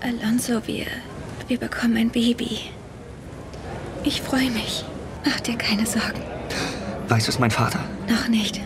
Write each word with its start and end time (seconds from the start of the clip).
Alonso, 0.00 0.66
wir, 0.66 0.86
wir 1.48 1.58
bekommen 1.58 1.96
ein 1.96 2.10
Baby. 2.10 2.60
Ich 4.04 4.22
freue 4.22 4.50
mich. 4.50 4.84
Mach 5.24 5.40
dir 5.40 5.56
keine 5.56 5.86
Sorgen. 5.86 6.20
Weiß 7.08 7.28
es 7.28 7.38
mein 7.38 7.50
Vater? 7.50 7.80
Noch 8.08 8.28
nicht. 8.28 8.60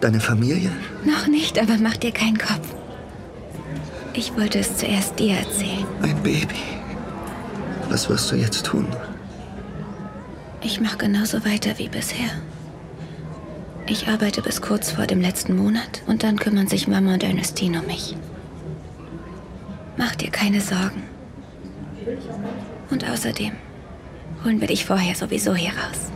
Deine 0.00 0.20
Familie? 0.20 0.70
Noch 1.04 1.26
nicht, 1.26 1.58
aber 1.60 1.76
mach 1.78 1.96
dir 1.96 2.12
keinen 2.12 2.38
Kopf. 2.38 2.66
Ich 4.14 4.34
wollte 4.36 4.58
es 4.58 4.76
zuerst 4.76 5.18
dir 5.18 5.36
erzählen. 5.36 5.86
Ein 6.02 6.22
Baby. 6.22 6.62
Was 7.88 8.08
wirst 8.08 8.30
du 8.30 8.36
jetzt 8.36 8.64
tun? 8.64 8.86
Ich 10.62 10.80
mache 10.80 10.98
genauso 10.98 11.44
weiter 11.44 11.78
wie 11.78 11.88
bisher. 11.88 12.30
Ich 13.86 14.08
arbeite 14.08 14.42
bis 14.42 14.60
kurz 14.60 14.90
vor 14.90 15.06
dem 15.06 15.20
letzten 15.20 15.56
Monat 15.56 16.02
und 16.06 16.22
dann 16.22 16.38
kümmern 16.38 16.68
sich 16.68 16.88
Mama 16.88 17.14
und 17.14 17.22
Ernestine 17.22 17.80
um 17.80 17.86
mich. 17.86 18.16
Mach 19.98 20.14
dir 20.14 20.30
keine 20.30 20.60
Sorgen. 20.60 21.02
Und 22.88 23.04
außerdem 23.04 23.50
holen 24.44 24.60
wir 24.60 24.68
dich 24.68 24.84
vorher 24.84 25.16
sowieso 25.16 25.56
hier 25.56 25.70
raus. 25.70 26.12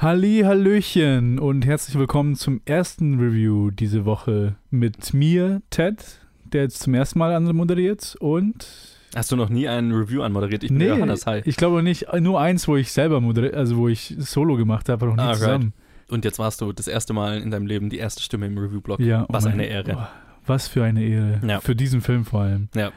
Halli, 0.00 0.40
Hallöchen 0.44 1.38
und 1.38 1.66
herzlich 1.66 1.98
willkommen 1.98 2.34
zum 2.34 2.62
ersten 2.64 3.20
Review 3.20 3.70
diese 3.70 4.06
Woche 4.06 4.56
mit 4.70 5.12
mir, 5.12 5.60
Ted, 5.68 6.21
der 6.54 6.62
jetzt 6.62 6.80
zum 6.80 6.94
ersten 6.94 7.18
Mal 7.18 7.34
anmoderiert 7.34 8.16
und 8.20 8.66
Hast 9.14 9.30
du 9.30 9.36
noch 9.36 9.50
nie 9.50 9.68
ein 9.68 9.92
Review 9.92 10.22
anmoderiert? 10.22 10.62
Ich 10.64 10.70
bin 10.70 10.78
nee, 10.78 10.88
Johannes, 10.88 11.26
hi. 11.26 11.42
ich 11.44 11.56
glaube 11.56 11.82
nicht, 11.82 12.06
nur 12.20 12.40
eins, 12.40 12.66
wo 12.66 12.76
ich 12.76 12.92
selber 12.92 13.20
moderiert, 13.20 13.54
also 13.54 13.76
wo 13.76 13.88
ich 13.88 14.14
Solo 14.18 14.56
gemacht 14.56 14.88
habe, 14.88 15.04
aber 15.04 15.14
noch 15.16 15.22
nie 15.22 15.30
Ah, 15.30 15.34
zusammen. 15.34 15.74
Und 16.08 16.24
jetzt 16.24 16.38
warst 16.38 16.60
du 16.62 16.72
das 16.72 16.88
erste 16.88 17.12
Mal 17.12 17.38
in 17.42 17.50
deinem 17.50 17.66
Leben 17.66 17.90
die 17.90 17.98
erste 17.98 18.22
Stimme 18.22 18.46
im 18.46 18.56
Review-Blog. 18.56 19.00
Ja, 19.00 19.24
oh 19.24 19.26
Was 19.28 19.44
mein- 19.44 19.54
eine 19.54 19.66
Ehre. 19.66 19.92
boah, 19.92 20.08
was 20.46 20.66
für 20.68 20.82
eine 20.84 21.02
Ehre. 21.04 21.40
Ja. 21.46 21.60
Für 21.60 21.76
diesen 21.76 22.00
Film 22.00 22.24
vor 22.24 22.40
allem. 22.42 22.68
Ja. 22.74 22.90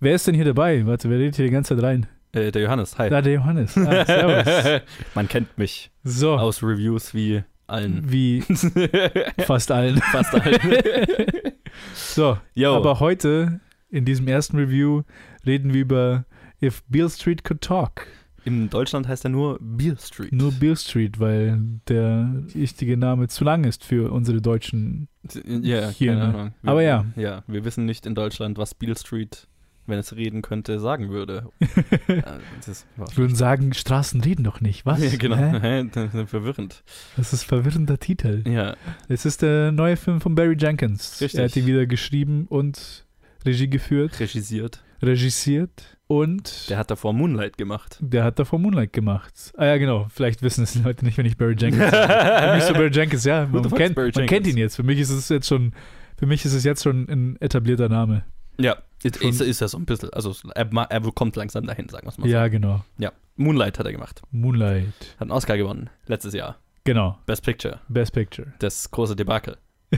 Wer 0.00 0.14
ist 0.14 0.26
denn 0.26 0.34
hier 0.34 0.46
dabei? 0.46 0.86
Warte, 0.86 1.10
wer 1.10 1.18
redet 1.18 1.36
hier 1.36 1.44
die 1.44 1.50
ganze 1.52 1.74
Zeit 1.76 1.84
rein? 1.84 2.06
Äh, 2.32 2.50
der 2.52 2.62
Johannes, 2.62 2.96
hi. 2.98 3.10
Da, 3.10 3.20
der 3.20 3.34
Johannes. 3.34 3.76
Ah, 3.76 4.04
servus. 4.06 4.80
Man 5.14 5.28
kennt 5.28 5.58
mich 5.58 5.90
So, 6.04 6.36
aus 6.38 6.62
Reviews 6.62 7.12
wie 7.12 7.42
allen. 7.66 8.02
wie 8.10 8.40
fast 9.46 9.70
allen. 9.70 9.98
Fast 9.98 10.34
allen. 10.34 10.58
So, 11.94 12.38
Yo. 12.54 12.74
Aber 12.76 13.00
heute, 13.00 13.60
in 13.88 14.04
diesem 14.04 14.28
ersten 14.28 14.56
Review, 14.56 15.02
reden 15.46 15.72
wir 15.74 15.80
über 15.82 16.24
If 16.62 16.82
Beale 16.88 17.10
Street 17.10 17.44
Could 17.44 17.60
Talk. 17.62 18.06
in 18.44 18.70
Deutschland 18.70 19.06
heißt 19.08 19.24
er 19.24 19.30
nur 19.30 19.58
Beale 19.60 19.96
Street. 19.98 20.32
Nur 20.32 20.52
Beale 20.52 20.76
Street, 20.76 21.20
weil 21.20 21.60
der 21.88 22.32
richtige 22.54 22.96
Name 22.96 23.28
zu 23.28 23.44
lang 23.44 23.64
ist 23.64 23.84
für 23.84 24.10
unsere 24.12 24.40
deutschen. 24.40 25.08
Ja, 25.44 25.90
Hier, 25.90 26.12
keine 26.14 26.18
ne? 26.20 26.34
Ahnung. 26.34 26.54
Wir, 26.62 26.70
Aber 26.70 26.82
ja. 26.82 27.04
Ja, 27.16 27.42
wir 27.46 27.64
wissen 27.64 27.84
nicht 27.84 28.06
in 28.06 28.14
Deutschland, 28.14 28.58
was 28.58 28.74
Beale 28.74 28.96
Street, 28.96 29.46
wenn 29.90 29.98
es 29.98 30.14
reden 30.16 30.42
könnte, 30.42 30.78
sagen 30.80 31.10
würde. 31.10 31.48
Äh, 32.08 32.22
das 32.66 32.86
war 32.96 33.08
Ich 33.10 33.16
würde 33.18 33.34
sagen, 33.36 33.72
Straßen 33.72 34.20
reden 34.20 34.44
doch 34.44 34.60
nicht. 34.60 34.84
Was? 34.86 35.00
ja, 35.12 35.16
genau. 35.18 35.36
Hä? 35.36 35.82
Ist 35.82 36.30
verwirrend. 36.30 36.82
Das 37.16 37.32
ist 37.32 37.44
ein 37.44 37.48
verwirrender 37.48 37.98
Titel. 37.98 38.42
Ja, 38.48 38.76
Es 39.08 39.24
ist 39.26 39.42
der 39.42 39.70
neue 39.72 39.96
Film 39.96 40.20
von 40.20 40.34
Barry 40.34 40.56
Jenkins. 40.58 41.20
Richtig. 41.20 41.38
Er 41.38 41.44
hat 41.46 41.56
ihn 41.56 41.66
wieder 41.66 41.86
geschrieben 41.86 42.46
und 42.48 43.04
Regie 43.44 43.68
geführt, 43.68 44.18
regisiert. 44.20 44.82
regisiert 45.02 45.96
und 46.08 46.68
Der 46.68 46.76
hat 46.78 46.90
davor 46.90 47.12
Moonlight 47.12 47.56
gemacht. 47.56 47.98
der 48.00 48.24
hat 48.24 48.38
davor 48.38 48.58
Moonlight 48.58 48.92
gemacht. 48.92 49.52
Ah 49.56 49.66
ja, 49.66 49.76
genau. 49.78 50.08
Vielleicht 50.10 50.42
wissen 50.42 50.64
es 50.64 50.72
die 50.72 50.80
Leute 50.80 51.04
nicht, 51.04 51.16
wenn 51.18 51.26
ich 51.26 51.36
Barry 51.36 51.54
Jenkins. 51.58 51.90
Für 51.90 52.52
mich 52.54 52.64
so 52.64 52.72
Barry 52.74 52.90
Jenkins, 52.92 53.24
ja, 53.24 53.46
man, 53.50 53.62
kennt, 53.70 53.94
Barry 53.94 54.10
man 54.14 54.26
kennt 54.26 54.30
Jenkins? 54.46 54.48
ihn 54.48 54.58
jetzt. 54.58 54.76
Für 54.76 54.82
mich 54.82 54.98
ist 54.98 55.10
es 55.10 55.28
jetzt 55.28 55.46
schon, 55.46 55.72
für 56.18 56.26
mich 56.26 56.44
ist 56.44 56.52
es 56.54 56.64
jetzt 56.64 56.82
schon 56.82 57.08
ein 57.08 57.36
etablierter 57.40 57.88
Name. 57.88 58.24
Ja, 58.62 58.76
ist, 59.02 59.40
ist, 59.40 59.60
ja 59.60 59.68
so 59.68 59.78
ein 59.78 59.86
bisschen. 59.86 60.10
Also 60.12 60.34
er, 60.54 60.68
er 60.72 61.00
kommt 61.12 61.36
langsam 61.36 61.66
dahin, 61.66 61.88
sagen 61.88 62.06
wir 62.06 62.10
es 62.10 62.18
mal 62.18 62.28
Ja, 62.28 62.48
genau. 62.48 62.84
Ja. 62.98 63.12
Moonlight 63.36 63.78
hat 63.78 63.86
er 63.86 63.92
gemacht. 63.92 64.22
Moonlight. 64.30 64.92
Hat 65.14 65.22
einen 65.22 65.30
Oscar 65.30 65.56
gewonnen, 65.56 65.88
letztes 66.06 66.34
Jahr. 66.34 66.58
Genau. 66.84 67.18
Best 67.26 67.44
Picture. 67.44 67.80
Best 67.88 68.12
Picture. 68.12 68.52
Das 68.58 68.90
große 68.90 69.16
Debakel. 69.16 69.56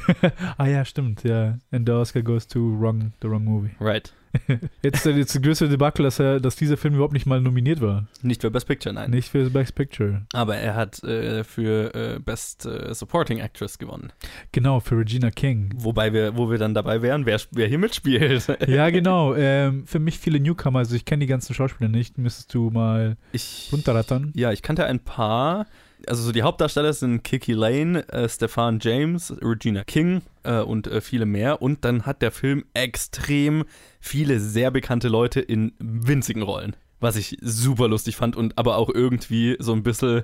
ah 0.59 0.67
ja, 0.67 0.85
stimmt, 0.85 1.23
ja. 1.25 1.59
And 1.71 1.87
the 1.87 1.93
Oscar 1.93 2.23
goes 2.23 2.47
to 2.47 2.59
wrong, 2.61 3.13
the 3.21 3.29
wrong 3.29 3.45
movie. 3.45 3.73
Right. 3.81 4.13
Jetzt, 4.83 5.07
äh, 5.07 5.11
jetzt 5.11 5.35
das 5.35 5.43
größte 5.43 5.69
Debakel, 5.69 6.05
dass, 6.05 6.19
er, 6.19 6.41
dass 6.41 6.57
dieser 6.57 6.77
Film 6.77 6.95
überhaupt 6.95 7.13
nicht 7.13 7.27
mal 7.27 7.41
nominiert 7.41 7.81
war. 7.81 8.07
Nicht 8.23 8.41
für 8.41 8.51
Best 8.51 8.67
Picture, 8.67 8.95
nein. 8.95 9.11
Nicht 9.11 9.29
für 9.29 9.49
Best 9.51 9.75
Picture. 9.75 10.23
Aber 10.33 10.57
er 10.57 10.75
hat 10.75 11.03
äh, 11.05 11.45
für 11.45 11.95
äh, 11.95 12.19
Best 12.19 12.65
äh, 12.67 12.95
Supporting 12.95 13.39
Actress 13.39 13.79
gewonnen. 13.79 14.13
Genau, 14.53 14.81
für 14.81 14.97
Regina 14.99 15.31
King. 15.31 15.71
Wobei 15.77 16.13
wir, 16.13 16.37
wo 16.37 16.51
wir 16.51 16.59
dann 16.59 16.75
dabei 16.75 17.03
wären, 17.03 17.27
wer, 17.27 17.41
wer 17.51 17.69
hier 17.69 17.79
mitspielt. 17.79 18.47
Ja, 18.67 18.91
genau. 18.91 19.35
Ähm, 19.35 19.87
für 19.87 19.99
mich 19.99 20.19
viele 20.19 20.41
Newcomer, 20.41 20.81
also 20.81 20.97
ich 20.97 21.05
kenne 21.05 21.21
die 21.21 21.27
ganzen 21.29 21.55
Schauspieler 21.55 21.91
nicht. 21.91 22.19
Müsstest 22.19 22.55
du 22.55 22.71
mal 22.71 23.17
Ich, 23.33 23.69
runterrattern? 23.73 24.33
ja, 24.35 24.53
ich 24.53 24.63
kannte 24.63 24.87
ein 24.87 25.01
paar. 25.01 25.67
Also 26.09 26.23
so 26.25 26.33
die 26.33 26.43
Hauptdarsteller 26.43 26.93
sind 26.93 27.23
Kiki 27.23 27.53
Lane, 27.53 28.09
äh, 28.09 28.29
Stefan 28.29 28.79
James, 28.81 29.33
Regina 29.41 29.85
King 29.85 30.23
äh, 30.45 30.61
und 30.61 30.87
äh, 30.87 31.01
viele 31.01 31.27
mehr. 31.27 31.63
Und 31.63 31.85
dann 31.85 32.07
hat 32.07 32.23
der 32.23 32.31
Film 32.31 32.65
extrem 32.75 33.65
viele 34.01 34.41
sehr 34.41 34.71
bekannte 34.71 35.09
Leute 35.09 35.41
in 35.41 35.73
winzigen 35.79 36.43
Rollen. 36.43 36.77
Was 37.01 37.17
ich 37.17 37.37
super 37.41 37.89
lustig 37.89 38.17
fand 38.17 38.37
und 38.37 38.57
aber 38.59 38.77
auch 38.77 38.89
irgendwie 38.89 39.57
so 39.59 39.73
ein 39.73 39.83
bisschen 39.83 40.23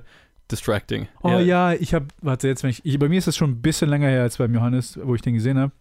distracting. 0.51 1.07
Oh 1.21 1.37
ja, 1.39 1.73
ich 1.73 1.93
habe, 1.93 2.07
warte 2.21 2.47
jetzt, 2.47 2.63
wenn 2.63 2.69
ich, 2.69 2.83
ich, 2.85 2.97
bei 2.97 3.09
mir 3.09 3.17
ist 3.19 3.27
es 3.27 3.37
schon 3.37 3.51
ein 3.51 3.61
bisschen 3.61 3.89
länger 3.89 4.07
her 4.07 4.21
als 4.23 4.37
beim 4.37 4.53
Johannes, 4.53 4.97
wo 5.03 5.13
ich 5.15 5.21
den 5.21 5.33
gesehen 5.35 5.57
habe. 5.59 5.71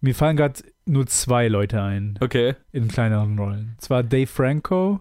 Mir 0.00 0.14
fallen 0.14 0.36
gerade 0.36 0.60
nur 0.86 1.06
zwei 1.06 1.48
Leute 1.48 1.80
ein 1.82 2.18
Okay. 2.20 2.54
in 2.72 2.88
kleineren 2.88 3.38
Rollen. 3.38 3.76
Zwar 3.78 4.02
Dave 4.02 4.26
Franco, 4.26 5.00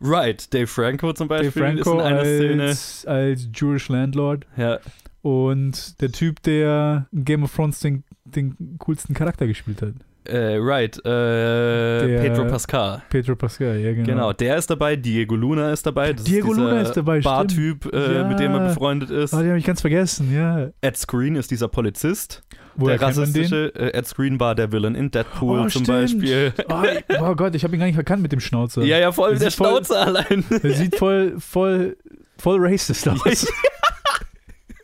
Right, 0.00 0.52
Dave 0.54 0.66
Franco 0.66 1.12
zum 1.12 1.28
Dave 1.28 1.44
Beispiel 1.44 1.62
Franco 1.62 1.80
ist 1.80 1.94
in 1.94 2.00
einer 2.00 2.24
Szene. 2.24 2.62
als, 2.64 3.06
als 3.06 3.48
Jewish 3.54 3.88
Landlord 3.88 4.46
Ja, 4.56 4.78
und 5.22 6.00
der 6.00 6.12
Typ, 6.12 6.42
der 6.42 7.06
Game 7.12 7.42
of 7.42 7.54
Thrones 7.54 7.80
den, 7.80 8.04
den 8.34 8.76
coolsten 8.78 9.14
Charakter 9.14 9.46
gespielt 9.46 9.82
hat. 9.82 9.92
äh, 10.28 10.56
right, 10.58 10.98
äh, 10.98 11.02
Der- 11.04 12.20
Pedro 12.22 12.46
Pascal. 12.46 13.02
Pedro 13.10 13.36
Pascal, 13.36 13.78
ja 13.78 13.92
genau. 13.92 14.06
Genau. 14.06 14.32
der 14.32 14.56
ist 14.56 14.68
dabei, 14.68 14.96
Diego 14.96 15.36
Luna 15.36 15.70
ist 15.72 15.86
dabei. 15.86 16.12
Das 16.14 16.24
Diego 16.24 16.50
ist 16.50 16.58
Luna 16.58 16.80
ist 16.80 16.96
dabei. 16.96 17.20
Bartyp, 17.20 17.92
äh, 17.94 18.14
Ja. 18.16 18.24
mit 18.28 18.40
dem 18.40 18.52
er 18.52 18.68
befreundet 18.68 19.10
ist. 19.10 19.32
Oh, 19.32 19.38
den 19.38 19.48
habe 19.50 19.58
ich 19.58 19.64
ganz 19.64 19.80
vergessen, 19.80 20.34
ja. 20.34 20.68
Ed 20.80 20.96
Screen 20.96 21.36
ist 21.36 21.50
dieser 21.52 21.68
Polizist. 21.68 22.42
Woher 22.74 22.98
der 22.98 23.06
rassistische 23.08 23.72
äh, 23.76 23.96
Ed 23.96 24.06
Screen 24.06 24.38
war 24.40 24.54
der 24.56 24.70
Villain 24.72 24.94
in 24.96 25.10
Deadpool 25.12 25.60
Oh, 25.60 25.62
zum 25.68 25.84
stimmt. 25.84 25.86
Beispiel. 25.86 26.52
Oh, 26.68 26.82
oh 27.20 27.34
Gott, 27.36 27.54
ich 27.54 27.62
habe 27.64 27.74
ihn 27.74 27.78
gar 27.80 27.86
nicht 27.86 27.96
erkannt 27.96 28.20
mit 28.20 28.32
dem 28.32 28.40
Schnauzer. 28.40 28.82
Ja, 28.82 28.98
ja, 28.98 29.12
voll 29.12 29.30
Der 29.30 29.38
der 29.38 29.50
sieht 29.50 29.56
voll- 29.58 29.68
Schnauzer 29.68 30.00
allein. 30.06 30.44
Der 30.62 30.72
sieht 30.72 30.96
voll, 30.96 31.36
voll, 31.38 31.96
voll 32.36 32.56
racist 32.58 33.08
aus. 33.08 33.46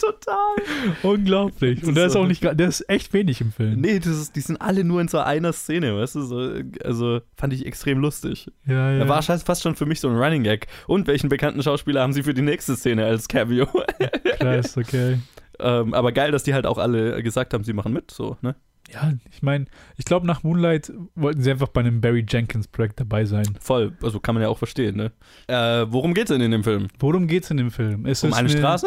Total. 0.03 0.57
Unglaublich. 1.03 1.81
Das 1.81 1.89
Und 1.89 1.95
der 1.95 2.07
ist 2.07 2.13
ist 2.13 2.17
auch 2.17 2.27
nicht, 2.27 2.43
der 2.43 2.69
ist 2.69 2.89
echt 2.89 3.13
wenig 3.13 3.41
im 3.41 3.53
Film. 3.53 3.81
Nee, 3.81 3.99
das 3.99 4.09
ist, 4.09 4.37
die 4.37 4.41
sind 4.41 4.61
alle 4.61 4.83
nur 4.85 5.01
in 5.01 5.09
so 5.09 5.19
einer 5.19 5.53
Szene, 5.53 5.97
weißt 5.97 6.17
du? 6.17 6.23
So, 6.23 6.53
also 6.85 7.21
fand 7.37 7.53
ich 7.53 7.67
extrem 7.67 7.99
lustig. 7.99 8.51
Ja, 8.67 8.93
ja. 8.93 8.99
Da 8.99 9.09
war 9.09 9.23
fast 9.23 9.63
schon 9.63 9.77
für 9.77 9.87
mich 9.87 10.01
so 10.01 10.09
ein 10.09 10.17
Running 10.17 10.43
Gag. 10.43 10.67
Und 10.87 11.07
welchen 11.07 11.29
bekannten 11.29 11.63
Schauspieler 11.63 12.03
haben 12.03 12.13
sie 12.13 12.23
für 12.23 12.35
die 12.35 12.43
nächste 12.43 12.77
Szene 12.77 13.05
als 13.05 13.29
Cameo? 13.29 13.67
Krass, 14.39 14.77
okay. 14.77 15.21
ähm, 15.61 15.95
aber 15.95 16.13
geil, 16.13 16.33
dass 16.33 16.43
die 16.43 16.55
halt 16.55 16.67
auch 16.67 16.79
alle 16.79 17.23
gesagt 17.23 17.55
haben, 17.55 17.65
sie 17.65 17.73
machen 17.73 17.93
mit, 17.93 18.11
so, 18.11 18.37
ne? 18.41 18.57
Ja, 18.93 19.13
ich 19.31 19.43
meine, 19.43 19.67
ich 19.97 20.05
glaube, 20.05 20.27
nach 20.27 20.43
Moonlight 20.43 20.93
wollten 21.15 21.41
sie 21.41 21.51
einfach 21.51 21.69
bei 21.69 21.81
einem 21.81 22.01
Barry 22.01 22.27
Jenkins 22.29 22.69
Projekt 22.69 23.01
dabei 23.01 23.25
sein. 23.25 23.47
Voll, 23.60 23.93
also 24.03 24.21
kann 24.21 24.34
man 24.34 24.43
ja 24.43 24.48
auch 24.48 24.59
verstehen, 24.59 24.97
ne? 24.97 25.13
Äh, 25.47 25.87
worum 25.91 26.15
geht's 26.15 26.31
denn 26.31 26.41
in 26.41 26.51
dem 26.51 26.65
Film? 26.65 26.89
Worum 26.98 27.27
geht's 27.27 27.51
in 27.51 27.57
dem 27.57 27.71
Film? 27.71 28.07
Es 28.07 28.22
Um 28.22 28.31
ist 28.31 28.37
eine 28.37 28.48
Straße? 28.48 28.87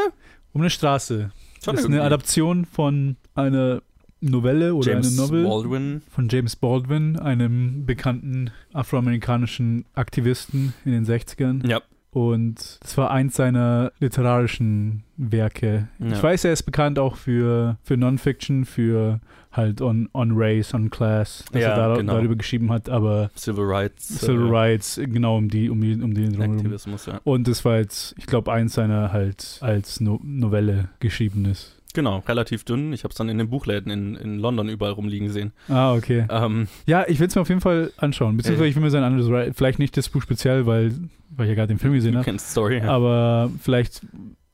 Um 0.56 0.62
eine 0.62 0.69
Straße. 0.69 1.31
Schon 1.62 1.75
das 1.75 1.84
ist 1.84 1.92
eine. 1.92 2.02
Adaption 2.02 2.63
von 2.63 3.18
einer 3.36 3.81
Novelle 4.22 4.74
oder 4.74 4.94
James 4.94 5.19
eine 5.19 5.28
Novel 5.28 5.44
Baldwin. 5.44 6.02
von 6.10 6.30
James 6.30 6.56
Baldwin, 6.56 7.19
einem 7.19 7.86
bekannten 7.86 8.52
afroamerikanischen 8.72 9.84
Aktivisten 9.96 10.74
in 10.86 10.94
den 10.94 11.06
60ern. 11.06 11.68
Ja. 11.68 11.81
Und 12.12 12.80
das 12.81 12.98
war 12.98 13.12
eins 13.12 13.36
seiner 13.36 13.92
literarischen 14.00 15.04
Werke. 15.18 15.90
Ja. 16.00 16.13
Ich 16.13 16.24
weiß, 16.24 16.46
er 16.46 16.54
ist 16.54 16.63
bekannt 16.63 17.00
auch 17.00 17.18
für, 17.18 17.78
für 17.84 17.98
Non-Fiction, 17.98 18.63
für 18.63 19.19
halt 19.56 19.81
on, 19.81 20.10
on 20.13 20.31
Race, 20.34 20.74
on 20.74 20.90
Class, 20.90 21.44
dass 21.52 21.62
Ja, 21.62 21.69
er 21.69 21.75
da, 21.75 21.96
genau. 21.96 22.13
darüber 22.13 22.36
geschrieben 22.36 22.72
hat, 22.72 22.90
aber 22.90 23.31
Civil 23.36 23.66
Rights. 23.66 24.19
Civil 24.19 24.48
äh, 24.48 24.50
Rights, 24.50 25.00
genau 25.04 25.38
um 25.38 25.50
die, 25.50 25.69
um 25.69 25.81
die, 25.81 25.94
um 26.02 26.13
den. 26.13 26.42
Aktivismus, 26.42 27.06
ja. 27.06 27.19
Und 27.24 27.48
das 27.48 27.63
war 27.66 27.78
jetzt, 27.78 28.16
ich 28.18 28.25
glaube, 28.25 28.52
eins 28.52 28.74
seiner 28.74 29.12
halt 29.12 29.57
als 29.62 30.00
no 30.00 30.19
Novelle 30.24 30.90
geschriebenes. 31.00 31.75
Genau, 31.94 32.22
relativ 32.28 32.66
dünn. 32.66 32.92
Ich 32.92 33.06
habe 33.06 33.13
es 33.13 33.18
dann 33.18 33.30
in 33.30 33.38
den 33.38 33.50
Buchläden 33.50 33.90
in, 33.90 34.16
in 34.16 34.38
London 34.38 34.68
überall 34.68 34.92
rumliegen 34.92 35.30
sehen. 35.30 35.54
Ah, 35.69 35.94
okay. 35.94 36.25
Ähm, 36.30 36.68
Ja, 36.86 37.06
ich 37.08 37.22
will 37.22 37.28
es 37.28 37.36
mir 37.36 37.42
auf 37.42 37.48
jeden 37.48 37.62
Fall 37.62 37.92
anschauen. 37.96 38.36
Beziehungsweise 38.36 38.68
ich 38.68 38.75
will 38.75 38.84
mir 38.84 38.90
sein 38.90 39.04
anderes, 39.04 39.54
vielleicht 39.56 39.80
nicht 39.80 39.96
das 39.96 40.10
Buch 40.10 40.22
speziell, 40.22 40.66
weil, 40.66 40.92
weil 41.30 41.46
ich 41.46 41.50
ja 41.51 41.56
gerade 41.56 41.69
den 41.69 41.80
Film 41.80 41.94
gesehen 41.94 42.18
habe. 42.18 42.38
Story. 42.38 42.80
Ja. 42.80 42.90
Aber 42.90 43.50
vielleicht 43.62 44.01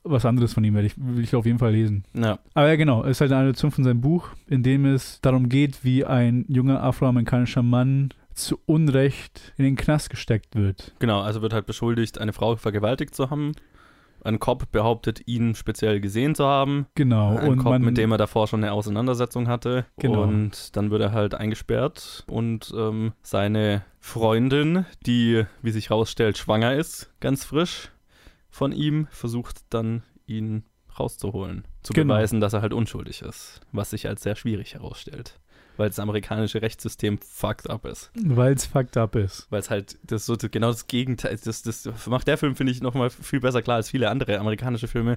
was 0.04 0.24
anderes 0.24 0.52
von 0.52 0.64
ihm 0.64 0.74
werde 0.74 0.86
ich, 0.86 0.94
will 0.96 1.22
ich 1.22 1.34
auf 1.34 1.46
jeden 1.46 1.58
Fall 1.58 1.72
lesen. 1.72 2.04
ja. 2.14 2.38
Aber 2.54 2.68
ja, 2.68 2.76
genau, 2.76 3.04
es 3.04 3.12
ist 3.12 3.20
halt 3.20 3.32
eine 3.32 3.42
Adaption 3.42 3.70
von 3.70 3.84
seinem 3.84 4.00
Buch, 4.00 4.28
in 4.48 4.62
dem 4.62 4.84
es 4.84 5.20
darum 5.20 5.48
geht, 5.48 5.84
wie 5.84 6.04
ein 6.04 6.44
junger 6.48 6.82
afroamerikanischer 6.82 7.62
Mann 7.62 8.10
zu 8.34 8.58
Unrecht 8.66 9.52
in 9.56 9.64
den 9.64 9.76
Knast 9.76 10.10
gesteckt 10.10 10.56
wird. 10.56 10.94
Genau, 10.98 11.20
also 11.20 11.42
wird 11.42 11.52
halt 11.52 11.66
beschuldigt, 11.66 12.18
eine 12.18 12.32
Frau 12.32 12.56
vergewaltigt 12.56 13.14
zu 13.14 13.30
haben. 13.30 13.52
Ein 14.24 14.38
Cop 14.38 14.70
behauptet, 14.70 15.26
ihn 15.26 15.56
speziell 15.56 16.00
gesehen 16.00 16.36
zu 16.36 16.46
haben. 16.46 16.86
Genau. 16.94 17.36
Ein 17.36 17.50
und 17.50 17.58
Cop, 17.58 17.72
man, 17.72 17.82
mit 17.82 17.98
dem 17.98 18.12
er 18.12 18.18
davor 18.18 18.46
schon 18.46 18.62
eine 18.62 18.72
Auseinandersetzung 18.72 19.48
hatte. 19.48 19.84
Genau. 19.98 20.22
Und 20.22 20.76
dann 20.76 20.90
wird 20.90 21.02
er 21.02 21.12
halt 21.12 21.34
eingesperrt 21.34 22.24
und 22.28 22.72
ähm, 22.76 23.12
seine 23.22 23.84
Freundin, 23.98 24.86
die, 25.06 25.44
wie 25.60 25.70
sich 25.72 25.90
herausstellt, 25.90 26.38
schwanger 26.38 26.74
ist, 26.74 27.12
ganz 27.20 27.44
frisch 27.44 27.91
von 28.52 28.70
ihm, 28.70 29.08
versucht 29.10 29.62
dann, 29.70 30.02
ihn 30.26 30.62
rauszuholen. 30.98 31.66
Zu 31.82 31.94
Genau. 31.94 32.14
beweisen, 32.14 32.40
dass 32.40 32.52
er 32.52 32.62
halt 32.62 32.72
unschuldig 32.74 33.22
ist. 33.22 33.60
Was 33.72 33.90
sich 33.90 34.06
als 34.06 34.22
sehr 34.22 34.36
schwierig 34.36 34.74
herausstellt. 34.74 35.40
Weil 35.78 35.88
das 35.88 35.98
amerikanische 35.98 36.60
Rechtssystem 36.60 37.18
fucked 37.18 37.70
up 37.70 37.86
ist. 37.86 38.10
weil 38.14 38.52
es 38.52 38.66
fucked 38.66 38.96
up 38.98 39.16
ist. 39.16 39.46
Weil 39.50 39.60
es 39.60 39.70
halt 39.70 39.98
das 40.04 40.26
so 40.26 40.36
genau 40.38 40.68
das 40.68 40.86
Gegenteil 40.86 41.38
das, 41.42 41.62
das 41.62 41.88
macht 42.06 42.28
der 42.28 42.36
Film, 42.36 42.54
finde 42.54 42.72
ich, 42.72 42.82
nochmal 42.82 43.08
viel 43.08 43.40
besser 43.40 43.62
klar 43.62 43.76
als 43.76 43.88
viele 43.90 44.10
andere 44.10 44.38
amerikanische 44.38 44.86
Filme. 44.86 45.16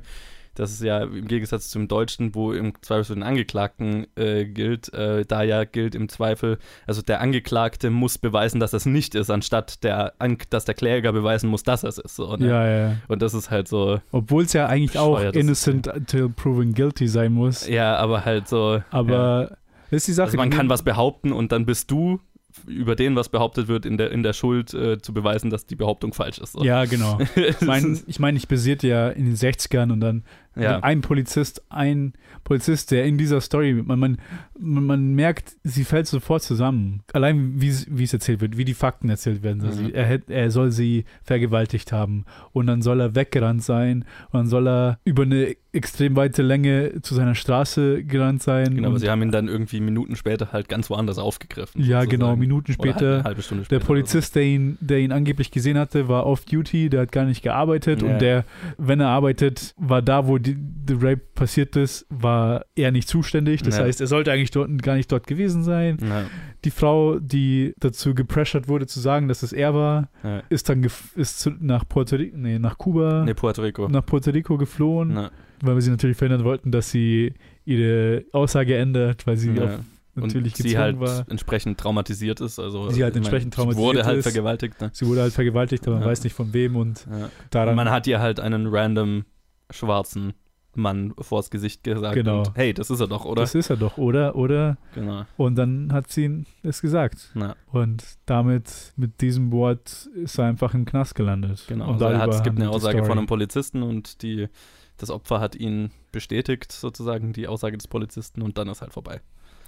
Das 0.55 0.71
ist 0.71 0.81
ja 0.81 1.03
im 1.03 1.27
Gegensatz 1.27 1.69
zum 1.69 1.87
Deutschen, 1.87 2.33
wo 2.35 2.51
im 2.51 2.73
Zweifel 2.81 3.03
für 3.05 3.13
den 3.13 3.23
Angeklagten 3.23 4.07
äh, 4.15 4.45
gilt, 4.45 4.93
äh, 4.93 5.25
da 5.25 5.43
ja 5.43 5.63
gilt 5.63 5.95
im 5.95 6.09
Zweifel, 6.09 6.57
also 6.87 7.01
der 7.01 7.21
Angeklagte 7.21 7.89
muss 7.89 8.17
beweisen, 8.17 8.59
dass 8.59 8.73
es 8.73 8.85
nicht 8.85 9.15
ist, 9.15 9.29
anstatt 9.29 9.83
der, 9.83 10.13
An 10.19 10.37
dass 10.49 10.65
der 10.65 10.75
Kläger 10.75 11.11
beweisen 11.11 11.49
muss, 11.49 11.63
dass 11.63 11.83
es 11.83 11.97
ist. 11.97 12.15
So, 12.15 12.35
ne? 12.35 12.47
Ja, 12.47 12.67
ja. 12.67 12.77
ja. 12.89 12.95
Und 13.07 13.21
das 13.21 13.33
ist 13.33 13.51
halt 13.51 13.67
so, 13.67 14.01
Obwohl 14.11 14.43
es 14.43 14.53
ja 14.53 14.67
eigentlich 14.67 14.97
auch 14.97 15.19
innocent 15.33 15.87
until 15.87 16.29
proven 16.29 16.73
guilty 16.73 17.07
sein 17.07 17.33
muss. 17.33 17.67
ja, 17.67 17.95
aber 17.97 18.25
halt 18.25 18.47
so. 18.47 18.75
ja. 18.75 18.85
Aber 18.91 19.57
das 19.91 19.97
ist 19.97 20.07
die 20.07 20.13
Sache. 20.13 20.27
Also 20.27 20.37
man 20.37 20.49
kann 20.49 20.69
was 20.69 20.83
behaupten 20.83 21.31
und 21.31 21.51
dann 21.51 21.65
bist 21.65 21.91
du 21.91 22.19
über 22.67 22.95
den, 22.95 23.15
was 23.15 23.29
behauptet 23.29 23.67
wird, 23.67 23.85
in 23.85 23.97
der, 23.97 24.11
in 24.11 24.23
der 24.23 24.33
Schuld 24.33 24.73
äh, 24.73 25.01
zu 25.01 25.13
beweisen, 25.13 25.49
dass 25.49 25.65
die 25.65 25.75
Behauptung 25.75 26.13
falsch 26.13 26.37
ist. 26.39 26.53
So. 26.53 26.63
Ja, 26.63 26.85
genau. 26.85 27.19
Ich 27.35 27.61
meine, 27.61 27.99
ich, 28.07 28.19
mein, 28.19 28.35
ich 28.35 28.47
basierte 28.47 28.87
ja 28.87 29.09
in 29.09 29.25
den 29.25 29.35
60ern 29.35 29.91
und 29.91 29.99
dann 29.99 30.23
ja. 30.63 30.79
ein 30.79 31.01
Polizist, 31.01 31.61
ein 31.69 32.13
Polizist, 32.43 32.91
der 32.91 33.05
in 33.05 33.17
dieser 33.17 33.41
Story, 33.41 33.73
man, 33.73 33.99
man, 33.99 34.17
man 34.59 35.13
merkt, 35.15 35.55
sie 35.63 35.83
fällt 35.83 36.07
sofort 36.07 36.43
zusammen. 36.43 37.01
Allein 37.13 37.59
wie 37.61 37.69
es 37.69 37.87
wie 37.89 38.03
es 38.03 38.13
erzählt 38.13 38.41
wird, 38.41 38.57
wie 38.57 38.65
die 38.65 38.73
Fakten 38.73 39.09
erzählt 39.09 39.43
werden. 39.43 39.61
Also 39.61 39.81
Mhm. 39.81 39.91
er, 39.93 40.19
er 40.29 40.51
soll 40.51 40.71
sie 40.71 41.05
vergewaltigt 41.23 41.91
haben 41.91 42.25
und 42.53 42.67
dann 42.67 42.81
soll 42.81 43.01
er 43.01 43.15
weggerannt 43.15 43.63
sein 43.63 44.05
und 44.31 44.33
dann 44.39 44.47
soll 44.47 44.67
er 44.67 44.99
über 45.05 45.23
eine 45.23 45.55
extrem 45.73 46.15
weite 46.15 46.41
Länge 46.41 47.01
zu 47.01 47.15
seiner 47.15 47.35
Straße 47.35 48.03
gerannt 48.05 48.41
sein. 48.41 48.75
Genau, 48.75 48.87
aber 48.87 48.93
und, 48.95 48.99
sie 49.01 49.09
haben 49.09 49.21
ihn 49.23 49.31
dann 49.31 49.49
irgendwie 49.49 49.81
Minuten 49.81 50.15
später 50.15 50.53
halt 50.53 50.69
ganz 50.69 50.89
woanders 50.89 51.17
aufgegriffen. 51.17 51.81
ja, 51.81 51.99
sozusagen. 52.01 52.09
genau, 52.11 52.35
Minuten 52.37 52.67
halt 52.69 52.75
später. 52.81 53.13
eine 53.15 53.23
halbe 53.25 53.41
Stunde 53.41 53.65
später. 53.65 53.79
Der 53.79 53.85
Polizist, 53.85 54.35
der 54.35 54.43
ihn, 54.43 54.77
der 54.79 54.99
ihn 54.99 55.11
angeblich 55.11 55.51
gesehen 55.51 55.77
hatte, 55.77 56.07
war 56.07 56.25
off-duty, 56.25 56.89
der 56.89 57.01
hat 57.01 57.11
gar 57.11 57.25
nicht 57.25 57.41
gearbeitet 57.41 58.01
Ja. 58.01 58.07
und 58.13 58.21
der, 58.21 58.45
wenn 58.77 59.01
er 59.01 59.09
arbeitet, 59.09 59.73
war 59.77 60.01
da, 60.01 60.27
wo 60.27 60.37
die, 60.45 60.55
der 60.57 60.97
Rape 61.01 61.21
passiert 61.33 61.75
ist, 61.75 62.05
war 62.09 62.65
er 62.75 62.91
nicht 62.91 63.07
zuständig. 63.07 63.61
Das 63.63 63.77
Ja. 63.77 63.83
heißt, 63.83 63.99
er 64.01 64.07
sollte 64.07 64.31
eigentlich 64.31 64.51
dort, 64.51 64.69
gar 64.81 64.95
nicht 64.95 65.11
dort 65.11 65.27
gewesen 65.27 65.63
sein. 65.63 65.97
Ja, 66.01 66.25
Die 66.63 66.71
Frau, 66.71 67.19
die 67.19 67.73
dazu 67.79 68.13
gepressured 68.15 68.67
wurde 68.67 68.87
zu 68.87 68.99
sagen, 68.99 69.27
dass 69.27 69.43
es 69.43 69.53
er 69.53 69.73
war, 69.73 70.09
ja. 70.23 70.41
ist 70.49 70.69
dann 70.69 70.85
ist 71.15 71.39
zu, 71.39 71.51
nach 71.59 71.87
Puerto 71.87 72.15
Rico, 72.15 72.37
nee, 72.37 72.59
nach 72.59 72.77
Kuba, 72.77 73.23
Nee, 73.25 73.33
Puerto 73.33 73.61
Rico. 73.61 73.87
nach 73.87 74.05
Puerto 74.05 74.31
Rico 74.31 74.57
geflohen, 74.57 75.29
weil 75.61 75.75
wir 75.75 75.81
sie 75.81 75.91
natürlich 75.91 76.17
verhindern 76.17 76.43
wollten, 76.45 76.71
dass 76.71 76.89
sie 76.91 77.33
ihre 77.65 78.25
Aussage 78.31 78.77
ändert, 78.77 79.25
weil 79.27 79.37
sie 79.37 79.59
auf, 79.59 79.79
natürlich 80.15 80.53
und 80.59 80.67
sie 80.69 80.77
halt 80.77 80.99
war. 80.99 81.25
entsprechend 81.29 81.77
traumatisiert 81.79 82.39
ist. 82.41 82.59
Also, 82.59 82.89
Sie 82.89 83.03
halt 83.03 83.15
entsprechend 83.15 83.57
wurde 83.57 83.73
traumatisiert 83.73 84.05
halt 84.05 84.17
ist. 84.19 84.23
vergewaltigt. 84.23 84.81
Ne? 84.81 84.89
Sie 84.93 85.05
wurde 85.07 85.21
halt 85.21 85.33
vergewaltigt, 85.33 85.85
aber 85.87 85.95
man 85.97 86.03
Ja. 86.05 86.09
weiß 86.11 86.23
nicht 86.23 86.33
von 86.33 86.53
wem 86.53 86.75
und 86.75 87.05
Ja. 87.09 87.29
daran 87.49 87.69
Und 87.69 87.75
man 87.75 87.89
hat 87.89 88.07
ihr 88.07 88.19
halt 88.19 88.39
einen 88.39 88.67
random 88.67 89.25
schwarzen 89.69 90.33
Mann 90.77 91.13
vors 91.19 91.49
Gesicht 91.49 91.83
gesagt. 91.85 92.15
Genau. 92.15 92.39
Und, 92.39 92.51
hey, 92.55 92.73
das 92.73 92.89
ist 92.89 92.99
er 92.99 93.07
doch, 93.07 93.23
oder? 93.23 93.43
Das 93.43 93.55
ist 93.55 93.69
er 93.69 93.77
doch, 93.77 93.97
oder? 93.97 94.35
Oder? 94.35 94.77
genau. 94.93 95.23
Und 95.37 95.55
dann 95.55 95.93
hat 95.93 96.11
sie 96.11 96.25
ihn 96.25 96.45
es 96.63 96.81
gesagt. 96.81 97.31
Na, 97.33 97.55
Und 97.71 98.03
damit, 98.25 98.91
mit 98.97 99.21
diesem 99.21 99.51
Wort, 99.53 100.09
ist 100.15 100.37
er 100.37 100.45
einfach 100.47 100.73
im 100.73 100.83
Knast 100.85 101.15
gelandet. 101.15 101.63
genau. 101.67 101.85
Und 101.87 101.93
Also 101.93 102.05
er 102.07 102.17
hat, 102.19 102.29
es 102.33 102.43
gibt 102.43 102.59
eine 102.59 102.69
Aussage 102.69 103.03
von 103.05 103.17
einem 103.17 103.27
Polizisten 103.27 103.83
und 103.83 104.21
die, 104.21 104.49
das 104.97 105.09
Opfer 105.11 105.39
hat 105.39 105.55
ihn 105.55 105.91
bestätigt, 106.11 106.71
sozusagen, 106.73 107.31
die 107.31 107.47
Aussage 107.47 107.77
des 107.77 107.87
Polizisten 107.87 108.41
und 108.41 108.57
dann 108.57 108.67
ist 108.67 108.81
halt 108.81 108.91
vorbei. 108.91 109.21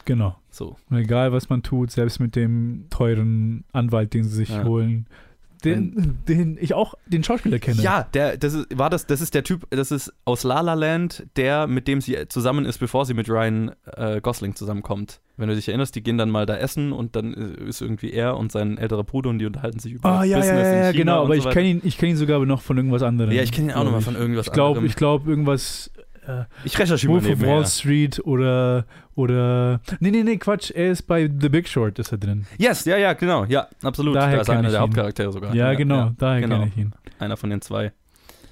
Genau. 0.03 0.35
So. 0.49 0.75
Und 0.89 0.97
egal, 0.97 1.31
was 1.31 1.49
man 1.49 1.63
tut, 1.63 1.91
selbst 1.91 2.19
mit 2.19 2.35
dem 2.35 2.87
teuren 2.89 3.63
Anwalt, 3.73 4.13
den 4.13 4.23
sie 4.25 4.35
sich 4.35 4.49
Ja. 4.49 4.63
holen, 4.65 5.05
den, 5.63 6.19
den 6.27 6.57
ich 6.59 6.73
auch 6.73 6.95
den 7.07 7.23
Schauspieler 7.23 7.59
kenne. 7.59 7.81
Ja, 7.81 8.07
der, 8.13 8.37
das 8.37 8.53
ist, 8.53 8.67
war 8.77 8.89
das, 8.89 9.05
das 9.07 9.21
ist 9.21 9.33
der 9.33 9.43
Typ, 9.43 9.67
das 9.69 9.91
ist 9.91 10.13
aus 10.25 10.43
La 10.43 10.61
La 10.61 10.73
Land, 10.73 11.25
der, 11.35 11.67
mit 11.67 11.87
dem 11.87 12.01
sie 12.01 12.17
zusammen 12.29 12.65
ist, 12.65 12.77
bevor 12.77 13.05
sie 13.05 13.13
mit 13.13 13.29
Ryan 13.29 13.71
äh, 13.85 14.21
Gosling 14.21 14.55
zusammenkommt. 14.55 15.19
Wenn 15.39 15.49
du 15.49 15.55
dich 15.55 15.67
erinnerst, 15.67 15.93
die 15.95 16.01
gehen 16.01 16.17
dann 16.17 16.31
mal 16.31 16.45
da 16.47 16.57
essen 16.57 16.91
und 16.91 17.15
dann 17.15 17.33
äh, 17.33 17.63
ist 17.69 17.81
irgendwie 17.81 18.11
er 18.11 18.37
und 18.37 18.51
sein 18.51 18.77
älterer 18.77 19.03
Bruder 19.03 19.29
und 19.29 19.39
die 19.39 19.45
unterhalten 19.45 19.79
sich 19.79 19.93
über 19.93 20.09
Ah, 20.09 20.23
ja, 20.23 20.37
ja, 20.37 20.37
Business 20.37 20.63
ja, 20.67 20.73
ja, 20.73 20.91
China 20.91 20.91
genau, 20.91 21.23
aber 21.23 21.35
so 21.35 21.47
ich 21.47 21.53
kenne 21.53 21.67
ihn, 21.67 21.81
ich 21.83 21.97
kenn 21.97 22.09
ihn 22.09 22.17
sogar 22.17 22.43
noch 22.45 22.61
von 22.61 22.77
irgendwas 22.77 23.03
anderem. 23.03 23.31
Ja, 23.31 23.43
ich 23.43 23.51
kenne 23.51 23.67
ihn 23.67 23.71
auch 23.71 23.75
glaub 23.75 23.85
nochmal 23.85 24.01
von 24.01 24.15
irgendwas 24.15 24.47
Ich 24.47 24.53
glaube, 24.53 24.69
anderem. 24.79 24.85
ich 24.87 24.95
glaube 24.95 25.29
irgendwas 25.29 25.91
äh, 26.27 26.43
Ich 26.63 26.77
recherchiere 26.77 27.13
mal 27.13 27.23
Wolf 27.23 27.41
of 27.41 27.47
Wall. 27.47 27.65
Street 27.65 28.19
oder 28.25 28.85
oder 29.15 29.81
nee, 29.99 30.11
nee, 30.11 30.23
nee, 30.23 30.37
Quatsch, 30.37 30.71
er 30.71 30.91
ist 30.91 31.03
bei 31.03 31.23
The 31.39 31.49
Big 31.49 31.67
Short 31.67 31.97
ist 31.99 32.11
er 32.11 32.17
drin. 32.17 32.45
Yes, 32.57 32.85
ja, 32.85 32.97
ja, 32.97 33.13
genau, 33.13 33.45
ja, 33.45 33.67
absolut. 33.83 34.15
Daher 34.15 34.35
da 34.35 34.41
ist 34.41 34.47
er 34.49 34.57
einer 34.59 34.67
ich 34.67 34.71
der 34.73 34.79
ihn. 34.79 34.83
Hauptcharaktere 34.83 35.31
sogar. 35.31 35.55
Ja, 35.55 35.73
genau, 35.73 36.11
daher 36.17 36.41
genau. 36.41 36.59
kenne 36.59 36.71
ich 36.73 36.77
ihn. 36.77 36.93
Einer 37.19 37.37
von 37.37 37.49
den 37.49 37.61
zwei. 37.61 37.91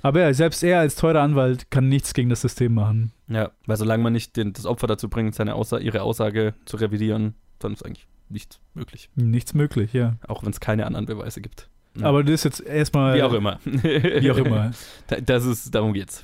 Aber 0.01 0.21
ja, 0.21 0.33
selbst 0.33 0.63
er 0.63 0.79
als 0.79 0.95
teurer 0.95 1.21
Anwalt 1.21 1.71
kann 1.71 1.87
nichts 1.89 2.13
gegen 2.13 2.29
das 2.29 2.41
System 2.41 2.73
machen. 2.75 3.11
Ja, 3.27 3.51
weil 3.65 3.77
solange 3.77 4.03
man 4.03 4.13
nicht 4.13 4.37
den, 4.37 4.53
das 4.53 4.65
Opfer 4.67 4.85
dazu 4.87 5.09
bringt, 5.09 5.33
seine 5.35 5.55
Aussa 5.55 5.79
ihre 5.79 6.01
Aussage 6.03 6.53
zu 6.65 6.77
revidieren, 6.77 7.33
dann 7.59 7.73
ist 7.73 7.83
eigentlich 7.83 8.07
nichts 8.29 8.59
möglich. 8.75 9.09
Nichts 9.15 9.53
möglich, 9.55 9.93
ja. 9.93 10.13
Auch 10.27 10.43
wenn 10.43 10.51
es 10.51 10.59
keine 10.59 10.85
anderen 10.85 11.05
Beweise 11.07 11.41
gibt. 11.41 11.69
Ja. 11.97 12.07
Aber 12.07 12.23
das 12.23 12.33
ist 12.33 12.43
jetzt 12.43 12.59
erstmal 12.61 13.15
Wie 13.17 13.23
auch 13.23 13.33
immer. 13.33 13.59
Wie 13.63 14.29
auch 14.31 14.37
immer. 14.37 14.71
Da- 15.07 15.21
Das 15.21 15.45
ist, 15.45 15.73
darum 15.73 15.93
geht's. 15.93 16.23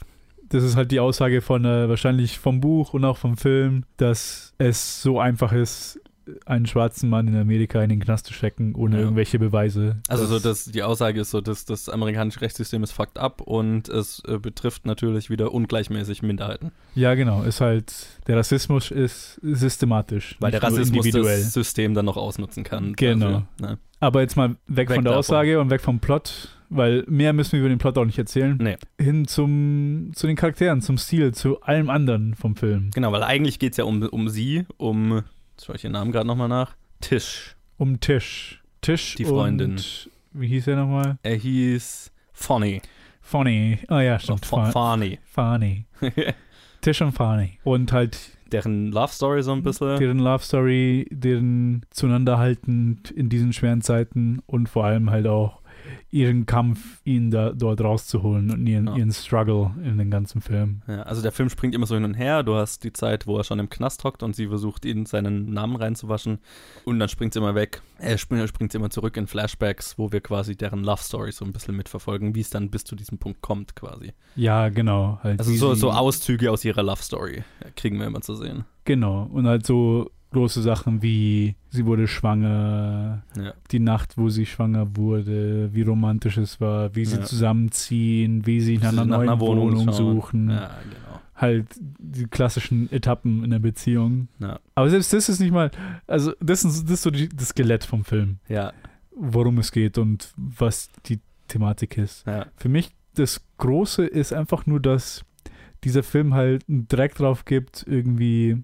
Das 0.51 0.63
ist 0.63 0.75
halt 0.75 0.91
die 0.91 0.99
Aussage 0.99 1.41
von 1.41 1.65
äh, 1.65 1.89
wahrscheinlich 1.89 2.37
vom 2.39 2.61
Buch 2.61 2.93
und 2.93 3.03
auch 3.05 3.17
vom 3.17 3.37
Film, 3.37 3.83
dass 3.97 4.53
es 4.57 5.01
so 5.01 5.19
einfach 5.19 5.53
ist, 5.53 5.99
einen 6.45 6.67
schwarzen 6.67 7.09
Mann 7.09 7.27
in 7.27 7.35
Amerika 7.35 7.81
in 7.83 7.89
den 7.89 7.99
Knast 7.99 8.27
zu 8.27 8.33
stecken, 8.33 8.75
ohne 8.75 8.97
Ja. 8.97 9.01
irgendwelche 9.03 9.39
Beweise. 9.39 9.97
Also 10.07 10.25
so, 10.27 10.39
dass 10.39 10.65
die 10.65 10.83
Aussage 10.83 11.19
ist 11.21 11.31
so, 11.31 11.41
dass 11.41 11.65
das 11.65 11.89
amerikanische 11.89 12.41
Rechtssystem 12.41 12.83
ist 12.83 12.91
fucked 12.91 13.17
up 13.17 13.41
und 13.41 13.89
es 13.89 14.21
äh, 14.27 14.37
betrifft 14.37 14.85
natürlich 14.85 15.29
wieder 15.29 15.51
ungleichmäßig 15.51 16.21
Minderheiten. 16.21 16.71
Ja, 16.95 17.15
genau. 17.15 17.41
Ist 17.43 17.59
halt, 17.59 17.91
der 18.27 18.37
Rassismus 18.37 18.91
ist 18.91 19.39
systematisch. 19.41 20.37
Weil 20.39 20.51
der 20.51 20.61
Rassismus 20.63 21.09
das 21.09 21.53
System 21.53 21.95
dann 21.95 22.05
noch 22.05 22.17
ausnutzen 22.17 22.63
kann. 22.63 22.93
Genau. 22.93 23.43
Dafür, 23.59 23.67
ne? 23.71 23.77
Aber 23.99 24.21
jetzt 24.21 24.37
mal 24.37 24.49
weg, 24.67 24.89
Weg 24.89 24.95
von 24.95 25.03
der 25.03 25.13
davon. 25.13 25.19
Aussage 25.19 25.59
und 25.59 25.69
weg 25.69 25.81
vom 25.81 25.99
Plot, 25.99 26.49
weil 26.71 27.03
mehr 27.07 27.33
müssen 27.33 27.51
wir 27.53 27.59
über 27.59 27.69
den 27.69 27.77
Plot 27.77 27.97
auch 27.97 28.05
nicht 28.05 28.17
erzählen. 28.17 28.57
Nee. 28.59 28.77
Hin 28.99 29.27
zum, 29.27 30.11
zu 30.15 30.25
den 30.25 30.35
Charakteren, 30.35 30.81
zum 30.81 30.97
Stil, 30.97 31.33
zu 31.33 31.61
allem 31.61 31.89
anderen 31.89 32.33
vom 32.33 32.55
Film. 32.55 32.89
Genau, 32.95 33.11
weil 33.11 33.23
eigentlich 33.23 33.59
geht 33.59 33.73
es 33.73 33.77
ja 33.77 33.83
um, 33.83 34.01
um 34.03 34.29
sie, 34.29 34.65
um, 34.77 35.21
jetzt 35.51 35.65
schaue 35.65 35.75
ich 35.75 35.83
ihren 35.83 35.93
Namen 35.93 36.11
gerade 36.11 36.25
nochmal 36.27 36.47
nach, 36.49 36.75
Tisch. 37.01 37.55
Um 37.77 37.99
Tisch. 37.99 38.63
Tisch 38.81 39.15
Die 39.15 39.25
Freundin. 39.25 39.71
Und, 39.71 40.09
wie 40.33 40.47
hieß 40.47 40.67
er 40.67 40.77
nochmal? 40.77 41.17
Er 41.23 41.35
hieß 41.35 42.11
Fonny. 42.33 42.81
Funny. 43.21 43.79
Oh 43.89 43.99
ja, 43.99 44.17
stimmt. 44.19 44.43
F- 44.43 44.49
Fun- 44.49 44.71
Fonny. 44.71 45.19
Funny. 45.25 45.85
Tisch 46.81 47.01
und 47.01 47.11
Funny. 47.11 47.59
Und 47.63 47.91
halt 47.91 48.17
Deren 48.51 48.91
Love 48.91 49.13
Story 49.13 49.43
so 49.43 49.53
ein 49.53 49.63
bisschen. 49.63 49.97
deren 49.97 50.19
Love 50.19 50.43
Story, 50.43 51.07
deren 51.11 51.85
zueinanderhaltend 51.91 53.09
in 53.11 53.29
diesen 53.29 53.53
schweren 53.53 53.81
Zeiten 53.81 54.41
und 54.45 54.67
vor 54.67 54.85
allem 54.85 55.09
halt 55.09 55.27
auch 55.27 55.60
ihren 56.09 56.45
Kampf, 56.45 57.01
ihn 57.05 57.31
da 57.31 57.51
dort 57.51 57.81
rauszuholen 57.81 58.51
und 58.51 58.67
ihren, 58.67 58.87
Ja. 58.87 58.95
ihren 58.95 59.11
Struggle 59.11 59.71
in 59.83 59.97
den 59.97 60.11
ganzen 60.11 60.41
Film. 60.41 60.81
Ja, 60.87 61.03
also 61.03 61.21
der 61.21 61.31
Film 61.31 61.49
springt 61.49 61.75
immer 61.75 61.85
so 61.85 61.95
hin 61.95 62.03
und 62.03 62.13
her. 62.13 62.43
Du 62.43 62.55
hast 62.55 62.83
die 62.83 62.93
Zeit, 62.93 63.27
wo 63.27 63.37
er 63.37 63.43
schon 63.43 63.59
im 63.59 63.69
Knast 63.69 64.03
hockt 64.03 64.23
und 64.23 64.35
sie 64.35 64.47
versucht, 64.47 64.85
ihn 64.85 65.05
seinen 65.05 65.51
Namen 65.53 65.75
reinzuwaschen. 65.75 66.39
Und 66.85 66.99
dann 66.99 67.09
springt 67.09 67.33
sie 67.33 67.39
immer 67.39 67.55
weg. 67.55 67.81
Er 67.97 68.17
springt, 68.17 68.47
springt 68.49 68.73
immer 68.75 68.89
zurück 68.89 69.17
in 69.17 69.27
Flashbacks, 69.27 69.97
wo 69.97 70.11
wir 70.11 70.21
quasi 70.21 70.55
deren 70.55 70.83
Love 70.83 71.01
Story 71.01 71.31
so 71.31 71.45
ein 71.45 71.51
bisschen 71.53 71.75
mitverfolgen, 71.75 72.35
wie 72.35 72.41
es 72.41 72.49
dann 72.49 72.69
bis 72.69 72.83
zu 72.83 72.95
diesem 72.95 73.17
Punkt 73.17 73.41
kommt, 73.41 73.75
quasi. 73.75 74.13
Ja, 74.35 74.69
genau. 74.69 75.19
Halt 75.23 75.39
Also 75.39 75.53
so, 75.55 75.73
so 75.75 75.91
Auszüge 75.91 76.51
aus 76.51 76.65
ihrer 76.65 76.83
Love 76.83 77.01
Story 77.03 77.43
kriegen 77.75 77.99
wir 77.99 78.07
immer 78.07 78.21
zu 78.21 78.35
sehen. 78.35 78.65
Genau. 78.85 79.29
Und 79.31 79.45
halt 79.47 79.65
so 79.65 80.09
große 80.31 80.61
Sachen 80.61 81.01
wie 81.01 81.55
sie 81.69 81.85
wurde 81.85 82.07
schwanger, 82.07 83.23
Ja. 83.37 83.53
die 83.71 83.79
Nacht, 83.79 84.17
wo 84.17 84.29
sie 84.29 84.45
schwanger 84.45 84.95
wurde, 84.95 85.69
wie 85.73 85.81
romantisch 85.81 86.37
es 86.37 86.59
war, 86.61 86.95
wie 86.95 87.05
sie 87.05 87.17
Ja. 87.17 87.23
zusammenziehen, 87.23 88.45
wie 88.45 88.61
sie 88.61 88.77
nach 88.77 88.91
Sie 88.91 88.97
einer 88.99 89.05
nach 89.05 89.17
neuen 89.17 89.29
einer 89.29 89.39
Wohnung 89.39 89.71
Wohnung, 89.77 89.91
suchen. 89.93 90.49
Ja, 90.49 90.67
genau. 90.83 91.19
Halt 91.35 91.67
die 91.79 92.25
klassischen 92.27 92.91
Etappen 92.91 93.43
in 93.43 93.49
der 93.51 93.59
Beziehung. 93.59 94.27
Aber 94.75 94.89
selbst 94.89 95.11
das 95.13 95.27
ist 95.27 95.39
nicht 95.39 95.51
mal, 95.51 95.71
also 96.07 96.33
das 96.39 96.63
ist, 96.63 96.83
das 96.83 96.91
ist 96.91 97.01
so 97.03 97.09
die, 97.11 97.29
das 97.29 97.49
Skelett 97.49 97.83
vom 97.83 98.03
Film, 98.05 98.37
Ja, 98.47 98.73
worum 99.15 99.57
es 99.57 99.71
geht 99.71 99.97
und 99.97 100.33
was 100.37 100.89
die 101.07 101.19
Thematik 101.47 101.97
ist. 101.97 102.25
Für 102.55 102.69
mich 102.69 102.91
das 103.15 103.41
Große 103.57 104.05
ist 104.05 104.31
einfach 104.33 104.65
nur, 104.65 104.79
dass 104.79 105.25
dieser 105.83 106.03
Film 106.03 106.33
halt 106.35 106.63
einen 106.69 106.87
Dreck 106.87 107.15
drauf 107.15 107.43
gibt, 107.43 107.85
irgendwie, 107.87 108.63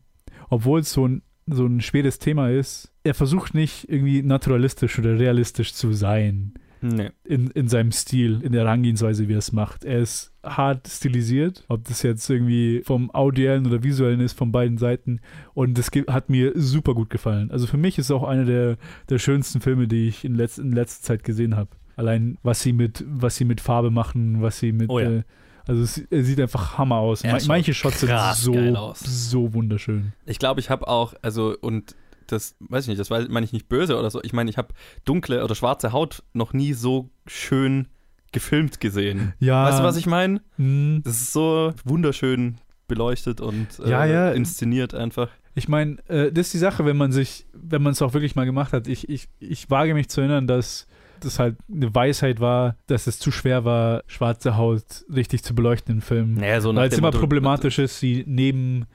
obwohl 0.49 0.81
es 0.81 0.93
so 0.93 1.07
ein, 1.07 1.21
so 1.47 1.65
ein 1.65 1.81
schweres 1.81 2.19
Thema 2.19 2.49
ist, 2.49 2.91
er 3.03 3.13
versucht 3.13 3.53
nicht 3.53 3.89
irgendwie 3.89 4.21
naturalistisch 4.21 4.99
oder 4.99 5.17
realistisch 5.17 5.73
zu 5.73 5.93
sein 5.93 6.53
Nee. 6.81 7.09
in, 7.23 7.47
in 7.51 7.67
seinem 7.67 7.91
Stil, 7.91 8.41
in 8.43 8.51
der 8.51 8.65
Herangehensweise, 8.65 9.27
wie 9.27 9.33
er 9.33 9.39
es 9.39 9.51
macht. 9.51 9.83
Er 9.83 9.99
ist 9.99 10.31
hart 10.43 10.87
stilisiert, 10.87 11.63
ob 11.69 11.85
das 11.85 12.03
jetzt 12.03 12.29
irgendwie 12.29 12.81
vom 12.85 13.09
audiellen 13.11 13.65
oder 13.65 13.83
visuellen 13.83 14.19
ist, 14.19 14.37
von 14.37 14.51
beiden 14.51 14.77
Seiten. 14.77 15.19
Und 15.53 15.77
das 15.77 15.89
hat 16.07 16.29
mir 16.29 16.51
super 16.55 16.93
gut 16.93 17.09
gefallen. 17.09 17.51
Also 17.51 17.67
für 17.67 17.77
mich 17.77 17.97
ist 17.97 18.05
es 18.05 18.11
auch 18.11 18.23
einer 18.23 18.45
der, 18.45 18.77
der 19.09 19.17
schönsten 19.19 19.59
Filme, 19.59 19.87
die 19.87 20.07
ich 20.07 20.23
in, 20.23 20.35
letz 20.35 20.57
in 20.57 20.71
letzter 20.71 21.03
Zeit 21.03 21.23
gesehen 21.23 21.55
habe. 21.55 21.71
Allein, 21.95 22.37
was 22.43 22.61
sie 22.61 22.73
mit, 22.73 23.03
was 23.07 23.37
sie 23.37 23.45
mit 23.45 23.59
Farbe 23.59 23.89
machen, 23.89 24.41
was 24.41 24.59
sie 24.59 24.71
mit. 24.71 24.89
Oh 24.89 24.99
ja. 24.99 25.09
äh, 25.09 25.23
also 25.67 25.81
es, 25.83 25.97
er 25.97 26.23
sieht 26.23 26.39
einfach 26.39 26.77
Hammer 26.77 26.97
aus. 26.97 27.21
Schaut 27.21 27.47
Manche 27.47 27.73
Shots 27.73 28.01
sind 28.01 28.11
so, 28.35 28.93
so 28.95 29.53
wunderschön. 29.53 30.13
Ich 30.25 30.39
glaube, 30.39 30.59
ich 30.59 30.69
habe 30.69 30.87
auch, 30.87 31.13
also, 31.21 31.55
und 31.59 31.95
das 32.27 32.55
weiß 32.59 32.85
ich 32.85 32.89
nicht, 32.89 32.99
das 32.99 33.09
meine 33.09 33.43
ich 33.43 33.53
nicht 33.53 33.69
böse 33.69 33.97
oder 33.97 34.09
so. 34.09 34.21
Ich 34.23 34.33
meine, 34.33 34.49
ich 34.49 34.57
habe 34.57 34.73
dunkle 35.05 35.43
oder 35.43 35.55
schwarze 35.55 35.91
Haut 35.91 36.23
noch 36.33 36.53
nie 36.53 36.73
so 36.73 37.09
schön 37.25 37.87
gefilmt 38.31 38.79
gesehen. 38.79 39.33
Ja. 39.39 39.65
Weißt 39.65 39.79
du, 39.79 39.83
was 39.83 39.97
ich 39.97 40.05
meine? 40.05 40.41
Hm. 40.57 41.01
Das 41.03 41.15
ist 41.15 41.31
so 41.33 41.73
wunderschön 41.85 42.57
beleuchtet 42.87 43.41
und 43.41 43.67
äh, 43.79 43.89
Ja, 43.89 44.05
ja. 44.05 44.31
inszeniert 44.31 44.93
einfach. 44.93 45.29
Ich 45.55 45.67
meine, 45.67 45.97
äh, 46.07 46.31
das 46.31 46.47
ist 46.47 46.53
die 46.53 46.59
Sache, 46.59 46.85
wenn 46.85 46.97
man 46.97 47.11
sich, 47.11 47.45
wenn 47.53 47.81
man 47.81 47.93
es 47.93 48.01
auch 48.01 48.13
wirklich 48.13 48.35
mal 48.35 48.45
gemacht 48.45 48.73
hat. 48.73 48.87
Ich, 48.87 49.09
ich, 49.09 49.27
ich 49.39 49.69
wage 49.69 49.93
mich 49.93 50.09
zu 50.09 50.21
erinnern, 50.21 50.47
dass 50.47 50.87
das 51.21 51.39
halt 51.39 51.55
eine 51.71 51.93
Weisheit 51.93 52.39
war, 52.39 52.75
dass 52.87 53.07
es 53.07 53.19
zu 53.19 53.31
schwer 53.31 53.65
war, 53.65 54.03
schwarze 54.07 54.57
Haut 54.57 54.83
richtig 55.13 55.43
zu 55.43 55.53
beleuchten 55.55 55.95
im 55.95 56.01
Film. 56.01 56.35
Naja, 56.35 56.61
so 56.61 56.75
weil 56.75 56.89
es 56.89 56.97
immer 56.97 57.07
Motto- 57.09 57.19
problematisch 57.19 57.79
ist, 57.79 57.99
sie 57.99 58.23
neben 58.27 58.85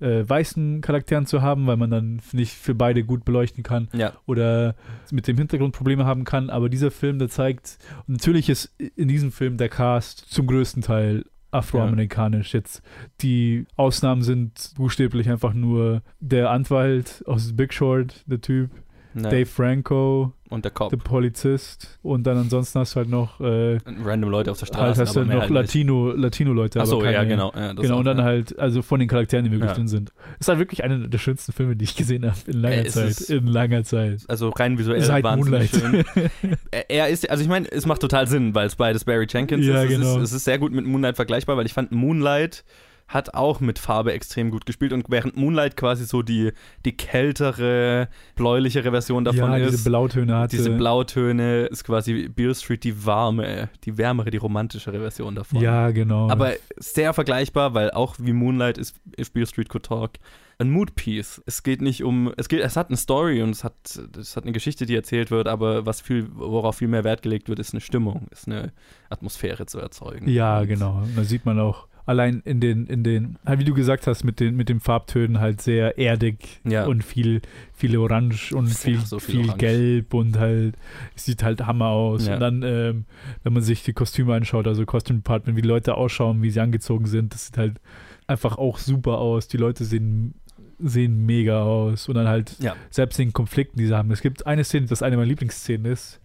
äh, 0.00 0.28
weißen 0.28 0.82
Charakteren 0.82 1.24
zu 1.26 1.40
haben, 1.40 1.66
weil 1.66 1.78
man 1.78 1.90
dann 1.90 2.20
nicht 2.32 2.52
für 2.52 2.74
beide 2.74 3.02
gut 3.02 3.24
beleuchten 3.24 3.62
kann 3.62 3.88
Ja, 3.94 4.12
oder 4.26 4.74
mit 5.10 5.26
dem 5.26 5.38
Hintergrund 5.38 5.74
Probleme 5.74 6.04
haben 6.04 6.24
kann. 6.24 6.50
Aber 6.50 6.68
dieser 6.68 6.90
Film, 6.90 7.18
der 7.18 7.28
zeigt, 7.30 7.78
und 8.06 8.14
natürlich 8.14 8.48
ist 8.50 8.74
in 8.96 9.08
diesem 9.08 9.32
Film 9.32 9.56
der 9.56 9.70
Cast 9.70 10.18
zum 10.30 10.46
größten 10.46 10.82
Teil 10.82 11.24
afroamerikanisch. 11.50 12.52
Jetzt 12.52 12.82
die 13.22 13.66
Ausnahmen 13.76 14.22
sind 14.22 14.72
buchstäblich 14.76 15.30
einfach 15.30 15.54
nur 15.54 16.02
der 16.20 16.50
Anwalt 16.50 17.22
aus 17.26 17.54
Big 17.56 17.72
Short, 17.72 18.22
der 18.26 18.40
Typ, 18.40 18.70
ne. 19.16 19.28
Dave 19.28 19.46
Franco, 19.46 20.32
und 20.48 20.64
der 20.64 20.70
Cop. 20.70 20.90
der 20.90 20.96
Polizist 20.98 21.98
und 22.02 22.24
dann 22.24 22.36
ansonsten 22.38 22.78
hast 22.78 22.94
du 22.94 22.96
halt 22.98 23.08
noch 23.08 23.40
äh, 23.40 23.78
Random 24.04 24.30
Leute 24.30 24.52
auf 24.52 24.58
der 24.58 24.66
Straße. 24.66 24.82
halt 24.86 24.98
hast 24.98 25.16
du 25.16 25.24
noch 25.24 25.30
halt 25.30 25.50
nicht. 25.50 25.50
Latino, 25.50 26.12
Latino-Leute. 26.12 26.80
Achso, 26.80 27.02
ja, 27.04 27.24
genau. 27.24 27.52
Ja, 27.56 27.72
Genau, 27.72 27.94
auch, 27.94 27.98
und 27.98 28.04
dann 28.04 28.18
ja. 28.18 28.24
halt, 28.24 28.56
also 28.58 28.82
von 28.82 29.00
den 29.00 29.08
Charakteren, 29.08 29.50
die 29.50 29.56
Ja. 29.56 29.72
drin 29.72 29.88
sind. 29.88 30.12
Ist 30.38 30.48
halt 30.48 30.58
wirklich 30.60 30.84
einer 30.84 30.98
der 31.08 31.18
schönsten 31.18 31.52
Filme, 31.52 31.74
die 31.74 31.84
ich 31.84 31.96
gesehen 31.96 32.24
habe 32.24 32.36
in 32.46 32.60
langer 32.60 32.86
es 32.86 32.92
Zeit. 32.94 33.08
ist- 33.08 33.30
In 33.30 33.46
langer 33.48 33.82
Zeit. 33.82 34.22
Also 34.28 34.50
rein 34.50 34.78
visuell 34.78 35.00
Seit 35.02 35.24
wahnsinnig 35.24 35.72
Moonlight. 35.72 36.04
schön. 36.14 36.54
Er- 36.88 37.08
ist, 37.08 37.28
also 37.28 37.42
ich 37.42 37.48
meine, 37.48 37.70
es 37.72 37.86
macht 37.86 38.00
total 38.00 38.26
Sinn, 38.28 38.54
weil 38.54 38.66
es 38.66 38.76
beides 38.76 39.04
Barry 39.04 39.26
Jenkins 39.28 39.66
Ja, 39.66 39.82
ist. 39.82 39.90
Es, 39.90 39.98
genau. 39.98 40.16
ist. 40.18 40.22
es 40.24 40.32
ist 40.32 40.44
sehr 40.44 40.58
gut 40.58 40.72
mit 40.72 40.84
Moonlight 40.86 41.16
vergleichbar, 41.16 41.56
weil 41.56 41.66
ich 41.66 41.72
fand, 41.72 41.90
Moonlight 41.90 42.64
hat 43.08 43.34
auch 43.34 43.60
mit 43.60 43.78
Farbe 43.78 44.12
extrem 44.12 44.50
gut 44.50 44.66
gespielt 44.66 44.92
und 44.92 45.06
während 45.08 45.36
Moonlight 45.36 45.76
quasi 45.76 46.04
so 46.04 46.22
die, 46.22 46.52
die 46.84 46.96
kältere, 46.96 48.08
bläulichere 48.34 48.90
Version 48.90 49.24
davon 49.24 49.52
ja, 49.52 49.56
ist. 49.58 49.72
diese 49.72 49.88
Blautöne 49.88 50.36
hatte. 50.36 50.56
diese 50.56 50.70
Blautöne 50.70 51.66
ist 51.66 51.84
quasi 51.84 52.28
Beale 52.28 52.54
Street 52.54 52.82
die 52.82 53.06
warme, 53.06 53.68
die 53.84 53.96
wärmere, 53.96 54.30
die 54.30 54.38
romantischere 54.38 54.98
Version 54.98 55.34
davon. 55.34 55.60
Ja, 55.60 55.90
genau. 55.90 56.28
Aber 56.30 56.52
sehr 56.76 57.14
vergleichbar, 57.14 57.74
weil 57.74 57.92
auch 57.92 58.16
wie 58.18 58.32
Moonlight 58.32 58.78
ist, 58.78 58.96
ist 59.16 59.32
Beale 59.32 59.46
Street 59.46 59.68
Could 59.68 59.84
Talk 59.84 60.12
ein 60.58 60.70
Mood-Piece. 60.70 61.42
Es 61.46 61.62
geht 61.62 61.82
nicht 61.82 62.02
um, 62.02 62.32
es 62.36 62.48
geht, 62.48 62.60
es 62.60 62.76
hat 62.76 62.88
eine 62.88 62.96
Story 62.96 63.42
und 63.42 63.50
es 63.50 63.62
hat, 63.62 64.00
es 64.18 64.36
hat 64.36 64.44
eine 64.44 64.52
Geschichte, 64.52 64.86
die 64.86 64.94
erzählt 64.94 65.30
wird, 65.30 65.48
aber 65.48 65.86
was 65.86 66.00
viel, 66.00 66.28
worauf 66.32 66.76
viel 66.76 66.88
mehr 66.88 67.04
Wert 67.04 67.22
gelegt 67.22 67.48
wird, 67.48 67.58
ist 67.58 67.74
eine 67.74 67.80
Stimmung, 67.80 68.26
ist 68.30 68.48
eine 68.48 68.72
Atmosphäre 69.10 69.66
zu 69.66 69.78
erzeugen. 69.78 70.28
Ja, 70.28 70.64
genau. 70.64 71.02
Da 71.14 71.24
sieht 71.24 71.44
man 71.44 71.60
auch 71.60 71.88
allein 72.06 72.40
in 72.44 72.60
den, 72.60 72.86
in 72.86 73.02
den, 73.02 73.36
halt 73.44 73.58
wie 73.60 73.64
du 73.64 73.74
gesagt 73.74 74.06
hast, 74.06 74.24
mit 74.24 74.38
den, 74.40 74.56
mit 74.56 74.68
den 74.68 74.80
Farbtönen 74.80 75.40
halt 75.40 75.60
sehr 75.60 75.98
erdig 75.98 76.60
Ja. 76.64 76.86
und 76.86 77.02
viel, 77.04 77.42
viel 77.74 77.96
Orange 77.98 78.52
und 78.54 78.68
viel, 78.68 79.00
so 79.00 79.18
viel 79.18 79.34
viel, 79.42 79.44
Orange. 79.46 79.58
Gelb 79.58 80.14
und 80.14 80.38
halt, 80.38 80.76
sieht 81.16 81.42
halt 81.42 81.66
Hammer 81.66 81.86
aus. 81.88 82.26
Ja. 82.26 82.34
Und 82.34 82.40
dann, 82.40 82.62
ähm, 82.62 83.04
wenn 83.42 83.52
man 83.52 83.62
sich 83.62 83.82
die 83.82 83.92
Kostüme 83.92 84.34
anschaut, 84.34 84.66
also 84.66 84.86
Costume 84.86 85.18
Department, 85.18 85.56
wie 85.58 85.62
die 85.62 85.68
Leute 85.68 85.96
ausschauen, 85.96 86.42
wie 86.42 86.50
sie 86.50 86.60
angezogen 86.60 87.06
sind, 87.06 87.34
das 87.34 87.46
sieht 87.46 87.58
halt 87.58 87.80
einfach 88.28 88.56
auch 88.56 88.78
super 88.78 89.18
aus. 89.18 89.48
Die 89.48 89.56
Leute 89.56 89.84
sehen, 89.84 90.34
sehen 90.78 91.26
mega 91.26 91.62
aus. 91.62 92.08
Und 92.08 92.14
dann 92.14 92.28
halt 92.28 92.56
Ja. 92.60 92.76
selbst 92.90 93.18
den 93.18 93.32
Konflikten, 93.32 93.78
die 93.78 93.86
sie 93.86 93.96
haben. 93.96 94.10
Es 94.12 94.20
gibt 94.22 94.46
eine 94.46 94.62
Szene, 94.64 94.86
das 94.86 95.02
eine 95.02 95.16
meiner 95.16 95.28
Lieblingsszenen 95.28 95.90
ist. 95.90 96.20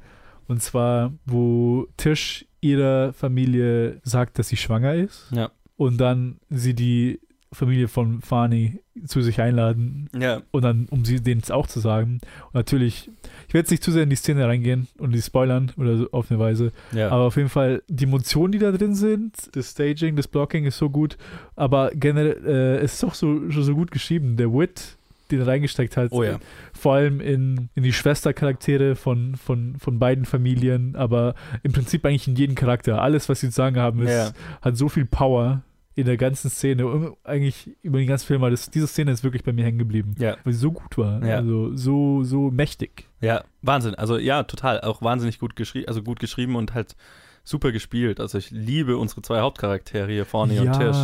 Und 0.47 0.61
zwar, 0.61 1.13
wo 1.25 1.87
Tisch 1.97 2.45
ihrer 2.59 3.13
Familie 3.13 3.99
sagt, 4.03 4.37
dass 4.37 4.49
sie 4.49 4.57
schwanger 4.57 4.93
ist. 4.93 5.27
Ja. 5.31 5.49
Und 5.81 5.97
dann 5.97 6.35
sie 6.49 6.73
die 6.75 7.19
Familie 7.53 7.87
von 7.89 8.21
Fani 8.21 8.79
zu 9.05 9.21
sich 9.21 9.41
einladen. 9.41 10.09
Ja, 10.17 10.41
Und 10.51 10.61
dann, 10.63 10.85
um 10.89 11.03
sie 11.03 11.19
denen 11.21 11.41
es 11.41 11.51
auch 11.51 11.67
zu 11.67 11.79
sagen. 11.81 12.21
Und 12.45 12.53
natürlich, 12.53 13.09
ich 13.47 13.53
werde 13.53 13.63
jetzt 13.65 13.71
nicht 13.71 13.83
zu 13.83 13.91
sehr 13.91 14.03
in 14.03 14.09
die 14.09 14.15
Szene 14.15 14.45
reingehen 14.47 14.87
und 14.99 15.11
die 15.11 15.21
spoilern 15.21 15.71
oder 15.75 15.97
so 15.97 16.09
auf 16.11 16.31
eine 16.31 16.39
Weise. 16.39 16.71
ja. 16.93 17.09
Aber 17.09 17.23
auf 17.23 17.35
jeden 17.35 17.49
Fall, 17.49 17.81
die 17.89 18.05
Emotionen, 18.05 18.53
die 18.53 18.59
da 18.59 18.71
drin 18.71 18.95
sind, 18.95 19.33
das 19.53 19.71
Staging, 19.71 20.15
das 20.15 20.27
Blocking 20.29 20.63
ist 20.65 20.77
so 20.77 20.89
gut. 20.89 21.17
Aber 21.55 21.91
generell, 21.93 22.37
äh, 22.45 22.77
es 22.83 22.93
ist 22.93 23.03
auch 23.03 23.15
so, 23.15 23.49
so 23.49 23.75
gut 23.75 23.91
geschrieben. 23.91 24.37
Der 24.37 24.53
Wit, 24.53 24.95
den 25.29 25.39
er 25.41 25.47
reingesteckt 25.47 25.97
hat, 25.97 26.11
Oh 26.13 26.23
ja. 26.23 26.39
vor 26.73 26.93
allem 26.93 27.19
in, 27.19 27.67
in 27.75 27.83
die 27.83 27.91
Schwestercharaktere 27.93 28.95
von, 28.95 29.35
von, 29.35 29.75
von 29.79 29.99
beiden 29.99 30.23
Familien, 30.25 30.95
aber 30.95 31.35
im 31.63 31.73
Prinzip 31.73 32.05
eigentlich 32.05 32.27
in 32.29 32.35
jedem 32.37 32.55
Charakter. 32.55 33.01
Alles, 33.01 33.27
was 33.27 33.41
sie 33.41 33.47
zu 33.47 33.55
sagen 33.55 33.75
haben, 33.77 34.01
ist, 34.03 34.09
Ja. 34.11 34.31
hat 34.61 34.77
so 34.77 34.87
viel 34.87 35.05
Power 35.05 35.63
in 35.95 36.05
der 36.05 36.17
ganzen 36.17 36.49
Szene. 36.49 37.13
Eigentlich 37.23 37.75
über 37.81 37.99
den 37.99 38.07
ganzen 38.07 38.27
Film, 38.27 38.41
weil 38.41 38.51
das, 38.51 38.69
diese 38.69 38.87
Szene 38.87 39.11
ist 39.11 39.23
wirklich 39.23 39.43
bei 39.43 39.53
mir 39.53 39.65
hängen 39.65 39.79
geblieben. 39.79 40.15
Ja. 40.17 40.37
Weil 40.43 40.53
sie 40.53 40.59
so 40.59 40.71
gut 40.71 40.97
war. 40.97 41.25
Ja. 41.25 41.37
Also 41.37 41.75
so, 41.75 42.23
so 42.23 42.51
mächtig. 42.51 43.09
Ja, 43.19 43.43
Wahnsinn. 43.61 43.95
Also 43.95 44.17
ja, 44.17 44.43
total. 44.43 44.81
Auch 44.81 45.01
wahnsinnig 45.01 45.39
gut 45.39 45.55
geschrieben, 45.55 45.87
also 45.87 46.01
gut 46.01 46.19
geschrieben 46.19 46.55
und 46.55 46.73
halt 46.73 46.95
super 47.43 47.71
gespielt. 47.71 48.19
Also 48.19 48.37
ich 48.37 48.51
liebe 48.51 48.97
unsere 48.97 49.21
zwei 49.21 49.39
Hauptcharaktere 49.39 50.11
hier, 50.11 50.25
Forney 50.25 50.59
und 50.59 50.73
Tisch. 50.73 50.97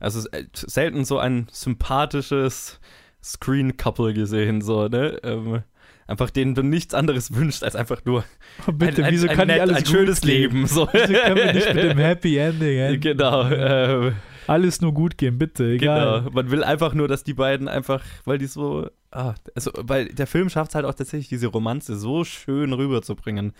Also 0.00 0.18
es 0.18 0.26
ist 0.26 0.32
äh, 0.32 0.44
selten 0.52 1.04
so 1.04 1.18
ein 1.18 1.46
sympathisches 1.50 2.80
Screen-Couple 3.22 4.14
gesehen, 4.14 4.62
so, 4.62 4.88
ne? 4.88 5.18
Ähm, 5.22 5.62
einfach 6.12 6.30
denen 6.30 6.54
du 6.54 6.62
nichts 6.62 6.94
anderes 6.94 7.34
wünscht, 7.34 7.62
als 7.64 7.74
einfach 7.74 8.04
nur 8.04 8.24
Oh, 8.66 8.72
bitte, 8.72 9.02
ein, 9.02 9.08
ein, 9.08 9.12
wieso 9.12 9.28
ein, 9.28 9.36
kann 9.36 9.48
nett, 9.48 9.68
ein 9.68 9.86
schönes? 9.86 10.22
Leben. 10.22 10.66
So. 10.66 10.88
Wieso 10.92 11.12
können 11.12 11.36
wir 11.36 11.52
nicht 11.52 11.74
mit 11.74 11.84
dem 11.84 11.98
Happy 11.98 12.36
Ending 12.36 12.78
enden? 12.78 13.00
Genau. 13.00 13.48
Ähm, 13.50 14.12
Alles 14.46 14.80
nur 14.80 14.92
gut 14.92 15.18
gehen, 15.18 15.38
bitte, 15.38 15.64
egal. 15.72 16.20
Genau, 16.20 16.30
man 16.32 16.50
will 16.50 16.64
einfach 16.64 16.94
nur, 16.94 17.08
dass 17.08 17.24
die 17.24 17.34
beiden 17.34 17.68
einfach, 17.68 18.02
weil 18.24 18.38
die 18.38 18.46
so, 18.46 18.88
ah, 19.10 19.34
also, 19.54 19.70
weil 19.76 20.06
der 20.06 20.26
Film 20.26 20.48
schafft 20.48 20.70
es 20.70 20.74
halt 20.74 20.84
auch 20.84 20.94
tatsächlich, 20.94 21.28
diese 21.28 21.46
Romanze 21.48 21.96
so 21.96 22.24
schön 22.24 22.72
rüberzubringen. 22.72 23.52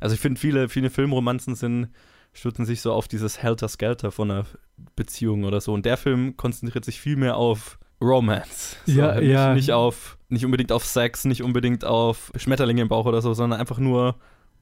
Also 0.00 0.14
ich 0.14 0.20
finde, 0.20 0.40
viele, 0.40 0.68
viele 0.68 0.90
Filmromanzen 0.90 1.54
sind, 1.54 1.88
stützen 2.32 2.64
sich 2.66 2.80
so 2.82 2.92
auf 2.92 3.08
dieses 3.08 3.42
Helter-Skelter 3.42 4.10
von 4.10 4.30
einer 4.30 4.46
Beziehung 4.94 5.44
oder 5.44 5.60
so. 5.60 5.72
Und 5.72 5.86
der 5.86 5.96
Film 5.96 6.36
konzentriert 6.36 6.84
sich 6.84 7.00
viel 7.00 7.16
mehr 7.16 7.36
auf 7.36 7.78
Romance. 8.00 8.76
So, 8.86 8.92
Ja, 9.00 9.18
ja. 9.20 9.54
Nicht 9.54 9.72
auf, 9.72 10.15
nicht 10.28 10.44
unbedingt 10.44 10.72
auf 10.72 10.84
Sex, 10.84 11.24
nicht 11.24 11.42
unbedingt 11.42 11.84
auf 11.84 12.32
Schmetterlinge 12.36 12.82
im 12.82 12.88
Bauch 12.88 13.06
oder 13.06 13.22
so, 13.22 13.34
sondern 13.34 13.60
einfach 13.60 13.78
nur 13.78 14.16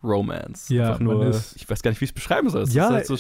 Romance. 0.05 0.69
Ja, 0.73 0.89
Einfach 0.89 1.01
nur, 1.01 1.27
ist- 1.27 1.57
ich 1.57 1.69
weiß 1.69 1.83
gar 1.83 1.91
nicht, 1.91 2.01
wie 2.01 2.05
ich 2.05 2.11
es 2.11 2.15
beschreiben 2.15 2.49
soll. 2.51 2.63
Es 2.63 2.75
Ja, 2.75 2.87
ist 2.89 2.93
halt 2.93 3.07
so, 3.07 3.15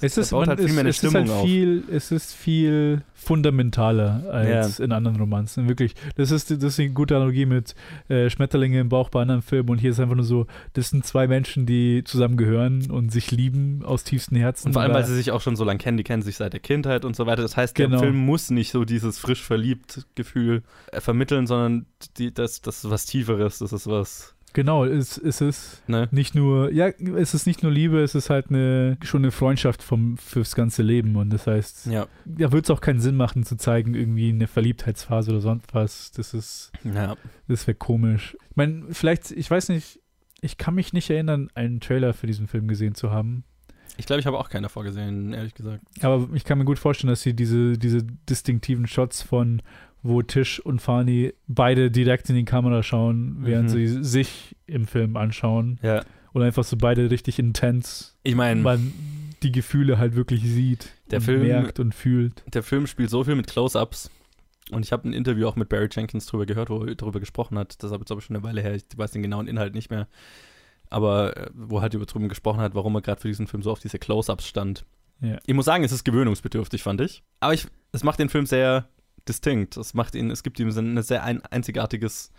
Es 0.00 0.16
ist, 0.16 0.32
man 0.32 0.48
halt 0.48 0.60
viel 0.60 0.70
mehr 0.70 0.80
eine 0.80 0.88
ist 0.90 0.96
Stimmung 0.98 1.14
halt 1.28 1.30
auf. 1.30 1.44
viel, 1.44 1.84
es 1.90 2.10
ist 2.10 2.32
viel 2.34 3.02
fundamentaler 3.14 4.24
als 4.30 4.80
in 4.80 4.92
anderen 4.92 5.16
Romanzen. 5.18 5.68
Wirklich, 5.68 5.94
das 6.16 6.30
ist, 6.30 6.50
das 6.50 6.62
ist 6.62 6.80
eine 6.80 6.90
gute 6.90 7.16
Analogie 7.16 7.46
mit 7.46 7.74
äh, 8.08 8.28
Schmetterlinge 8.30 8.80
im 8.80 8.88
Bauch 8.88 9.08
bei 9.10 9.22
anderen 9.22 9.42
Filmen 9.42 9.70
und 9.70 9.78
hier 9.78 9.90
ist 9.90 10.00
einfach 10.00 10.14
nur 10.14 10.24
so, 10.24 10.46
das 10.74 10.90
sind 10.90 11.04
zwei 11.06 11.26
Menschen, 11.26 11.66
die 11.66 12.02
zusammengehören 12.04 12.90
und 12.90 13.10
sich 13.12 13.30
lieben 13.30 13.82
aus 13.84 14.04
tiefstem 14.04 14.38
Herzen. 14.38 14.68
Und 14.68 14.72
vor 14.74 14.82
allem, 14.82 14.92
weil 14.94 15.04
sie 15.04 15.14
sich 15.14 15.30
auch 15.30 15.40
schon 15.40 15.56
so 15.56 15.64
lange 15.64 15.78
kennen, 15.78 15.96
die 15.96 16.04
kennen 16.04 16.22
sich 16.22 16.36
seit 16.36 16.52
der 16.52 16.60
Kindheit 16.60 17.04
und 17.04 17.16
so 17.16 17.26
weiter. 17.26 17.42
Das 17.42 17.56
heißt, 17.56 17.74
Genau. 17.74 17.90
der 17.90 17.98
Film 18.00 18.16
muss 18.16 18.50
nicht 18.50 18.70
so 18.72 18.84
dieses 18.84 19.18
frisch 19.18 19.42
verliebt 19.42 20.06
Gefühl 20.14 20.62
äh, 20.92 21.00
vermitteln, 21.00 21.46
sondern 21.46 21.86
die, 22.18 22.32
das, 22.32 22.60
das 22.62 22.84
ist 22.84 22.90
was 22.90 23.06
Tieferes, 23.06 23.58
das 23.58 23.72
ist 23.72 23.86
was, 23.86 24.33
Genau, 24.54 24.84
es, 24.84 25.18
es 25.18 25.40
ist 25.40 25.82
ne? 25.88 26.08
nicht 26.12 26.34
nur, 26.34 26.72
ja, 26.72 26.86
es 26.88 27.34
ist 27.34 27.46
nicht 27.46 27.62
nur 27.64 27.72
Liebe, 27.72 28.00
es 28.02 28.14
ist 28.14 28.30
halt 28.30 28.50
eine, 28.50 28.96
schon 29.02 29.22
eine 29.22 29.32
Freundschaft 29.32 29.82
vom, 29.82 30.16
fürs 30.16 30.54
ganze 30.54 30.82
Leben 30.82 31.16
und 31.16 31.30
das 31.30 31.46
heißt, 31.46 31.86
Ja. 31.86 32.06
da 32.24 32.52
wird 32.52 32.64
es 32.64 32.70
auch 32.70 32.80
keinen 32.80 33.00
Sinn 33.00 33.16
machen 33.16 33.42
zu 33.42 33.56
zeigen, 33.56 33.94
irgendwie 33.94 34.30
eine 34.30 34.46
Verliebtheitsphase 34.46 35.32
oder 35.32 35.40
sonst 35.40 35.74
was. 35.74 36.12
Das 36.12 36.34
ist, 36.34 36.70
ja. 36.84 37.16
das 37.48 37.66
wäre 37.66 37.74
komisch. 37.74 38.36
Ich 38.48 38.56
meine, 38.56 38.84
vielleicht, 38.90 39.32
ich 39.32 39.50
weiß 39.50 39.70
nicht, 39.70 40.00
ich 40.40 40.56
kann 40.56 40.74
mich 40.74 40.92
nicht 40.92 41.10
erinnern, 41.10 41.48
einen 41.54 41.80
Trailer 41.80 42.14
für 42.14 42.28
diesen 42.28 42.46
Film 42.46 42.68
gesehen 42.68 42.94
zu 42.94 43.10
haben. 43.10 43.42
Ich 43.96 44.06
glaube, 44.06 44.20
ich 44.20 44.26
habe 44.26 44.38
auch 44.38 44.48
keinen 44.50 44.62
davor 44.64 44.84
gesehen, 44.84 45.32
ehrlich 45.32 45.54
gesagt. 45.54 45.82
Aber 46.00 46.28
ich 46.32 46.44
kann 46.44 46.58
mir 46.58 46.64
gut 46.64 46.78
vorstellen, 46.78 47.10
dass 47.10 47.22
sie 47.22 47.34
diese, 47.34 47.76
diese 47.78 48.02
distinktiven 48.02 48.86
Shots 48.86 49.22
von 49.22 49.62
wo 50.04 50.22
Tisch 50.22 50.60
und 50.60 50.80
Fani 50.80 51.32
beide 51.48 51.90
direkt 51.90 52.28
in 52.30 52.36
die 52.36 52.44
Kamera 52.44 52.82
schauen, 52.84 53.38
während 53.40 53.70
Mhm. 53.70 53.72
sie 53.74 54.04
sich 54.04 54.54
im 54.66 54.86
Film 54.86 55.16
anschauen. 55.16 55.80
Ja. 55.82 56.02
Und 56.32 56.42
einfach 56.42 56.62
so 56.64 56.76
beide 56.76 57.10
richtig 57.10 57.38
intens 57.38 58.16
Ich 58.22 58.34
meine, 58.34 58.60
man 58.60 58.92
die 59.42 59.50
Gefühle 59.50 59.98
halt 59.98 60.14
wirklich 60.14 60.42
sieht 60.42 60.90
Der 61.10 61.18
und 61.18 61.24
Film- 61.24 61.42
merkt 61.42 61.80
und 61.80 61.94
fühlt. 61.94 62.44
der 62.54 62.62
Film 62.62 62.86
spielt 62.86 63.10
so 63.10 63.24
viel 63.24 63.34
mit 63.34 63.46
Close-Ups. 63.46 64.10
Und 64.70 64.84
ich 64.84 64.92
habe 64.92 65.08
ein 65.08 65.12
Interview 65.12 65.46
auch 65.46 65.56
mit 65.56 65.68
Barry 65.68 65.88
Jenkins 65.90 66.26
drüber 66.26 66.46
gehört, 66.46 66.70
wo 66.70 66.84
er 66.84 66.94
darüber 66.94 67.20
gesprochen 67.20 67.58
hat. 67.58 67.82
Das 67.82 67.90
ist 67.90 68.10
aber 68.10 68.20
schon 68.20 68.36
eine 68.36 68.42
Weile 68.44 68.60
her. 68.62 68.74
Ich 68.74 68.84
weiß 68.96 69.10
den 69.12 69.22
genauen 69.22 69.46
Inhalt 69.46 69.74
nicht 69.74 69.90
mehr. 69.90 70.06
Aber 70.90 71.36
äh, 71.36 71.50
wo 71.54 71.76
er 71.78 71.82
halt 71.82 71.94
über 71.94 72.06
drüber 72.06 72.28
gesprochen 72.28 72.60
hat, 72.60 72.74
warum 72.74 72.94
er 72.94 73.02
gerade 73.02 73.20
für 73.20 73.28
diesen 73.28 73.46
Film 73.46 73.62
so 73.62 73.70
auf 73.70 73.80
diese 73.80 73.98
Close-Ups 73.98 74.46
stand. 74.46 74.84
Ja. 75.20 75.38
Ich 75.46 75.54
muss 75.54 75.64
sagen, 75.64 75.84
es 75.84 75.92
ist 75.92 76.04
gewöhnungsbedürftig, 76.04 76.82
fand 76.82 77.00
ich. 77.00 77.22
Aber 77.40 77.54
ich, 77.54 77.66
es 77.92 78.04
macht 78.04 78.18
den 78.18 78.28
Film 78.28 78.46
sehr 78.46 78.88
distinkt. 79.28 79.76
Es 79.76 79.94
macht 79.94 80.14
ihn, 80.14 80.30
es 80.30 80.42
gibt 80.42 80.58
ihm 80.60 80.68
ein 80.68 81.02
sehr 81.02 81.24
ein, 81.24 81.42
einzigartiges 81.42 82.30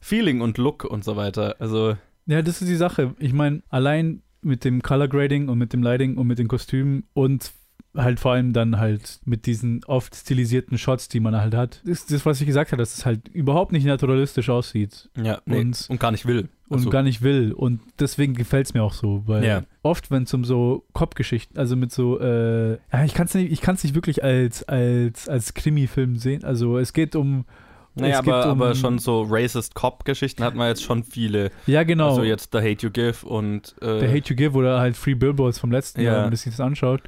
Feeling 0.00 0.40
und 0.40 0.58
Look 0.58 0.84
und 0.84 1.04
so 1.04 1.16
weiter. 1.16 1.56
Also, 1.60 1.96
Ja, 2.26 2.42
das 2.42 2.60
ist 2.60 2.68
die 2.68 2.76
Sache. 2.76 3.14
Ich 3.18 3.32
meine, 3.32 3.62
allein 3.68 4.22
mit 4.40 4.64
dem 4.64 4.82
Color 4.82 5.08
Grading 5.08 5.48
und 5.48 5.58
mit 5.58 5.72
dem 5.72 5.82
Lighting 5.82 6.16
und 6.16 6.26
mit 6.26 6.38
den 6.38 6.48
Kostümen 6.48 7.04
und 7.14 7.52
halt 7.96 8.20
vor 8.20 8.32
allem 8.32 8.52
dann 8.52 8.78
halt 8.78 9.20
mit 9.24 9.46
diesen 9.46 9.84
oft 9.84 10.14
stilisierten 10.14 10.78
Shots, 10.78 11.08
die 11.08 11.20
man 11.20 11.36
halt 11.36 11.54
hat, 11.54 11.82
ist 11.84 12.10
das, 12.12 12.24
was 12.24 12.40
ich 12.40 12.46
gesagt 12.46 12.72
habe, 12.72 12.80
dass 12.80 12.96
es 12.96 13.04
halt 13.04 13.28
überhaupt 13.28 13.72
nicht 13.72 13.84
naturalistisch 13.84 14.48
aussieht 14.48 15.10
ja, 15.16 15.40
nee, 15.44 15.58
Und- 15.60 15.86
und, 15.90 16.00
gar 16.00 16.10
nicht 16.10 16.24
will. 16.26 16.48
und 16.68 16.78
Also, 16.78 16.90
gar 16.90 17.02
nicht 17.02 17.20
will. 17.22 17.52
Und 17.52 17.80
deswegen 17.98 18.32
gefällt 18.34 18.66
es 18.66 18.74
mir 18.74 18.82
auch 18.82 18.94
so, 18.94 19.22
weil 19.26 19.44
Ja. 19.44 19.62
oft, 19.82 20.10
wenn 20.10 20.22
es 20.22 20.32
um 20.32 20.44
so 20.44 20.84
Cop-Geschichten, 20.94 21.58
also 21.58 21.76
mit 21.76 21.92
so, 21.92 22.18
äh, 22.18 22.72
ja, 22.92 23.04
ich 23.04 23.12
kann 23.14 23.26
es 23.26 23.34
nicht, 23.34 23.52
ich 23.52 23.66
nicht 23.66 23.94
wirklich 23.94 24.24
als, 24.24 24.62
als, 24.64 25.28
als 25.28 25.52
Krimi-Film 25.54 26.16
sehen. 26.16 26.44
Also 26.44 26.78
es 26.78 26.92
geht 26.94 27.14
um. 27.14 27.44
Naja, 27.94 28.20
aber, 28.20 28.44
um, 28.46 28.50
aber 28.52 28.74
schon 28.74 28.98
so 28.98 29.26
Racist 29.28 29.74
Cop-Geschichten 29.74 30.42
hatten 30.42 30.56
wir 30.56 30.66
jetzt 30.66 30.82
schon 30.82 31.04
viele. 31.04 31.50
Ja, 31.66 31.82
genau. 31.82 32.08
Also 32.08 32.22
jetzt 32.22 32.48
The 32.52 32.58
Hate 32.60 32.86
You 32.86 32.90
Give 32.90 33.26
und 33.26 33.74
äh, 33.82 33.98
Der 33.98 34.08
Hate 34.08 34.30
You 34.30 34.34
Give 34.36 34.56
oder 34.56 34.80
halt 34.80 34.96
Free 34.96 35.14
Billboards 35.14 35.58
vom 35.58 35.70
letzten 35.70 36.00
Ja. 36.00 36.06
Jahr, 36.12 36.16
wenn 36.22 36.30
man 36.30 36.36
sich 36.36 36.50
das 36.50 36.60
anschaut. 36.60 37.02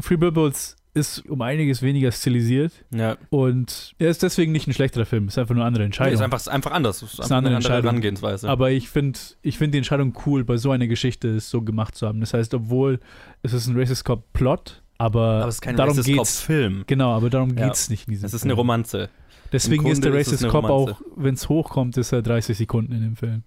Free 0.00 0.16
Billboards 0.16 0.76
ist 0.96 1.28
um 1.28 1.42
einiges 1.42 1.82
weniger 1.82 2.12
stilisiert 2.12 2.72
ja, 2.94 3.16
und 3.30 3.94
er 3.98 4.10
ist 4.10 4.22
deswegen 4.22 4.52
nicht 4.52 4.68
ein 4.68 4.72
schlechterer 4.72 5.04
Film, 5.04 5.26
ist 5.26 5.36
einfach 5.38 5.52
nur 5.54 5.64
eine 5.64 5.68
andere 5.68 5.82
nee, 5.82 5.86
Entscheidung. 5.86 6.14
ist 6.14 6.20
einfach, 6.20 6.38
ist 6.38 6.48
einfach 6.48 6.70
anders. 6.70 7.02
Ist 7.02 7.20
einfach 7.20 7.24
eine 7.24 7.36
andere 7.38 7.56
eine 7.56 7.66
andere. 7.66 7.82
Herangehensweise. 7.82 8.48
Aber 8.48 8.70
ich 8.70 8.88
finde 8.88 9.18
ich 9.42 9.58
find 9.58 9.74
die 9.74 9.78
Entscheidung 9.78 10.16
cool, 10.24 10.44
bei 10.44 10.56
so 10.56 10.70
einer 10.70 10.86
Geschichte 10.86 11.28
es 11.34 11.50
so 11.50 11.62
gemacht 11.62 11.96
zu 11.96 12.06
haben. 12.06 12.20
Das 12.20 12.32
heißt, 12.32 12.54
obwohl 12.54 13.00
es 13.42 13.52
ist 13.52 13.66
ein 13.66 13.76
Racist 13.76 14.04
Cop 14.04 14.32
Plot, 14.34 14.82
aber, 14.96 15.20
Aber 15.40 15.48
es 15.48 15.56
ist 15.56 15.60
kein 15.62 15.76
darum 15.76 15.90
Racist 15.96 16.06
geht's. 16.06 16.38
Cop-Film. 16.38 16.84
Genau, 16.86 17.10
aber 17.12 17.28
darum 17.28 17.56
Ja. 17.58 17.66
geht's 17.66 17.90
nicht 17.90 18.06
in 18.06 18.12
diesem 18.12 18.26
Es 18.26 18.34
ist 18.34 18.42
Film. 18.42 18.52
eine 18.52 18.56
Romanze. 18.56 19.08
Deswegen 19.52 19.86
ist 19.86 20.04
der 20.04 20.14
ist 20.14 20.28
es 20.28 20.32
Racist 20.34 20.48
Cop 20.48 20.64
auch, 20.66 21.00
wenn 21.16 21.34
es 21.34 21.48
hochkommt, 21.48 21.96
ist 21.96 22.12
er 22.12 22.22
30 22.22 22.56
Sekunden 22.56 22.92
in 22.92 23.02
dem 23.02 23.16
Film. 23.16 23.42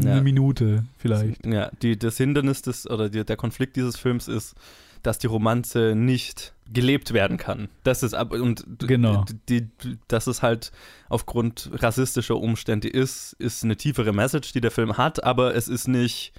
Ja. 0.00 0.12
Eine 0.12 0.22
Minute 0.22 0.84
vielleicht. 0.96 1.44
Ja, 1.44 1.70
die, 1.82 1.98
das 1.98 2.16
Hindernis 2.16 2.62
des, 2.62 2.88
oder 2.88 3.08
die, 3.08 3.24
der 3.24 3.36
Konflikt 3.36 3.76
dieses 3.76 3.96
Films 3.96 4.28
ist, 4.28 4.54
dass 5.04 5.18
die 5.18 5.26
Romanze 5.28 5.94
nicht 5.94 6.52
gelebt 6.72 7.12
werden 7.12 7.36
kann. 7.36 7.68
Das 7.84 8.02
ist 8.02 8.14
ab 8.14 8.32
und 8.32 8.64
Genau. 8.78 9.24
die, 9.48 9.60
die, 9.82 9.98
dass 10.08 10.26
es 10.26 10.42
halt 10.42 10.72
aufgrund 11.08 11.70
rassistischer 11.74 12.36
Umstände 12.36 12.88
ist, 12.88 13.34
ist 13.38 13.62
eine 13.64 13.76
tiefere 13.76 14.12
Message, 14.12 14.52
die 14.52 14.60
der 14.60 14.70
Film 14.70 14.96
hat, 14.96 15.22
aber 15.22 15.54
es 15.54 15.68
ist 15.68 15.86
nicht, 15.88 16.32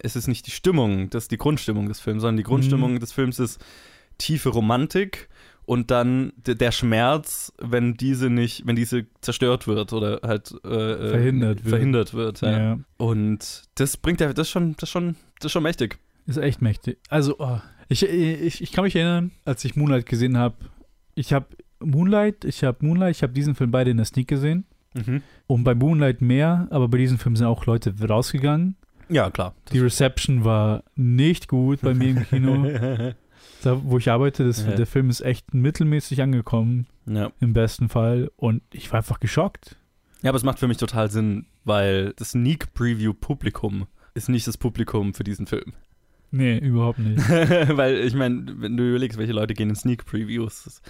es 0.00 0.16
ist 0.16 0.28
nicht 0.28 0.46
die 0.46 0.50
Stimmung, 0.50 1.10
das 1.10 1.24
ist 1.24 1.30
die 1.32 1.38
Grundstimmung 1.38 1.88
des 1.88 1.98
Films, 2.00 2.20
sondern 2.22 2.36
die 2.36 2.42
Grundstimmung 2.42 2.94
Mhm. 2.94 3.00
des 3.00 3.12
Films 3.12 3.38
ist 3.38 3.60
tiefe 4.18 4.50
Romantik 4.50 5.28
und 5.66 5.90
dann 5.90 6.34
der 6.46 6.70
Schmerz, 6.72 7.50
wenn 7.58 7.94
diese 7.94 8.28
nicht, 8.28 8.66
wenn 8.66 8.76
diese 8.76 9.06
zerstört 9.22 9.66
wird 9.66 9.94
oder 9.94 10.20
halt 10.22 10.54
äh, 10.62 10.68
äh, 10.68 11.08
Verhindert 11.10 11.64
wird. 11.64 11.68
verhindert 11.70 12.12
wird 12.14 12.40
ja. 12.42 12.58
ja. 12.58 12.78
Und 12.98 13.62
das 13.76 13.96
bringt 13.96 14.20
ja, 14.20 14.30
das 14.34 14.46
ist 14.48 14.50
schon, 14.52 14.72
das 14.76 14.82
ist 14.88 14.90
schon, 14.90 15.16
das 15.40 15.46
ist 15.46 15.52
schon 15.52 15.62
mächtig. 15.62 15.98
Ist 16.26 16.38
echt 16.38 16.62
mächtig. 16.62 16.96
Also, 17.10 17.36
oh, 17.38 17.60
ich, 18.02 18.42
ich, 18.42 18.62
ich 18.62 18.72
kann 18.72 18.84
mich 18.84 18.96
erinnern, 18.96 19.30
als 19.44 19.64
ich 19.64 19.76
Moonlight 19.76 20.06
gesehen 20.06 20.36
habe. 20.36 20.56
Ich 21.14 21.32
habe 21.32 21.46
Moonlight, 21.80 22.44
ich 22.44 22.64
habe 22.64 22.84
Moonlight, 22.84 23.16
ich 23.16 23.22
habe 23.22 23.32
diesen 23.32 23.54
Film 23.54 23.70
beide 23.70 23.90
in 23.90 23.96
der 23.98 24.06
Sneak 24.06 24.28
gesehen. 24.28 24.66
Und 25.46 25.64
bei 25.64 25.74
Moonlight 25.74 26.20
mehr, 26.20 26.68
aber 26.70 26.88
bei 26.88 26.98
diesem 26.98 27.18
Film 27.18 27.36
sind 27.36 27.46
auch 27.46 27.66
Leute 27.66 27.94
rausgegangen. 28.08 28.76
Ja, 29.08 29.30
klar. 29.30 29.54
Die 29.72 29.80
Reception 29.80 30.44
war 30.44 30.84
nicht 30.94 31.48
gut 31.48 31.80
bei 31.82 31.94
mir 31.94 32.10
im 32.10 32.26
Kino, 32.26 32.64
da, 33.62 33.80
wo 33.84 33.98
ich 33.98 34.10
arbeite. 34.10 34.46
Das, 34.46 34.64
Ja. 34.64 34.74
Der 34.74 34.86
Film 34.86 35.10
ist 35.10 35.20
echt 35.20 35.52
mittelmäßig 35.52 36.22
angekommen, 36.22 36.86
ja. 37.06 37.32
im 37.40 37.52
besten 37.52 37.88
Fall. 37.88 38.30
Und 38.36 38.62
ich 38.72 38.90
war 38.92 38.98
einfach 38.98 39.20
geschockt. 39.20 39.76
ja, 40.22 40.30
aber 40.30 40.36
es 40.36 40.44
macht 40.44 40.58
für 40.58 40.68
mich 40.68 40.78
total 40.78 41.10
Sinn, 41.10 41.46
weil 41.64 42.12
das 42.16 42.30
Sneak 42.30 42.72
Preview 42.72 43.12
Publikum 43.12 43.86
ist 44.14 44.28
nicht 44.28 44.46
das 44.46 44.56
Publikum 44.56 45.12
für 45.12 45.24
diesen 45.24 45.46
Film. 45.46 45.74
Nee, 46.36 46.58
überhaupt 46.58 46.98
nicht. 46.98 47.18
weil 47.28 47.98
ich 47.98 48.14
meine, 48.14 48.44
wenn 48.56 48.76
du 48.76 48.88
überlegst, 48.88 49.18
welche 49.18 49.32
Leute 49.32 49.54
gehen 49.54 49.68
in 49.70 49.76
Sneak 49.76 50.04
Previews, 50.04 50.80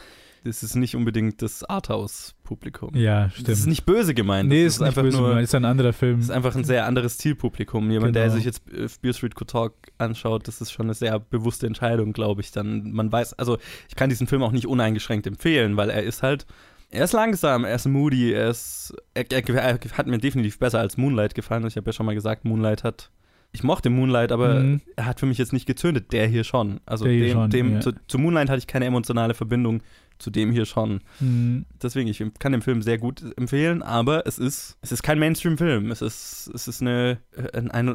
das, 0.43 0.63
ist 0.63 0.75
nicht 0.77 0.97
unbedingt 0.97 1.43
das 1.43 1.65
Arthouse-Publikum. 1.65 2.95
Ja, 2.95 3.25
Das 3.25 3.35
ist 3.37 3.41
stimmt. 3.59 3.67
nicht 3.67 3.87
böse 3.87 4.15
gemeint. 4.15 4.49
Nee, 4.49 4.65
das 4.65 4.75
ist 4.75 4.81
nicht 4.81 4.95
böse, 4.95 5.19
gemeint, 5.19 5.43
ist 5.45 5.55
ein 5.55 5.65
anderer 5.65 5.93
Film. 5.93 6.17
Das 6.17 6.27
ist 6.27 6.31
einfach 6.31 6.55
ein 6.57 6.65
sehr 6.65 6.87
anderes 6.87 7.19
Zielpublikum. 7.19 7.91
Jemand, 7.91 8.15
der 8.17 8.25
Genau. 8.25 8.35
sich 8.37 8.45
jetzt 8.45 8.63
äh, 8.73 8.89
Beer 9.03 9.13
Street 9.13 9.35
Could 9.35 9.51
Talk 9.51 9.75
anschaut, 9.99 10.49
das 10.49 10.61
ist 10.61 10.73
schon 10.73 10.87
eine 10.87 10.95
sehr 10.95 11.19
bewusste 11.19 11.67
Entscheidung, 11.67 12.13
glaube 12.13 12.41
ich. 12.41 12.51
Dann, 12.53 12.93
man 12.93 13.11
weiß, 13.13 13.35
also 13.35 13.59
ich 13.89 13.97
kann 13.97 14.09
diesen 14.11 14.27
Film 14.27 14.43
auch 14.43 14.53
nicht 14.53 14.67
uneingeschränkt 14.67 15.27
empfehlen, 15.27 15.77
weil 15.77 15.91
er 15.91 16.03
ist 16.03 16.23
halt, 16.23 16.47
er 16.91 17.05
ist 17.05 17.13
langsam, 17.13 17.65
er 17.65 17.75
ist 17.75 17.87
moody, 17.87 18.33
er 18.33 18.51
ist, 18.51 18.95
er, 19.15 19.31
er, 19.31 19.49
er 19.49 19.79
hat 19.99 20.07
mir 20.07 20.19
definitiv 20.19 20.59
besser 20.59 20.79
als 20.79 20.97
Moonlight 20.97 21.35
gefallen. 21.35 21.67
Ich 21.67 21.77
habe 21.77 21.87
ja 21.89 21.93
schon 21.93 22.07
mal 22.07 22.15
gesagt, 22.15 22.45
Moonlight 22.45 22.85
hat, 22.85 23.11
ich 23.55 23.63
mochte 23.63 23.89
Moonlight, 23.89 24.33
aber 24.33 24.61
Mhm. 24.61 24.81
er 24.97 25.07
hat 25.07 25.21
für 25.21 25.27
mich 25.27 25.39
jetzt 25.39 25.53
nicht 25.55 25.65
gezündet. 25.67 26.13
Der 26.13 26.27
hier 26.27 26.45
schon. 26.45 26.81
Also 26.85 27.07
hier 27.07 27.21
dem, 27.29 27.33
schon, 27.33 27.51
dem 27.51 27.73
ja. 27.75 27.81
zu, 27.81 27.93
zu 28.09 28.19
Moonlight 28.19 28.51
hatte 28.51 28.59
ich 28.59 28.67
keine 28.67 28.85
emotionale 28.85 29.33
Verbindung, 29.33 29.83
zu 30.19 30.31
dem 30.31 30.53
hier 30.53 30.65
schon 30.65 31.01
Hm, 31.19 31.65
deswegen, 31.83 32.09
ich 32.09 32.23
kann 32.39 32.53
den 32.53 32.63
Film 32.63 32.83
sehr 32.83 32.99
gut 32.99 33.23
empfehlen, 33.37 33.83
aber 33.83 34.27
es 34.27 34.39
ist, 34.39 34.77
es 34.81 34.93
ist 34.93 35.03
kein 35.03 35.19
Mainstream-Film. 35.19 35.91
Es 35.91 36.03
ist, 36.03 36.51
es 36.55 36.69
ist 36.69 36.83
eine, 36.83 37.19
ein, 37.53 37.71
ein 37.71 37.89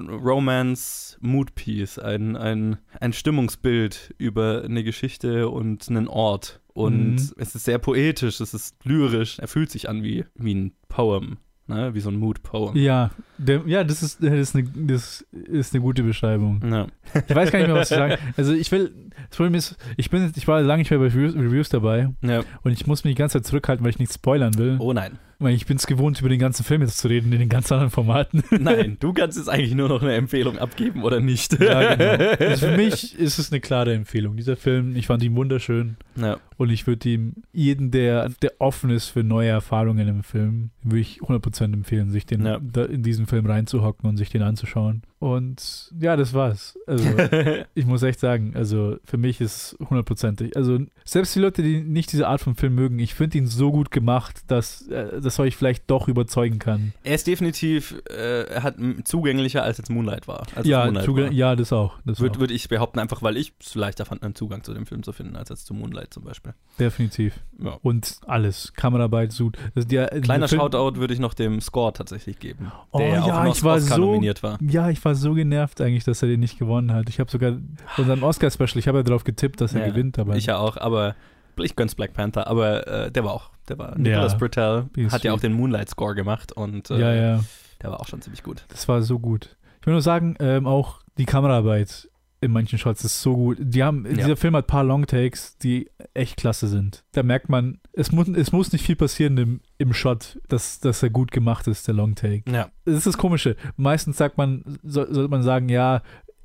Romance-Mood-Piece, 0.84 2.00
ein, 2.00 2.36
ein, 2.36 2.78
ein 3.00 3.14
Stimmungsbild 3.14 4.14
über 4.18 4.64
eine 4.64 4.84
Geschichte 4.84 5.50
und 5.50 5.88
einen 5.90 6.08
Ort. 6.08 6.62
Und 6.74 7.16
Mhm. 7.16 7.32
es 7.38 7.56
ist 7.56 7.66
sehr 7.66 7.80
poetisch, 7.80 8.40
es 8.40 8.54
ist 8.54 8.76
lyrisch, 8.86 9.40
er 9.40 9.48
fühlt 9.48 9.70
sich 9.72 9.90
an 9.90 10.04
wie, 10.04 10.24
wie 10.36 10.56
ein 10.56 10.72
Poem, 10.88 11.38
ne? 11.70 11.94
wie 11.94 12.00
so 12.00 12.10
ein 12.10 12.18
Mood-Poem. 12.18 12.76
Ja, 12.76 13.12
der, 13.38 13.62
ja, 13.66 13.84
das 13.84 14.04
ist, 14.04 14.24
das, 14.24 14.34
ist 14.34 14.56
eine, 14.56 14.70
das 14.76 15.26
ist 15.32 15.74
eine 15.74 15.82
gute 15.82 16.04
Beschreibung. 16.04 16.62
Ja. 16.70 16.88
Ich 17.28 17.36
weiß 17.36 17.52
gar 17.52 17.60
nicht 17.60 17.68
mehr, 17.68 17.78
was 17.78 17.90
zu 17.90 17.96
sagen. 17.96 18.16
Also 18.38 18.54
ich 18.54 18.72
will, 18.72 18.92
das 19.30 19.38
Problem 19.38 19.56
ist, 19.56 19.78
ich 19.98 20.10
bin, 20.10 20.32
ich 20.36 20.48
war 20.48 20.62
lange 20.62 20.80
nicht 20.80 20.92
mehr 20.92 21.00
bei 21.00 21.06
Reviews, 21.06 21.36
Reviews 21.36 21.70
dabei 21.70 22.10
ja. 22.22 22.44
und 22.64 22.72
ich 22.72 22.88
muss 22.88 23.04
mich 23.04 23.16
die 23.16 23.20
ganze 23.20 23.40
Zeit 23.40 23.48
zurückhalten, 23.48 23.84
weil 23.84 23.92
ich 23.92 24.00
nichts 24.00 24.16
spoilern 24.16 24.58
will. 24.58 24.78
Oh 24.80 24.94
nein. 24.94 25.20
Ich 25.48 25.66
bin 25.66 25.78
es 25.78 25.88
gewohnt, 25.88 26.20
über 26.20 26.28
den 26.28 26.40
ganzen 26.40 26.66
Film 26.66 26.82
jetzt 26.82 26.98
zu 26.98 27.08
reden, 27.08 27.32
in 27.32 27.40
den 27.40 27.48
ganz 27.48 27.72
anderen 27.72 27.92
Formaten. 27.92 28.44
Nein, 28.60 28.98
du 29.00 29.14
kannst 29.14 29.38
jetzt 29.38 29.48
eigentlich 29.48 29.74
nur 29.74 29.88
noch 29.88 30.02
eine 30.02 30.14
Empfehlung 30.16 30.58
abgeben 30.58 31.04
oder 31.04 31.22
nicht. 31.22 31.58
ja, 31.62 31.96
genau. 31.96 32.34
Also 32.40 32.68
für 32.68 32.76
mich 32.76 33.18
ist 33.18 33.40
es 33.40 33.50
eine 33.50 33.62
klare 33.62 33.94
Empfehlung. 33.94 34.36
Dieser 34.36 34.58
Film, 34.58 34.98
ich 34.98 35.08
fand 35.08 35.24
ihn 35.24 35.36
wunderschön 35.38 35.96
Ja. 36.18 36.38
und 36.58 36.70
ich 36.72 36.88
würde 36.88 37.08
ihm 37.08 37.36
jeden, 37.54 37.90
der, 37.92 38.28
der 38.42 38.52
offen 38.60 38.90
ist 38.90 39.08
für 39.08 39.24
neue 39.24 39.48
Erfahrungen 39.50 40.10
im 40.10 40.24
Film, 40.24 40.72
würde 40.84 41.00
ich 41.00 41.22
100% 41.22 41.74
empfehlen, 41.74 42.10
sich 42.10 42.26
den, 42.26 42.46
Ja. 42.46 42.60
da, 42.62 42.84
in 42.84 43.02
diesen 43.04 43.26
Film 43.26 43.46
reinzuhocken 43.46 44.10
und 44.10 44.18
sich 44.18 44.30
den 44.30 44.42
anzuschauen. 44.42 45.04
Und 45.20 45.92
ja, 46.00 46.16
das 46.16 46.34
war's. 46.34 46.78
Also, 46.88 47.04
ich 47.76 47.86
muss 47.86 48.04
echt 48.04 48.20
sagen, 48.22 48.54
also 48.56 48.98
für 49.04 49.18
mich 49.18 49.42
ist 49.42 49.76
hundertprozentig. 49.90 50.56
Also, 50.56 50.80
selbst 51.04 51.36
die 51.36 51.40
Leute, 51.40 51.62
die 51.62 51.82
nicht 51.82 52.12
diese 52.14 52.28
Art 52.28 52.40
von 52.42 52.56
Film 52.56 52.76
mögen, 52.76 53.00
ich 53.00 53.14
finde 53.16 53.38
ihn 53.38 53.48
so 53.48 53.72
gut 53.72 53.92
gemacht, 53.92 54.44
dass 54.48 54.88
äh, 54.88 55.20
das 55.22 55.38
euch 55.40 55.58
vielleicht 55.58 55.90
doch 55.92 56.08
überzeugen 56.08 56.58
kann. 56.60 56.94
Er 57.04 57.16
ist 57.16 57.28
definitiv 57.28 58.02
äh, 58.10 58.62
hat 58.62 58.76
zugänglicher 59.04 59.62
als 59.64 59.78
jetzt 59.78 59.90
Moonlight 59.90 60.28
war. 60.30 60.46
Als 60.56 60.66
Ja, 60.66 60.86
Moonlight 60.86 61.08
war. 61.10 61.32
ja, 61.32 61.56
das 61.56 61.74
auch. 61.74 61.98
Das 62.06 62.22
Würde 62.22 62.40
würd 62.40 62.52
ich 62.52 62.70
behaupten, 62.70 63.00
einfach 63.00 63.22
weil 63.22 63.36
ich 63.36 63.54
es 63.60 63.76
leichter 63.76 64.06
fand, 64.06 64.24
einen 64.24 64.36
Zugang 64.36 64.64
zu 64.64 64.74
dem 64.74 64.86
Film 64.86 65.04
zu 65.04 65.12
finden, 65.12 65.36
als 65.36 65.50
jetzt 65.50 65.66
zu 65.66 65.74
Moonlight 65.74 66.14
zum 66.14 66.24
Beispiel. 66.24 66.54
Definitiv. 66.80 67.40
Ja. 67.62 67.78
Und 67.82 68.20
alles. 68.26 68.72
Kameraarbeit, 68.74 69.34
Sud. 69.34 69.58
Das, 69.76 69.86
der, 69.86 70.08
Kleiner 70.22 70.48
Shoutout 70.48 70.96
würde 70.98 71.14
ich 71.14 71.20
noch 71.20 71.34
dem 71.34 71.60
Score 71.60 71.92
tatsächlich 71.92 72.40
geben. 72.40 72.72
Oh 72.92 73.00
der 73.00 73.10
ja, 73.10 73.22
auch 73.24 73.44
noch 73.44 73.56
ich 73.56 73.64
war 73.64 73.76
Oscar 73.76 73.96
so- 73.98 74.06
nominiert 74.06 74.44
war. 74.44 74.58
Ja, 74.62 74.90
ich 74.90 75.04
war 75.04 75.09
so 75.16 75.34
genervt 75.34 75.82
eigentlich, 75.82 76.04
dass 76.04 76.22
er 76.22 76.28
den 76.28 76.40
nicht 76.40 76.58
gewonnen 76.60 76.94
hat. 76.94 77.10
Ich 77.10 77.20
habe 77.20 77.30
sogar 77.30 77.58
unseren 77.98 78.24
Oscar-Special, 78.24 78.78
ich 78.78 78.88
habe 78.88 79.00
ja 79.00 79.04
darauf 79.04 79.24
getippt, 79.24 79.62
dass 79.62 79.74
er 79.74 79.82
Ja, 79.82 79.88
gewinnt, 79.92 80.18
aber 80.20 80.36
Ich 80.36 80.46
ja 80.48 80.58
auch, 80.58 80.78
aber 80.78 81.16
ich 81.58 81.76
gönn's 81.76 81.96
Black 81.96 82.14
Panther, 82.14 82.48
aber 82.48 82.88
äh, 82.88 83.12
der 83.12 83.24
war 83.24 83.34
auch, 83.34 83.50
der 83.68 83.78
war, 83.78 83.98
Nicholas 83.98 84.38
Britell 84.38 84.86
Ist 84.96 85.12
hat 85.14 85.24
ja 85.24 85.34
auch 85.34 85.40
den 85.40 85.54
Moonlight-Score 85.54 86.16
gemacht 86.16 86.52
und 86.54 86.90
äh, 86.90 87.00
ja, 87.00 87.14
ja, 87.14 87.44
der 87.82 87.92
war 87.92 88.00
auch 88.00 88.08
schon 88.08 88.22
ziemlich 88.22 88.44
gut. 88.44 88.66
das 88.70 88.88
war 88.88 89.02
so 89.02 89.20
gut. 89.20 89.56
Ich 89.82 89.88
will 89.88 89.94
nur 89.94 90.02
sagen, 90.02 90.36
ähm, 90.40 90.68
auch 90.68 91.02
die 91.18 91.26
Kameraarbeit 91.26 92.10
in 92.42 92.52
manchen 92.52 92.80
Shots 92.80 93.04
ist 93.04 93.22
so 93.22 93.36
gut. 93.36 93.58
Die 93.60 93.84
haben, 93.84 94.06
Ja. 94.06 94.14
Dieser 94.14 94.38
Film 94.38 94.56
hat 94.56 94.66
ein 94.66 94.68
paar 94.68 94.84
Longtakes, 94.84 95.58
die 95.58 95.90
echt 96.14 96.38
klasse 96.38 96.68
sind. 96.68 97.04
Da 97.12 97.24
merkt 97.24 97.50
man, 97.50 97.80
es 97.94 98.12
muss, 98.12 98.28
es 98.30 98.52
muss 98.52 98.72
nicht 98.72 98.86
viel 98.86 98.96
passieren 98.96 99.38
im, 99.38 99.62
im 99.78 99.94
Shot, 99.94 100.40
dass, 100.48 100.80
dass 100.80 101.04
er 101.04 101.10
gut 101.10 101.32
gemacht 101.32 101.68
ist, 101.68 101.88
der 101.88 101.96
Longtake. 101.96 102.44
Ja. 102.50 102.70
Das 102.86 102.96
ist 102.96 103.08
das 103.08 103.18
Komische. 103.18 103.56
Meistens 103.76 104.18
sagt 104.18 104.38
man, 104.38 104.64
soll, 104.84 105.14
sollte 105.14 105.30
man 105.30 105.44
sagen, 105.44 105.70
ja, 105.70 106.02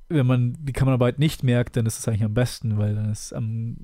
wenn 0.09 0.27
man 0.27 0.57
die 0.61 0.73
Kameraarbeit 0.73 1.19
nicht 1.19 1.43
merkt, 1.45 1.77
dann 1.77 1.87
ist 1.87 1.99
es 1.99 2.09
eigentlich 2.09 2.25
am 2.25 2.35
besten, 2.35 2.77
weil 2.79 2.95
dann 2.95 3.11
ist 3.11 3.33
am, 3.33 3.77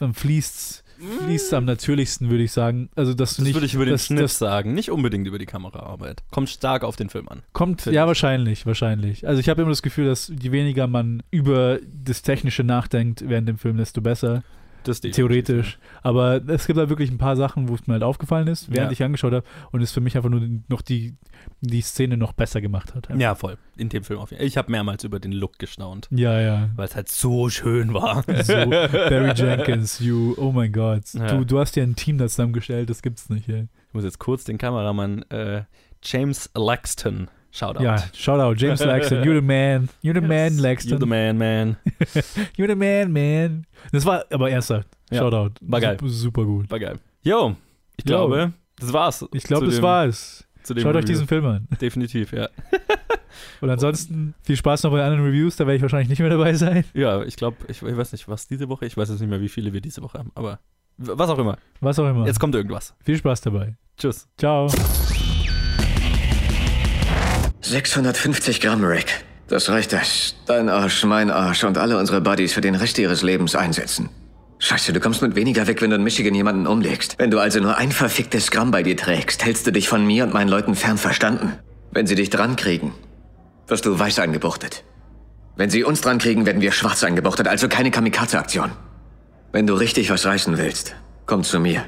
am 0.00 0.14
fließt 0.14 0.84
fließt 0.98 1.54
am 1.54 1.64
natürlichsten, 1.64 2.30
würde 2.30 2.44
ich 2.44 2.52
sagen. 2.52 2.88
Also 2.96 3.14
dass 3.14 3.36
du 3.36 3.42
Das 3.42 3.46
nicht, 3.46 3.54
würde 3.54 3.66
ich 3.66 3.74
über 3.74 3.84
den 3.84 3.92
das, 3.92 4.06
Schnitt 4.06 4.22
das 4.22 4.38
sagen, 4.38 4.74
nicht 4.74 4.90
unbedingt 4.90 5.26
über 5.26 5.38
die 5.38 5.46
Kameraarbeit. 5.46 6.22
Kommt 6.30 6.50
stark 6.50 6.84
auf 6.84 6.96
den 6.96 7.08
Film 7.08 7.28
an. 7.28 7.42
kommt, 7.52 7.86
ja 7.86 7.92
ich. 7.92 8.06
wahrscheinlich, 8.06 8.66
wahrscheinlich. 8.66 9.26
Also 9.26 9.40
ich 9.40 9.48
habe 9.48 9.62
immer 9.62 9.70
das 9.70 9.82
Gefühl, 9.82 10.06
dass 10.06 10.32
je 10.40 10.52
weniger 10.52 10.86
man 10.86 11.22
über 11.30 11.78
das 12.04 12.22
Technische 12.22 12.64
nachdenkt 12.64 13.28
während 13.28 13.48
dem 13.48 13.58
Film, 13.58 13.76
desto 13.76 14.00
besser. 14.00 14.42
Das 14.88 15.00
theoretisch. 15.00 15.78
Aber 16.02 16.40
es 16.48 16.66
gibt 16.66 16.78
da 16.78 16.88
wirklich 16.88 17.10
ein 17.10 17.18
paar 17.18 17.36
Sachen, 17.36 17.68
wo 17.68 17.74
es 17.74 17.86
mir 17.86 17.94
halt 17.94 18.02
aufgefallen 18.02 18.48
ist, 18.48 18.68
während 18.72 18.90
Ja. 18.90 18.92
ich 18.92 19.02
angeschaut 19.02 19.32
habe 19.32 19.44
und 19.72 19.82
es 19.82 19.92
für 19.92 20.00
mich 20.00 20.16
einfach 20.16 20.30
nur 20.30 20.42
noch 20.68 20.82
die, 20.82 21.14
die 21.60 21.80
Szene 21.82 22.16
noch 22.16 22.32
besser 22.32 22.60
gemacht 22.60 22.94
hat. 22.94 23.08
Ja, 23.16 23.34
voll. 23.34 23.58
In 23.76 23.88
dem 23.88 24.02
Film 24.04 24.18
auf 24.20 24.30
jeden 24.30 24.40
Fall. 24.40 24.46
Ich 24.46 24.56
habe 24.56 24.70
mehrmals 24.70 25.04
über 25.04 25.20
den 25.20 25.32
Look 25.32 25.58
gestaunt, 25.58 26.08
Ja, 26.10 26.40
ja. 26.40 26.68
weil 26.76 26.86
es 26.86 26.96
halt 26.96 27.08
so 27.08 27.48
schön 27.48 27.92
war. 27.94 28.24
So, 28.44 28.54
Barry 28.54 29.32
Jenkins, 29.34 30.00
you, 30.00 30.34
oh 30.38 30.52
mein 30.52 30.72
Gott. 30.72 31.12
Ja. 31.12 31.26
Du, 31.26 31.44
du 31.44 31.58
hast 31.58 31.76
ja 31.76 31.82
ein 31.82 31.96
Team 31.96 32.18
da 32.18 32.28
zusammengestellt, 32.28 32.88
das 32.88 33.02
gibt's 33.02 33.28
nicht, 33.28 33.48
ey. 33.48 33.68
Ich 33.88 33.94
muss 33.94 34.04
jetzt 34.04 34.18
kurz 34.18 34.44
den 34.44 34.58
Kameramann 34.58 35.22
äh, 35.30 35.62
James 36.02 36.50
Laxton 36.54 37.28
Shoutout. 37.58 37.82
Ja, 37.82 37.96
shout 38.14 38.38
out, 38.40 38.56
James 38.60 38.80
Laxton, 38.84 39.24
you're 39.24 39.34
the 39.34 39.44
man. 39.44 39.88
You're 40.00 40.14
the 40.14 40.26
man, 40.26 40.52
You're 40.54 40.62
Laxton. 40.62 41.00
the 41.00 41.06
man, 41.06 41.36
man. 41.38 41.76
You're 42.56 42.68
the 42.68 42.76
man, 42.76 43.12
man. 43.12 43.66
Das 43.90 44.04
war 44.04 44.24
aber 44.30 44.48
ernsthaft. 44.50 44.86
Ja, 45.10 45.18
Shoutout. 45.22 45.54
war 45.62 45.80
geil. 45.80 45.96
Super, 46.00 46.08
super 46.12 46.44
gut. 46.44 46.70
War 46.70 46.78
geil. 46.78 46.98
Yo, 47.22 47.56
ich 47.96 48.04
Yo. 48.04 48.16
glaube, 48.16 48.52
das 48.78 48.92
war's. 48.92 49.24
Ich 49.32 49.42
glaube, 49.42 49.66
das 49.66 49.74
dem- 49.76 49.82
war's. 49.82 50.44
Schaut 50.66 50.76
euch 50.78 50.84
Review. 50.86 51.00
diesen 51.02 51.26
Film 51.26 51.46
an. 51.46 51.66
Definitiv, 51.80 52.32
ja. 52.32 52.48
Und 53.60 53.70
ansonsten 53.70 54.34
viel 54.42 54.56
Spaß 54.56 54.82
noch 54.84 54.90
bei 54.90 54.98
den 54.98 55.06
anderen 55.06 55.24
Reviews, 55.26 55.56
da 55.56 55.66
werde 55.66 55.76
ich 55.76 55.82
wahrscheinlich 55.82 56.10
nicht 56.10 56.18
mehr 56.20 56.28
dabei 56.30 56.52
sein. 56.54 56.84
Ja, 56.94 57.22
ich 57.22 57.36
glaube, 57.36 57.56
ich, 57.68 57.82
ich 57.82 57.96
weiß 57.96 58.12
nicht, 58.12 58.28
was 58.28 58.46
diese 58.46 58.68
Woche, 58.68 58.84
ich 58.86 58.96
weiß 58.96 59.08
jetzt 59.08 59.20
nicht 59.20 59.30
mehr, 59.30 59.40
wie 59.40 59.48
viele 59.48 59.72
wir 59.72 59.80
diese 59.80 60.02
Woche 60.02 60.18
haben, 60.18 60.30
aber 60.34 60.60
was 60.98 61.30
auch 61.30 61.38
immer. 61.38 61.56
Was 61.80 61.98
auch 61.98 62.08
immer. 62.08 62.26
Jetzt 62.26 62.38
kommt 62.38 62.54
irgendwas. 62.54 62.94
Viel 63.02 63.16
Spaß 63.16 63.40
dabei. 63.40 63.74
Tschüss. 63.96 64.28
Ciao. 64.36 64.68
650 67.68 68.62
Gramm, 68.62 68.82
Rick. 68.82 69.24
Das 69.48 69.68
reicht 69.68 69.92
das. 69.92 70.34
Dein 70.46 70.70
Arsch, 70.70 71.04
mein 71.04 71.30
Arsch 71.30 71.64
und 71.64 71.76
alle 71.76 71.98
unsere 71.98 72.22
Buddies 72.22 72.54
für 72.54 72.62
den 72.62 72.74
Rest 72.74 72.98
ihres 72.98 73.22
Lebens 73.22 73.54
einsetzen. 73.54 74.08
Scheiße, 74.58 74.92
du 74.92 75.00
kommst 75.00 75.20
mit 75.20 75.36
weniger 75.36 75.66
weg, 75.66 75.82
wenn 75.82 75.90
du 75.90 75.96
in 75.96 76.02
Michigan 76.02 76.34
jemanden 76.34 76.66
umlegst. 76.66 77.16
Wenn 77.18 77.30
du 77.30 77.38
also 77.38 77.60
nur 77.60 77.76
ein 77.76 77.92
verficktes 77.92 78.50
Gramm 78.50 78.70
bei 78.70 78.82
dir 78.82 78.96
trägst, 78.96 79.44
hältst 79.44 79.66
du 79.66 79.70
dich 79.70 79.88
von 79.88 80.06
mir 80.06 80.24
und 80.24 80.32
meinen 80.32 80.48
Leuten 80.48 80.74
fern 80.74 80.96
verstanden. 80.96 81.58
Wenn 81.92 82.06
sie 82.06 82.14
dich 82.14 82.30
drankriegen, 82.30 82.92
wirst 83.66 83.84
du 83.84 83.98
weiß 83.98 84.18
eingebuchtet. 84.18 84.82
Wenn 85.56 85.68
sie 85.68 85.84
uns 85.84 86.00
drankriegen, 86.00 86.46
werden 86.46 86.62
wir 86.62 86.72
schwarz 86.72 87.04
eingebuchtet, 87.04 87.48
also 87.48 87.68
keine 87.68 87.90
Kamikaze-Aktion. 87.90 88.72
Wenn 89.52 89.66
du 89.66 89.74
richtig 89.74 90.10
was 90.10 90.24
reißen 90.24 90.56
willst, 90.56 90.96
komm 91.26 91.42
zu 91.44 91.60
mir. 91.60 91.84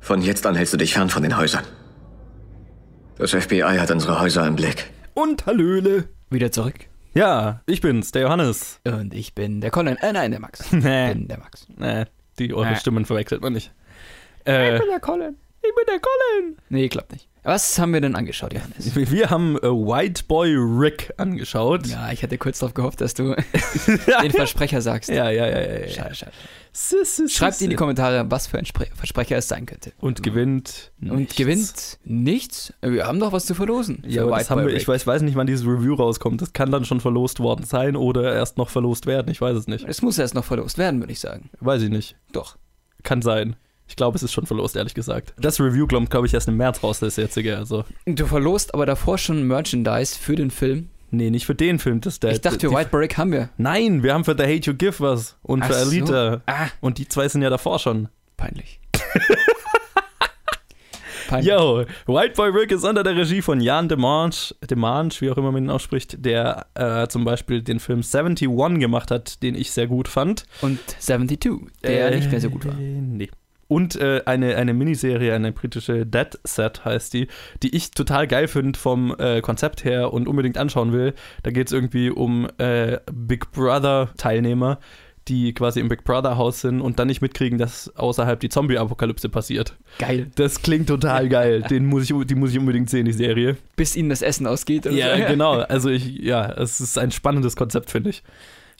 Von 0.00 0.20
jetzt 0.20 0.46
an 0.46 0.56
hältst 0.56 0.74
du 0.74 0.78
dich 0.78 0.94
fern 0.94 1.10
von 1.10 1.22
den 1.22 1.36
Häusern. 1.36 1.64
Das 3.16 3.30
FBI 3.32 3.78
hat 3.78 3.90
unsere 3.90 4.20
Häuser 4.20 4.46
im 4.46 4.56
Blick. 4.56 4.86
Und 5.14 5.46
Hallöle. 5.46 6.08
Wieder 6.30 6.50
zurück. 6.50 6.74
Ja, 7.14 7.60
ich 7.66 7.80
bin's, 7.80 8.10
der 8.10 8.22
Johannes. 8.22 8.80
Und 8.84 9.14
ich 9.14 9.34
bin 9.34 9.60
der 9.60 9.70
Colin. 9.70 9.96
Äh, 9.98 10.12
nein, 10.12 10.32
der 10.32 10.40
Max. 10.40 10.60
Ich 10.72 10.72
Nee, 10.72 11.12
bin 11.14 11.28
der 11.28 11.38
Max. 11.38 11.66
nee 11.76 12.04
die 12.40 12.52
eure 12.52 12.70
Äh. 12.72 12.76
Stimmen 12.76 13.04
verwechselt 13.04 13.42
man 13.42 13.52
nicht. 13.52 13.72
Äh, 14.44 14.80
der 14.80 14.98
Colin. 15.00 15.36
ich 15.62 15.74
bin 15.74 15.84
der 15.86 16.00
Colin. 16.00 16.56
Nee, 16.68 16.88
klappt 16.88 17.12
nicht. 17.12 17.28
Was 17.44 17.78
haben 17.78 17.92
wir 17.92 18.00
denn 18.00 18.16
angeschaut, 18.16 18.54
Johannes? 18.54 18.96
Wir 18.96 19.28
haben 19.28 19.58
äh, 19.58 19.64
White 19.64 20.24
Boy 20.26 20.54
Rick 20.56 21.12
angeschaut. 21.18 21.86
Ja, 21.86 22.10
ich 22.10 22.22
hatte 22.22 22.38
kurz 22.38 22.58
darauf 22.58 22.72
gehofft, 22.72 23.02
dass 23.02 23.12
du 23.12 23.36
den 24.22 24.30
Versprecher 24.30 24.80
sagst. 24.80 25.10
ja, 25.10 25.28
ja, 25.28 25.46
ja. 25.46 25.60
ja, 25.60 25.78
ja. 25.80 25.88
Schade, 25.88 26.14
schade. 26.14 26.32
Schreibt 27.28 27.60
in 27.60 27.68
die 27.68 27.76
Kommentare, 27.76 28.30
was 28.30 28.46
für 28.46 28.58
ein 28.58 28.64
Spre 28.64 28.86
Versprecher 28.94 29.36
es 29.36 29.46
sein 29.46 29.66
könnte. 29.66 29.92
Und 30.00 30.22
gewinnt. 30.22 30.90
Und 31.02 31.16
nichts. 31.16 31.36
gewinnt 31.36 31.98
nichts. 32.02 32.72
Wir 32.80 33.06
haben 33.06 33.20
doch 33.20 33.32
was 33.32 33.44
zu 33.44 33.54
verlosen. 33.54 34.02
Ja, 34.06 34.22
aber 34.22 34.38
das 34.38 34.48
haben 34.48 34.62
Boy 34.62 34.72
wir, 34.72 34.76
ich 34.76 34.88
weiß, 34.88 35.06
weiß 35.06 35.20
nicht, 35.20 35.36
wann 35.36 35.46
dieses 35.46 35.66
Review 35.66 35.94
rauskommt. 35.94 36.40
Das 36.40 36.54
kann 36.54 36.70
dann 36.70 36.86
schon 36.86 37.00
verlost 37.00 37.40
worden 37.40 37.66
sein 37.66 37.94
oder 37.94 38.34
erst 38.34 38.56
noch 38.56 38.70
verlost 38.70 39.04
werden. 39.04 39.30
Ich 39.30 39.40
weiß 39.42 39.56
es 39.56 39.68
nicht. 39.68 39.86
Es 39.86 40.00
muss 40.00 40.18
erst 40.18 40.34
noch 40.34 40.44
verlost 40.44 40.78
werden, 40.78 40.98
würde 40.98 41.12
ich 41.12 41.20
sagen. 41.20 41.50
Weiß 41.60 41.82
ich 41.82 41.90
nicht. 41.90 42.16
Doch. 42.32 42.56
Kann 43.02 43.20
sein. 43.20 43.54
Ich 43.94 43.96
glaube, 43.96 44.16
es 44.16 44.24
ist 44.24 44.32
schon 44.32 44.44
verlost, 44.44 44.74
ehrlich 44.74 44.94
gesagt. 44.94 45.34
Das 45.38 45.60
Review 45.60 45.86
kommt, 45.86 46.10
glaube 46.10 46.26
ich, 46.26 46.34
erst 46.34 46.48
im 46.48 46.56
März 46.56 46.82
raus, 46.82 46.98
das 46.98 47.14
jetzige. 47.14 47.56
Also, 47.56 47.84
Du 48.06 48.26
verlost 48.26 48.74
aber 48.74 48.86
davor 48.86 49.18
schon 49.18 49.46
Merchandise 49.46 50.18
für 50.18 50.34
den 50.34 50.50
Film. 50.50 50.88
nee, 51.12 51.30
nicht 51.30 51.46
für 51.46 51.54
den 51.54 51.78
Film. 51.78 52.00
Das 52.00 52.18
der, 52.18 52.32
Ich 52.32 52.40
dachte, 52.40 52.58
für 52.68 52.74
White 52.74 52.90
Boy 52.90 53.02
Rick 53.02 53.16
haben 53.18 53.30
wir. 53.30 53.50
Nein, 53.56 54.02
wir 54.02 54.12
haben 54.12 54.24
für 54.24 54.34
The 54.36 54.42
Hate 54.42 54.68
You 54.68 54.74
Give 54.74 54.96
was 54.98 55.36
und 55.44 55.62
Ach 55.62 55.68
für 55.68 55.74
so. 55.74 55.90
Alita. 55.90 56.42
Ah, 56.46 56.66
Und 56.80 56.98
die 56.98 57.06
zwei 57.06 57.28
sind 57.28 57.42
ja 57.42 57.50
davor 57.50 57.78
schon. 57.78 58.08
peinlich. 58.36 58.80
peinlich. 61.28 61.52
Yo, 61.52 61.84
White 62.06 62.34
Boy 62.34 62.50
Rick 62.50 62.72
ist 62.72 62.82
unter 62.84 63.04
der 63.04 63.14
Regie 63.16 63.42
von 63.42 63.60
Jan 63.60 63.88
Demange, 63.88 64.34
Demange, 64.68 65.10
wie 65.20 65.30
auch 65.30 65.36
immer 65.38 65.52
man 65.52 65.62
ihn 65.64 65.70
ausspricht, 65.70 66.16
der 66.24 66.66
äh, 66.74 67.06
zum 67.06 67.24
Beispiel 67.24 67.62
den 67.62 67.78
Film 67.78 68.00
71 68.00 68.48
gemacht 68.80 69.12
hat, 69.12 69.40
den 69.44 69.54
ich 69.54 69.70
sehr 69.70 69.86
gut 69.86 70.08
fand. 70.08 70.46
Und 70.62 70.80
72, 70.98 71.52
der 71.84 72.10
Äh, 72.12 72.16
nicht 72.16 72.30
mehr 72.32 72.40
so 72.40 72.50
gut 72.50 72.66
war. 72.66 72.74
Nee. 72.74 73.30
Und 73.68 73.96
äh, 73.96 74.22
eine, 74.26 74.56
eine 74.56 74.74
Miniserie, 74.74 75.34
eine 75.34 75.52
britische 75.52 76.04
Dead 76.06 76.38
Set 76.44 76.84
heißt 76.84 77.14
die, 77.14 77.28
die 77.62 77.74
ich 77.74 77.90
total 77.92 78.26
geil 78.26 78.48
finde 78.48 78.78
vom 78.78 79.14
äh, 79.18 79.40
Konzept 79.40 79.84
her 79.84 80.12
und 80.12 80.28
unbedingt 80.28 80.58
anschauen 80.58 80.92
will. 80.92 81.14
Da 81.42 81.50
geht 81.50 81.68
es 81.68 81.72
irgendwie 81.72 82.10
um 82.10 82.48
äh, 82.58 82.98
Big 83.12 83.50
Brother-Teilnehmer, 83.52 84.78
die 85.28 85.54
quasi 85.54 85.80
im 85.80 85.88
Big 85.88 86.04
Brother-Haus 86.04 86.60
sind 86.60 86.82
und 86.82 86.98
dann 86.98 87.08
nicht 87.08 87.22
mitkriegen, 87.22 87.58
dass 87.58 87.90
außerhalb 87.96 88.38
die 88.40 88.50
Zombie-Apokalypse 88.50 89.30
passiert. 89.30 89.76
Geil. 89.98 90.30
Das 90.34 90.60
klingt 90.60 90.88
total 90.88 91.28
geil. 91.30 91.62
Den 91.70 91.86
muss 91.86 92.10
ich, 92.10 92.26
die 92.26 92.34
muss 92.34 92.50
ich 92.50 92.58
unbedingt 92.58 92.90
sehen, 92.90 93.06
die 93.06 93.12
Serie. 93.12 93.56
Bis 93.76 93.96
ihnen 93.96 94.10
das 94.10 94.20
Essen 94.20 94.46
ausgeht. 94.46 94.86
oder 94.86 94.94
Ja, 94.94 95.16
so. 95.16 95.24
genau. 95.24 95.52
Also 95.60 95.88
ich, 95.88 96.06
ja, 96.18 96.52
es 96.52 96.80
ist 96.80 96.98
ein 96.98 97.10
spannendes 97.10 97.56
Konzept, 97.56 97.90
finde 97.90 98.10
ich. 98.10 98.22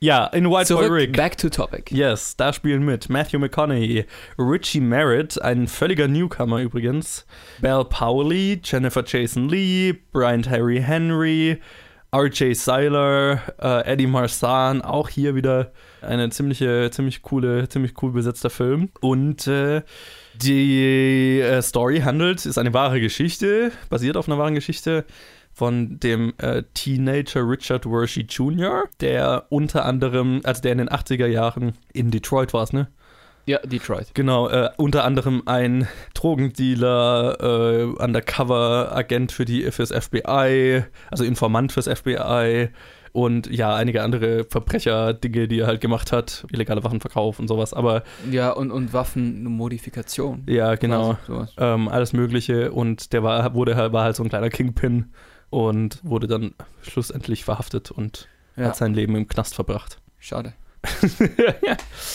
Ja, 0.05 0.27
in 0.27 0.45
White 0.45 0.51
Boy 0.51 0.65
Zurück, 0.67 0.93
Rick. 0.93 1.17
back 1.17 1.39
to 1.39 1.49
topic. 1.49 1.91
Yes, 1.91 2.37
da 2.37 2.53
spielen 2.53 2.85
mit 2.85 3.09
Matthew 3.09 3.39
McConaughey, 3.39 4.05
Richie 4.39 4.81
Merritt, 4.81 5.41
ein 5.41 5.67
völliger 5.67 6.09
Newcomer 6.09 6.61
übrigens, 6.61 7.25
Belle 7.63 7.87
Powley, 7.87 8.61
Jennifer 8.63 9.03
Jason 9.07 9.49
Lee, 9.49 9.95
Brian 10.13 10.43
Terry 10.43 10.83
Henry, 10.83 11.59
R.J. 12.13 12.55
Seiler, 12.55 13.41
äh, 13.59 13.93
Eddie 13.93 14.07
Marsan, 14.07 14.83
auch 14.83 15.09
hier 15.09 15.37
wieder 15.37 15.73
eine 16.03 16.29
ziemliche, 16.29 16.91
ziemlich 16.91 17.23
coole, 17.23 17.67
ziemlich 17.71 17.95
cool 18.03 18.13
besetzter 18.13 18.51
Film. 18.51 18.91
Und 19.01 19.47
äh, 19.47 19.81
die 20.35 21.41
äh, 21.41 21.63
Story 21.63 22.01
handelt, 22.01 22.45
ist 22.45 22.59
eine 22.59 22.75
wahre 22.75 23.01
Geschichte, 23.01 23.73
basiert 23.89 24.19
auf 24.19 24.29
einer 24.29 24.37
wahren 24.37 24.55
Geschichte 24.55 25.07
von 25.55 26.01
dem 26.01 26.35
äh, 26.39 26.63
Teenager 26.75 27.49
Richard 27.49 27.87
Worshey 27.87 28.23
Jr., 28.29 28.85
der 29.01 29.47
unter 29.49 29.85
anderem, 29.85 30.41
also 30.45 30.61
der 30.61 30.73
in 30.73 30.79
den 30.79 30.89
80er 30.89 31.27
Jahren 31.27 31.75
in 31.93 32.11
Detroit 32.11 32.53
war 32.53 32.65
es, 32.65 32.73
ne? 32.73 32.89
Ja, 33.47 33.59
Detroit. 33.59 34.15
Genau, 34.15 34.49
äh, 34.49 34.71
unter 34.79 35.05
anderem 35.05 35.43
ein 35.45 35.87
Drogendealer, 36.15 37.37
äh, 37.41 38.03
Undercover-Agent 38.03 39.33
für 39.33 39.45
die 39.45 39.71
fürs 39.71 39.91
FBI, 39.93 40.83
also 41.11 41.25
Informant 41.25 41.71
fürs 41.71 41.87
FBI 41.87 42.71
und 43.13 43.47
ja, 43.49 43.75
einige 43.77 44.03
andere 44.03 44.45
Verbrecher-Dinge, 44.45 45.47
die 45.47 45.61
er 45.61 45.67
halt 45.67 45.81
gemacht 45.81 46.11
hat, 46.11 46.47
illegale 46.51 46.83
Waffenverkauf 46.83 47.39
und 47.39 47.47
sowas. 47.47 47.75
Aber 47.75 48.03
Ja, 48.31 48.51
und, 48.51 48.71
und 48.71 48.93
Waffenmodifikation. 48.93 50.45
ja, 50.49 50.75
genau, 50.75 51.17
ähm, 51.59 51.89
alles 51.89 52.13
Mögliche. 52.13 52.73
Und 52.73 53.13
der 53.13 53.23
war, 53.23 53.55
wurde 53.55 53.77
halt, 53.77 53.93
war 53.93 54.05
halt 54.05 54.17
so 54.17 54.23
ein 54.23 54.31
kleiner 54.31 54.51
Kingpin 54.51 55.13
und 55.51 56.01
wurde 56.03 56.27
dann 56.27 56.55
schlussendlich 56.83 57.45
verhaftet 57.45 57.91
und 57.91 58.29
Ja. 58.57 58.67
hat 58.67 58.77
sein 58.77 58.95
Leben 58.95 59.15
im 59.17 59.27
Knast 59.29 59.55
verbracht. 59.55 59.99
Schade. 60.19 60.55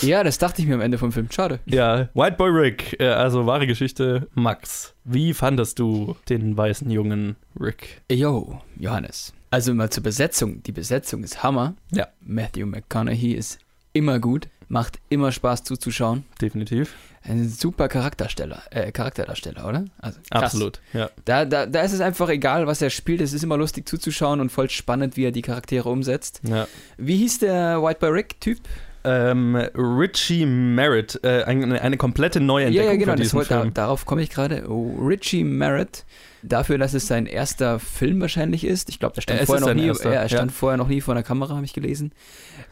Ja, 0.01 0.23
das 0.23 0.37
dachte 0.37 0.61
ich 0.61 0.67
mir 0.67 0.75
am 0.75 0.81
Ende 0.81 0.97
vom 0.97 1.11
Film. 1.11 1.27
Schade. 1.31 1.59
Ja, 1.65 2.09
White 2.13 2.37
Boy 2.37 2.49
Rick, 2.51 2.99
äh, 2.99 3.07
also 3.07 3.45
wahre 3.45 3.67
Geschichte. 3.67 4.27
Max, 4.35 4.93
wie 5.03 5.33
fandest 5.33 5.79
du 5.79 6.15
den 6.29 6.55
weißen 6.55 6.89
jungen 6.89 7.35
Rick? 7.59 8.01
Yo, 8.11 8.61
Johannes. 8.77 9.33
Also 9.51 9.73
mal 9.73 9.89
zur 9.89 10.03
Besetzung. 10.03 10.61
Die 10.63 10.71
Besetzung 10.71 11.23
ist 11.23 11.41
Hammer. 11.43 11.73
Ja. 11.91 12.07
Matthew 12.21 12.67
McConaughey 12.67 13.33
ist 13.33 13.59
immer 13.93 14.19
gut, 14.19 14.47
macht 14.69 14.99
immer 15.10 15.32
Spaß 15.32 15.63
zuzuschauen. 15.63 16.23
Definitiv. 16.41 16.95
Ein 17.23 17.49
super 17.49 17.89
Charaktersteller, 17.89 18.62
äh, 18.69 18.91
Charakterdarsteller, 18.93 19.67
oder? 19.67 19.86
Also, 19.99 20.19
krass. 20.32 20.43
Absolut, 20.43 20.79
ja. 20.93 21.10
Da, 21.25 21.43
da, 21.43 21.65
da 21.65 21.82
ist 21.82 21.91
es 21.91 21.99
einfach 21.99 22.29
egal, 22.29 22.65
was 22.65 22.82
er 22.82 22.89
spielt. 22.89 23.19
Es 23.19 23.34
ist 23.34 23.43
immer 23.43 23.58
lustig 23.58 23.89
zuzuschauen 23.89 24.39
und 24.39 24.51
voll 24.51 24.69
spannend, 24.69 25.17
wie 25.17 25.25
er 25.25 25.32
die 25.32 25.41
Charaktere 25.41 25.89
umsetzt. 25.89 26.39
ja. 26.47 26.67
Wie 26.97 27.17
hieß 27.17 27.39
der 27.39 27.84
White 27.84 27.99
Boy 27.99 28.10
Rick-Typ? 28.12 28.60
Ähm, 29.03 29.55
Richie 29.75 30.45
Merritt, 30.45 31.19
äh, 31.23 31.43
eine, 31.43 31.82
eine 31.82 31.97
komplette 31.97 32.39
Neuentdeckung 32.41 32.86
Ja, 32.86 32.91
ja, 32.91 32.97
genau. 32.97 33.13
von 33.13 33.21
diesem 33.21 33.38
wollte, 33.38 33.49
da, 33.53 33.62
Film. 33.62 33.73
darauf 33.73 34.05
komme 34.05 34.21
ich 34.21 34.29
gerade. 34.29 34.69
Oh, 34.69 34.97
Richie 35.05 35.43
Merritt. 35.43 36.05
Dafür, 36.41 36.77
dass 36.77 36.93
es 36.93 37.08
sein 37.08 37.25
erster 37.25 37.79
Film 37.79 38.21
wahrscheinlich 38.21 38.63
ist. 38.63 38.89
Ich 38.89 38.99
glaube, 38.99 39.15
der 39.15 39.21
stand 39.21 39.41
vorher 39.41 39.67
noch 39.67 39.73
nie. 39.73 39.88
erster, 39.88 40.13
er 40.13 40.27
stand 40.29 40.51
ja. 40.51 40.55
vorher 40.58 40.77
noch 40.77 40.88
nie 40.88 41.01
vor 41.01 41.13
einer 41.13 41.23
Kamera, 41.23 41.55
habe 41.55 41.65
ich 41.65 41.73
gelesen. 41.73 42.12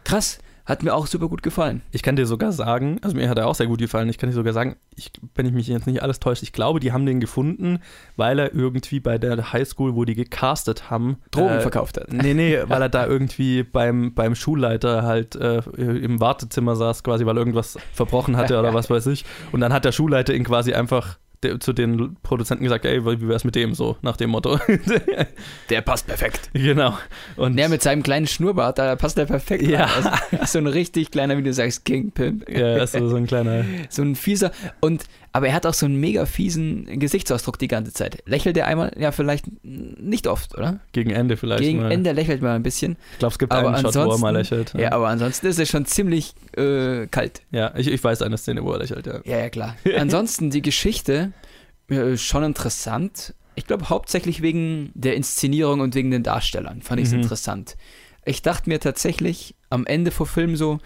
Krass. 0.04 0.40
Hat 0.68 0.84
mir 0.84 0.94
auch 0.94 1.08
super 1.08 1.30
gut 1.30 1.44
gefallen. 1.44 1.82
Ich 1.92 2.04
kann 2.04 2.18
dir 2.18 2.26
sogar 2.26 2.52
sagen, 2.52 3.00
also 3.02 3.16
mir 3.16 3.30
hat 3.30 3.38
er 3.38 3.48
auch 3.48 3.56
sehr 3.56 3.68
gut 3.68 3.80
gefallen, 3.80 4.10
ich 4.10 4.18
kann 4.18 4.30
dir 4.30 4.36
sogar 4.36 4.52
sagen, 4.52 4.76
ich, 4.98 5.14
wenn 5.34 5.46
ich 5.46 5.54
mich 5.54 5.68
jetzt 5.70 5.88
nicht 5.88 6.04
alles 6.04 6.20
täusche, 6.20 6.44
ich 6.44 6.52
glaube, 6.52 6.82
die 6.82 6.92
haben 6.92 7.06
den 7.06 7.22
gefunden, 7.22 7.80
weil 8.18 8.38
er 8.38 8.54
irgendwie 8.54 9.00
bei 9.00 9.18
der 9.18 9.54
Highschool, 9.54 9.96
wo 9.96 10.04
die 10.04 10.14
gecastet 10.14 10.90
haben, 10.90 11.20
Drogen 11.32 11.56
äh, 11.56 11.62
verkauft 11.62 11.98
hat. 11.98 12.12
Nee, 12.12 12.34
nee, 12.34 12.60
weil 12.68 12.82
er 12.82 12.90
da 12.90 13.08
irgendwie 13.08 13.64
beim, 13.64 14.14
beim 14.14 14.36
Schulleiter 14.36 15.04
halt 15.04 15.38
äh, 15.38 15.60
im 15.78 16.20
Wartezimmer 16.20 16.76
saß, 16.76 17.02
quasi, 17.02 17.26
weil 17.26 17.38
er 17.38 17.40
irgendwas 17.40 17.78
verbrochen 17.94 18.36
hatte 18.36 18.60
oder 18.60 18.74
was 18.74 18.90
weiß 18.90 19.08
ich. 19.08 19.24
Und 19.54 19.62
dann 19.62 19.72
hat 19.72 19.86
der 19.86 19.94
Schulleiter 19.94 20.34
ihn 20.34 20.44
quasi 20.44 20.74
einfach 20.74 21.18
der, 21.44 21.60
zu 21.60 21.74
den 21.74 22.18
Produzenten 22.24 22.64
gesagt, 22.64 22.86
ey, 22.86 23.06
wie 23.06 23.28
wär's 23.28 23.44
mit 23.44 23.56
dem 23.56 23.74
so, 23.74 23.98
nach 24.02 24.18
dem 24.18 24.32
Motto. 24.32 24.60
Der 25.70 25.82
passt 25.82 26.08
perfekt. 26.08 26.50
genau. 26.54 26.98
Und 27.36 27.58
Ja, 27.58 27.68
mit 27.70 27.82
seinem 27.84 28.02
kleinen 28.04 28.28
Schnurrbart, 28.28 28.80
da 28.80 28.96
passt 28.96 29.18
er 29.18 29.26
perfekt. 29.26 29.64
Ja. 29.64 29.86
Also, 29.86 30.10
so 30.46 30.58
ein 30.60 30.68
richtig 30.68 31.12
kleiner, 31.12 31.38
wie 31.38 31.44
du 31.44 31.54
sagst, 31.54 31.86
Kingpimp. 31.86 32.50
ja, 32.50 32.86
so, 32.88 33.08
so 33.08 33.16
ein 33.16 33.28
kleiner. 33.28 33.64
So 33.90 34.02
ein 34.02 34.16
fieser. 34.16 34.52
Und, 34.80 35.06
aber 35.38 35.48
er 35.48 35.54
hat 35.54 35.66
auch 35.66 35.74
so 35.74 35.86
einen 35.86 36.00
mega 36.00 36.26
fiesen 36.26 37.00
Gesichtsausdruck 37.00 37.58
die 37.58 37.68
ganze 37.68 37.94
Zeit. 37.94 38.22
Lächelt 38.26 38.58
er 38.58 38.68
einmal? 38.68 38.92
Ja, 38.98 39.12
vielleicht 39.12 39.46
nicht 39.64 40.28
oft, 40.28 40.58
oder? 40.58 40.80
Gegen 40.92 41.12
Ende 41.12 41.38
vielleicht. 41.38 41.62
Gegen 41.64 41.80
mal. 41.80 41.92
Ende 41.92 42.12
lächelt 42.12 42.42
man 42.42 42.52
ein 42.52 42.64
bisschen. 42.64 42.98
Ich 43.14 43.20
glaube, 43.20 43.32
es 43.34 43.40
gibt 43.40 43.52
Aber 43.54 43.70
einen 43.74 43.82
Shot, 43.82 43.96
wo 43.96 44.12
er 44.12 44.18
mal 44.18 44.32
lächelt. 44.36 44.74
Ja, 44.74 44.92
aber 44.92 45.08
ansonsten 45.08 45.48
ist 45.48 45.60
er 45.60 45.66
schon 45.66 45.86
ziemlich 45.86 46.34
äh, 46.58 47.08
kalt. 47.08 47.42
Ja, 47.52 47.74
ich, 47.78 47.88
ich 47.88 48.04
weiß 48.04 48.22
eine 48.22 48.38
Szene, 48.38 48.64
wo 48.64 48.72
er 48.74 48.80
lächelt, 48.80 49.06
ja. 49.08 49.20
Ja, 49.24 49.38
ja, 49.40 49.50
klar. 49.50 49.76
Ansonsten 49.98 50.50
die 50.50 50.62
Geschichte 50.62 51.32
äh, 51.90 52.18
schon 52.18 52.44
interessant. 52.44 53.34
Ich 53.56 53.66
glaube 53.66 53.90
hauptsächlich 53.90 54.42
wegen 54.42 54.92
der 54.94 55.16
Inszenierung 55.16 55.80
und 55.80 55.96
wegen 55.96 56.12
den 56.12 56.24
Darstellern 56.24 56.82
fand 56.82 57.00
ich 57.00 57.08
es 57.08 57.14
Mhm. 57.14 57.22
interessant. 57.22 57.76
Ich 58.26 58.42
dachte 58.42 58.70
mir 58.70 58.80
tatsächlich 58.80 59.56
am 59.70 59.86
Ende 59.86 60.12
vor 60.12 60.26
Film 60.28 60.56
so, 60.56 60.80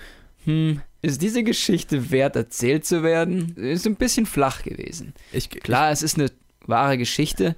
hm, 0.45 0.81
ist 1.01 1.21
diese 1.21 1.43
Geschichte 1.43 2.11
wert 2.11 2.35
erzählt 2.35 2.85
zu 2.85 3.03
werden? 3.03 3.55
Ist 3.55 3.87
ein 3.87 3.95
bisschen 3.95 4.25
flach 4.25 4.63
gewesen. 4.63 5.13
Ich, 5.31 5.49
Klar, 5.49 5.91
es 5.91 6.03
ist 6.03 6.17
eine 6.17 6.31
wahre 6.67 6.97
Geschichte, 6.97 7.55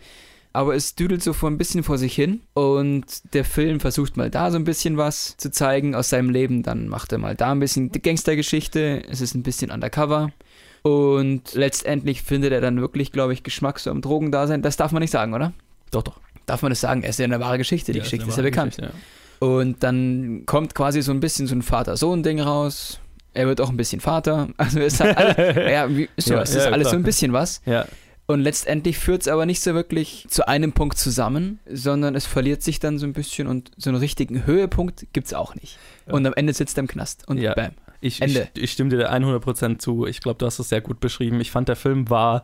aber 0.54 0.76
es 0.76 0.96
düdelt 0.96 1.24
so 1.24 1.34
vor 1.34 1.50
ein 1.50 1.58
bisschen 1.58 1.84
vor 1.84 1.98
sich 1.98 2.14
hin 2.16 2.42
und 2.54 3.06
der 3.34 3.44
Film 3.44 3.80
versucht 3.80 4.18
mal 4.18 4.30
da 4.30 4.52
so 4.52 4.58
ein 4.58 4.64
bisschen 4.64 4.98
was 4.98 5.36
zu 5.38 5.52
zeigen 5.52 5.94
aus 5.96 6.10
seinem 6.10 6.30
Leben, 6.30 6.64
dann 6.64 6.88
macht 6.88 7.12
er 7.12 7.18
mal 7.18 7.36
da 7.36 7.52
ein 7.52 7.60
bisschen 7.60 7.92
die 7.92 8.02
Gangstergeschichte, 8.02 9.04
es 9.10 9.20
ist 9.20 9.36
ein 9.36 9.44
bisschen 9.44 9.72
undercover 9.72 10.32
und 10.84 11.54
letztendlich 11.54 12.22
findet 12.22 12.52
er 12.54 12.62
dann 12.62 12.80
wirklich, 12.80 13.12
glaube 13.12 13.34
ich, 13.34 13.44
Geschmack 13.44 13.80
so 13.80 13.90
am 13.90 14.02
Drogendasein. 14.02 14.62
Das 14.62 14.78
darf 14.78 14.92
man 14.92 15.02
nicht 15.02 15.12
sagen, 15.12 15.34
oder? 15.34 15.54
Doch, 15.92 16.04
doch. 16.04 16.20
Darf 16.46 16.62
man 16.62 16.72
das 16.72 16.82
sagen? 16.82 17.04
Es 17.04 17.12
ist 17.12 17.20
ja 17.20 17.26
eine 17.26 17.40
wahre 17.40 17.58
Geschichte, 17.58 17.94
die 17.94 18.00
Ja, 18.00 18.04
Geschichte 18.04 18.24
eine 18.24 18.32
ist 18.32 18.38
ja 18.38 18.44
bekannt. 18.44 18.76
Geschichte, 18.76 18.94
Und 19.40 19.82
dann 19.82 20.44
kommt 20.46 20.76
quasi 20.76 21.02
so 21.02 21.12
ein 21.12 21.22
bisschen 21.22 21.48
so 21.48 21.56
ein 21.56 21.62
Vater-Sohn-Ding 21.62 22.42
raus. 22.42 23.00
Er 23.34 23.48
wird 23.48 23.62
auch 23.62 23.70
ein 23.70 23.78
bisschen 23.78 24.02
Vater. 24.02 24.50
Also 24.58 24.80
es 24.80 25.00
hat 25.00 25.18
alle, 25.18 25.72
ja, 25.72 25.90
wie, 25.90 26.10
ist 26.16 26.28
so, 26.28 26.36
Ja, 26.36 26.42
es 26.42 26.52
ist 26.52 26.66
ja, 26.66 26.72
alles 26.72 26.84
klar. 26.84 26.92
so 26.92 26.98
ein 26.98 27.04
bisschen 27.04 27.34
was. 27.34 27.62
Ja. 27.66 27.86
Und 28.26 28.40
letztendlich 28.40 28.98
führt 28.98 29.24
es 29.24 29.28
aber 29.28 29.46
nicht 29.46 29.62
so 29.62 29.74
wirklich 29.74 30.26
zu 30.30 30.48
einem 30.48 30.72
Punkt 30.72 30.98
zusammen, 30.98 31.60
sondern 31.70 32.16
es 32.16 32.26
verliert 32.26 32.64
sich 32.64 32.80
dann 32.80 32.98
so 32.98 33.06
ein 33.06 33.12
bisschen 33.14 33.48
und 33.48 33.72
so 33.76 33.90
einen 33.90 34.00
richtigen 34.00 34.46
Höhepunkt 34.46 35.08
gibt 35.12 35.28
es 35.28 35.34
auch 35.34 35.56
nicht. 35.56 35.78
Und 36.06 36.26
am 36.26 36.34
Ende 36.34 36.54
sitzt 36.54 36.78
er 36.78 36.82
im 36.82 36.88
Knast 36.88 37.28
und 37.28 37.42
bam. 37.56 37.72
Ich, 38.04 38.22
Ende. 38.22 38.48
ich, 38.56 38.64
ich 38.64 38.72
stimme 38.72 38.90
dir 38.90 38.98
da 38.98 39.12
100% 39.14 39.80
zu. 39.80 40.06
Ich 40.06 40.20
glaube, 40.22 40.38
du 40.38 40.46
hast 40.46 40.60
es 40.60 40.70
sehr 40.70 40.82
gut 40.82 41.00
beschrieben. 41.00 41.40
Ich 41.40 41.52
fand, 41.52 41.68
der 41.70 41.76
Film 41.76 42.10
war 42.10 42.44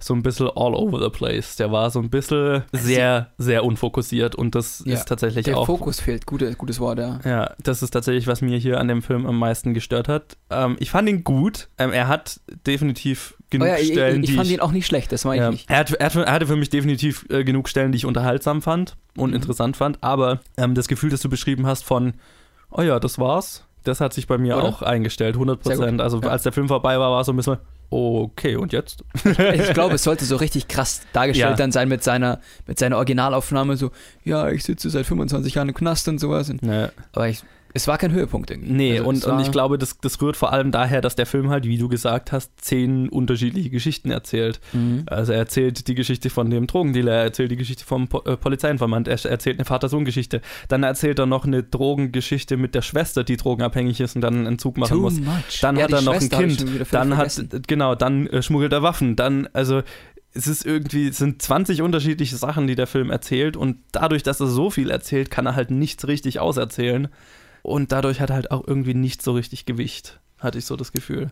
so 0.00 0.14
ein 0.14 0.22
bisschen 0.22 0.46
all 0.54 0.74
over 0.74 1.00
the 1.02 1.08
place. 1.10 1.56
Der 1.56 1.72
war 1.72 1.90
so 1.90 1.98
ein 1.98 2.08
bisschen 2.10 2.62
sehr, 2.72 3.32
sehr 3.38 3.64
unfokussiert 3.64 4.36
und 4.36 4.54
das 4.54 4.82
Ja, 4.86 4.94
ist 4.94 5.06
tatsächlich 5.08 5.44
Der 5.46 5.56
auch. 5.58 5.66
Fokus 5.66 5.98
fehlt, 5.98 6.24
Gute, 6.26 6.54
gutes 6.54 6.78
Wort, 6.78 6.98
ja. 7.00 7.18
Ja, 7.24 7.54
das 7.62 7.82
ist 7.82 7.90
tatsächlich, 7.90 8.26
was 8.28 8.40
mir 8.40 8.58
hier 8.58 8.78
an 8.78 8.86
dem 8.86 9.02
Film 9.02 9.26
am 9.26 9.38
meisten 9.38 9.74
gestört 9.74 10.06
hat. 10.08 10.36
Ähm, 10.50 10.76
ich 10.78 10.90
fand 10.90 11.08
ihn 11.08 11.24
gut. 11.24 11.68
Ähm, 11.78 11.90
er 11.92 12.06
hat 12.06 12.38
definitiv 12.66 13.34
Oh 13.38 13.44
genug 13.50 13.68
ja, 13.68 13.76
ich, 13.78 13.88
Stellen, 13.88 14.22
ich, 14.22 14.34
fand 14.34 14.46
ich, 14.46 14.52
ihn 14.52 14.60
auch 14.60 14.72
nicht 14.72 14.86
schlecht, 14.86 15.10
das 15.10 15.24
meine 15.24 15.40
ja, 15.42 15.48
ich 15.48 15.52
nicht. 15.52 15.70
er, 15.70 15.78
hat, 15.78 15.90
er, 15.90 16.04
hat, 16.06 16.14
er 16.16 16.32
hatte 16.32 16.46
für 16.46 16.56
mich 16.56 16.68
definitiv 16.70 17.24
äh, 17.30 17.42
genug 17.44 17.68
Stellen, 17.68 17.90
die 17.92 17.96
ich 17.96 18.04
unterhaltsam 18.06 18.60
fand 18.62 18.94
und 19.16 19.30
Mhm. 19.30 19.36
interessant 19.36 19.76
fand. 19.78 19.98
Aber 20.02 20.40
ähm, 20.58 20.74
das 20.74 20.86
Gefühl, 20.86 21.08
das 21.10 21.22
du 21.22 21.28
beschrieben 21.30 21.66
hast 21.66 21.82
von, 21.84 22.12
oh 22.70 22.82
ja, 22.82 23.00
das 23.00 23.18
war's, 23.18 23.64
das 23.88 24.00
hat 24.00 24.12
sich 24.12 24.26
bei 24.26 24.38
mir 24.38 24.56
Oder? 24.56 24.64
auch 24.66 24.82
eingestellt, 24.82 25.34
100 25.34 25.64
Sehr 25.64 25.76
Prozent. 25.76 26.00
Also 26.00 26.20
ja. 26.20 26.28
als 26.28 26.42
der 26.44 26.52
Film 26.52 26.68
vorbei 26.68 26.98
war, 26.98 27.10
war 27.10 27.20
es 27.20 27.26
so 27.26 27.32
ein 27.32 27.36
bisschen, 27.36 27.56
okay, 27.90 28.56
und 28.56 28.72
jetzt? 28.72 29.02
Ich 29.24 29.72
glaube, 29.74 29.94
es 29.96 30.02
sollte 30.04 30.24
so 30.24 30.36
richtig 30.36 30.68
krass 30.68 31.00
dargestellt 31.12 31.50
Ja. 31.50 31.56
dann 31.56 31.72
sein 31.72 31.88
mit 31.88 32.04
seiner, 32.04 32.40
mit 32.66 32.78
seiner 32.78 32.96
Originalaufnahme, 32.96 33.76
so, 33.76 33.90
ja, 34.24 34.48
ich 34.50 34.64
sitze 34.64 34.90
seit 34.90 35.06
25 35.06 35.54
Jahren 35.54 35.68
im 35.68 35.74
Knast 35.74 36.06
und 36.08 36.18
sowas. 36.18 36.50
Und, 36.50 36.62
Ne, 36.62 36.92
aber 37.12 37.28
ich, 37.28 37.42
es 37.74 37.86
war 37.86 37.98
kein 37.98 38.12
Höhepunkt 38.12 38.50
irgendwie. 38.50 38.72
Nee, 38.72 38.98
Also, 38.98 39.08
und, 39.08 39.24
und 39.24 39.40
ich 39.40 39.50
glaube, 39.50 39.78
das, 39.78 39.98
das 40.00 40.20
rührt 40.22 40.36
vor 40.36 40.52
allem 40.52 40.70
daher, 40.72 41.00
dass 41.00 41.16
der 41.16 41.26
Film 41.26 41.50
halt, 41.50 41.64
wie 41.66 41.78
du 41.78 41.88
gesagt 41.88 42.32
hast, 42.32 42.52
zehn 42.60 43.08
unterschiedliche 43.08 43.70
Geschichten 43.70 44.10
erzählt. 44.10 44.60
Mhm. 44.72 45.04
Also 45.06 45.32
er 45.32 45.38
erzählt 45.38 45.86
die 45.88 45.94
Geschichte 45.94 46.30
von 46.30 46.50
dem 46.50 46.66
Drogendealer, 46.66 47.12
er 47.12 47.22
erzählt 47.24 47.50
die 47.50 47.56
Geschichte 47.56 47.84
vom 47.84 48.08
po 48.08 48.22
äh, 48.24 48.36
Polizeiinformant, 48.36 49.06
er 49.08 49.22
erzählt 49.24 49.58
eine 49.58 49.64
Vater-Sohn-Geschichte. 49.64 50.40
Dann 50.68 50.82
erzählt 50.82 51.18
er 51.18 51.26
noch 51.26 51.44
eine 51.44 51.62
Drogengeschichte 51.62 52.56
mit 52.56 52.74
der 52.74 52.82
Schwester, 52.82 53.24
die 53.24 53.36
drogenabhängig 53.36 54.00
ist 54.00 54.16
und 54.16 54.22
dann 54.22 54.34
einen 54.34 54.46
Entzug 54.46 54.76
machen 54.78 54.94
Too 54.96 55.00
muss. 55.02 55.20
much. 55.20 55.60
Dann 55.60 55.76
Ja, 55.76 55.84
hat 55.84 55.92
er 55.92 56.02
noch 56.02 56.14
ein 56.14 56.20
Schwester 56.20 56.40
ich 56.44 56.56
Kind. 56.58 56.86
Dann 56.92 57.16
hat, 57.16 57.32
vergessen. 57.32 57.62
genau, 57.66 57.94
dann 57.94 58.26
äh, 58.28 58.42
schmuggelt 58.42 58.72
er 58.72 58.82
Waffen. 58.82 59.16
Dann, 59.16 59.48
also 59.52 59.82
es 60.34 60.46
ist 60.46 60.64
irgendwie, 60.64 61.08
es 61.08 61.18
sind 61.18 61.42
20 61.42 61.82
unterschiedliche 61.82 62.36
Sachen, 62.36 62.66
die 62.66 62.74
der 62.76 62.86
Film 62.86 63.10
erzählt 63.10 63.56
und 63.56 63.78
dadurch, 63.92 64.22
dass 64.22 64.40
er 64.40 64.46
so 64.46 64.70
viel 64.70 64.90
erzählt, 64.90 65.30
kann 65.30 65.46
er 65.46 65.56
halt 65.56 65.70
nichts 65.70 66.06
richtig 66.06 66.38
auserzählen. 66.38 67.08
Und 67.68 67.92
dadurch 67.92 68.20
hat 68.20 68.30
er 68.30 68.36
halt 68.36 68.50
auch 68.50 68.66
irgendwie 68.66 68.94
nicht 68.94 69.22
so 69.22 69.32
richtig 69.32 69.66
Gewicht, 69.66 70.20
hatte 70.38 70.58
ich 70.58 70.64
so 70.64 70.76
das 70.76 70.92
Gefühl. 70.92 71.30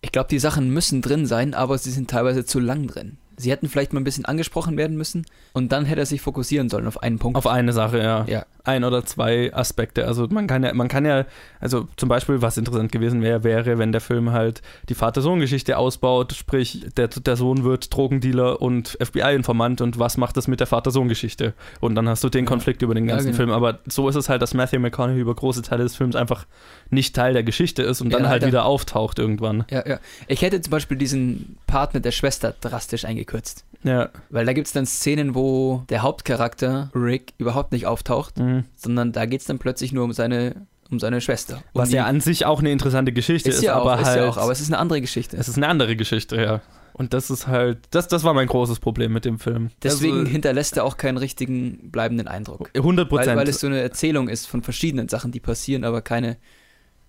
Ich 0.00 0.12
glaube, 0.12 0.28
die 0.28 0.38
Sachen 0.38 0.70
müssen 0.70 1.02
drin 1.02 1.26
sein, 1.26 1.54
aber 1.54 1.76
sie 1.76 1.90
sind 1.90 2.08
teilweise 2.08 2.44
zu 2.44 2.60
lang 2.60 2.86
drin. 2.86 3.18
Sie 3.36 3.50
hätten 3.50 3.68
vielleicht 3.68 3.92
mal 3.92 4.00
ein 4.00 4.04
bisschen 4.04 4.24
angesprochen 4.24 4.76
werden 4.76 4.96
müssen 4.96 5.24
und 5.52 5.72
dann 5.72 5.84
hätte 5.84 6.00
er 6.00 6.06
sich 6.06 6.20
fokussieren 6.20 6.68
sollen 6.68 6.86
auf 6.86 7.02
einen 7.02 7.18
Punkt. 7.18 7.36
Auf 7.36 7.46
eine 7.46 7.72
Sache, 7.72 7.98
ja. 7.98 8.24
ja. 8.26 8.46
Ein 8.68 8.84
oder 8.84 9.04
zwei 9.04 9.52
Aspekte. 9.54 10.06
Also 10.06 10.26
man 10.30 10.46
kann 10.46 10.62
ja, 10.62 10.72
man 10.74 10.88
kann 10.88 11.04
ja, 11.04 11.24
also 11.60 11.88
zum 11.96 12.08
Beispiel, 12.08 12.42
was 12.42 12.56
interessant 12.58 12.92
gewesen 12.92 13.22
wäre, 13.22 13.42
wäre, 13.42 13.78
wenn 13.78 13.90
der 13.92 14.00
Film 14.00 14.30
halt 14.32 14.62
die 14.88 14.94
Vater-Sohn-Geschichte 14.94 15.76
ausbaut, 15.78 16.32
sprich, 16.34 16.84
der, 16.96 17.08
der 17.08 17.36
Sohn 17.36 17.64
wird 17.64 17.94
Drogendealer 17.96 18.60
und 18.62 18.96
FBI-Informant 19.00 19.80
und 19.80 19.98
was 19.98 20.16
macht 20.16 20.36
das 20.36 20.46
mit 20.48 20.60
der 20.60 20.66
Vater-Sohn-Geschichte? 20.66 21.54
Und 21.80 21.94
dann 21.94 22.08
hast 22.08 22.22
du 22.22 22.28
den 22.28 22.44
Ja. 22.44 22.48
Konflikt 22.50 22.82
über 22.82 22.94
den 22.94 23.06
Ja, 23.06 23.14
ganzen 23.14 23.28
genau. 23.28 23.36
Film. 23.36 23.50
Aber 23.50 23.78
so 23.86 24.08
ist 24.08 24.14
es 24.16 24.28
halt, 24.28 24.42
dass 24.42 24.54
Matthew 24.54 24.78
McConaughey 24.80 25.20
über 25.20 25.34
große 25.34 25.62
Teile 25.62 25.82
des 25.84 25.96
Films 25.96 26.14
einfach 26.14 26.46
nicht 26.90 27.16
Teil 27.16 27.32
der 27.32 27.42
Geschichte 27.42 27.82
ist 27.82 28.00
und 28.00 28.10
dann 28.12 28.22
Ja, 28.24 28.28
halt 28.28 28.42
Alter. 28.42 28.46
wieder 28.48 28.64
auftaucht 28.66 29.18
irgendwann. 29.18 29.64
Ja, 29.70 29.86
ja. 29.86 29.98
Ich 30.26 30.42
hätte 30.42 30.60
zum 30.60 30.70
Beispiel 30.70 30.96
diesen 30.96 31.56
Part 31.66 31.94
mit 31.94 32.04
der 32.04 32.12
Schwester 32.12 32.54
drastisch 32.60 33.04
eingekürzt. 33.04 33.64
Ja. 33.84 34.08
Weil 34.30 34.44
da 34.44 34.52
gibt 34.52 34.66
es 34.66 34.72
dann 34.72 34.86
Szenen, 34.86 35.34
wo 35.34 35.84
der 35.88 36.02
Hauptcharakter, 36.02 36.90
Rick, 36.94 37.32
überhaupt 37.38 37.72
nicht 37.72 37.86
auftaucht, 37.86 38.38
Mhm. 38.38 38.57
Sondern 38.76 39.12
da 39.12 39.26
geht 39.26 39.40
es 39.40 39.46
dann 39.46 39.58
plötzlich 39.58 39.92
nur 39.92 40.04
um 40.04 40.12
seine 40.12 40.66
um 40.90 40.98
seine 40.98 41.20
Schwester. 41.20 41.56
Um 41.72 41.82
Was 41.82 41.92
ja 41.92 42.06
an 42.06 42.20
sich 42.20 42.46
auch 42.46 42.60
eine 42.60 42.72
interessante 42.72 43.12
Geschichte 43.12 43.50
ist, 43.50 43.56
ist 43.56 43.62
ja 43.62 43.76
auch, 43.76 43.82
aber 43.82 44.00
ist 44.00 44.06
halt. 44.06 44.20
ja 44.20 44.28
auch, 44.28 44.36
aber 44.38 44.52
es 44.52 44.60
ist 44.60 44.68
eine 44.68 44.78
andere 44.78 45.00
Geschichte. 45.00 45.36
es 45.36 45.48
ist 45.48 45.56
eine 45.56 45.68
andere 45.68 45.96
Geschichte, 45.96 46.36
ja. 46.36 46.62
Und 46.94 47.14
das 47.14 47.30
ist 47.30 47.46
halt, 47.46 47.78
das, 47.92 48.08
das 48.08 48.24
war 48.24 48.34
mein 48.34 48.48
großes 48.48 48.80
Problem 48.80 49.12
mit 49.12 49.24
dem 49.24 49.38
Film. 49.38 49.70
Deswegen 49.82 50.20
also, 50.20 50.30
hinterlässt 50.32 50.76
er 50.76 50.84
auch 50.84 50.96
keinen 50.96 51.16
richtigen 51.16 51.90
bleibenden 51.92 52.26
Eindruck. 52.26 52.70
100 52.74 53.04
Weil, 53.04 53.18
Prozent. 53.18 53.36
weil 53.38 53.48
es 53.48 53.60
so 53.60 53.68
eine 53.68 53.80
Erzählung 53.80 54.28
ist 54.28 54.46
von 54.46 54.62
verschiedenen 54.62 55.08
Sachen, 55.08 55.30
die 55.30 55.38
passieren, 55.38 55.84
aber 55.84 56.02
keine 56.02 56.38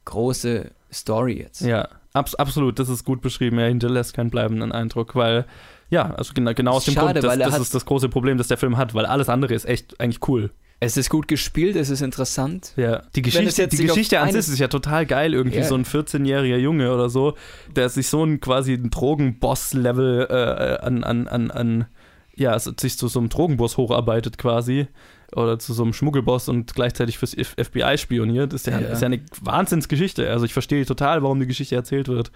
große 0.06 0.70
Story 0.94 1.40
jetzt. 1.40 1.62
Ja, 1.62 1.90
abs 2.14 2.36
absolut, 2.36 2.78
das 2.78 2.90
ist 2.90 3.04
gut 3.04 3.22
beschrieben. 3.22 3.58
Er 3.58 3.70
hinterlässt 3.70 4.14
keinen 4.14 4.30
bleibenden 4.30 4.72
Eindruck, 4.72 5.16
weil, 5.16 5.46
ja, 5.90 6.14
also 6.14 6.34
genau, 6.36 6.54
genau 6.54 6.74
aus 6.74 6.86
dem 6.86 6.94
Schade, 6.94 7.06
Grund, 7.06 7.24
das, 7.24 7.32
weil 7.32 7.40
das 7.40 7.60
ist 7.60 7.74
das 7.74 7.86
große 7.86 8.10
Problem, 8.10 8.38
das 8.38 8.48
der 8.48 8.58
Film 8.58 8.78
hat, 8.78 8.94
weil 8.94 9.08
alles 9.08 9.28
andere 9.28 9.56
ist 9.56 9.66
echt 9.66 10.00
eigentlich 10.00 10.28
cool. 10.28 10.52
Es 10.82 10.96
ist 10.96 11.10
gut 11.10 11.28
gespielt, 11.28 11.76
es 11.76 11.90
ist 11.90 12.02
interessant. 12.02 12.72
Ja, 12.78 13.04
die 13.14 13.22
Geschichte, 13.22 13.68
die 13.68 13.78
Geschichte 13.86 14.20
an 14.22 14.32
sich 14.32 14.48
ist 14.48 14.60
ja 14.60 14.70
total 14.70 15.06
geil. 15.06 15.34
Irgendwie 15.34 15.58
Ja. 15.58 15.64
so 15.66 15.76
ein 15.76 15.84
14-jähriger 15.84 16.56
Junge 16.58 16.94
oder 16.94 17.10
so, 17.10 17.36
der 17.76 17.90
sich 17.90 18.08
so 18.08 18.24
ein 18.24 18.40
quasi 18.40 18.74
ein 18.76 18.90
Drogenboss-Level 18.90 20.28
äh, 20.30 20.86
an, 20.86 21.04
an, 21.04 21.28
an, 21.28 21.52
an, 21.52 21.86
ja, 22.36 22.58
sich 22.58 22.98
zu 22.98 23.08
so 23.10 23.20
einem 23.20 23.28
Drogenboss 23.30 23.76
hocharbeitet 23.78 24.38
quasi. 24.38 24.88
Oder 25.36 25.60
zu 25.60 25.74
so 25.74 25.84
einem 25.84 25.94
Schmuggelboss 25.94 26.50
und 26.50 26.74
gleichzeitig 26.74 27.20
fürs 27.20 27.36
FBI 27.36 27.98
spioniert. 27.98 28.52
Ist 28.54 28.66
ja, 28.66 28.80
Ja. 28.80 28.88
ist 28.88 29.02
ja 29.02 29.08
eine 29.08 29.20
Wahnsinnsgeschichte. 29.42 30.28
Also 30.32 30.46
ich 30.46 30.54
verstehe 30.54 30.86
total, 30.86 31.22
warum 31.22 31.40
die 31.40 31.46
Geschichte 31.46 31.76
erzählt 31.76 32.08
wird. 32.08 32.32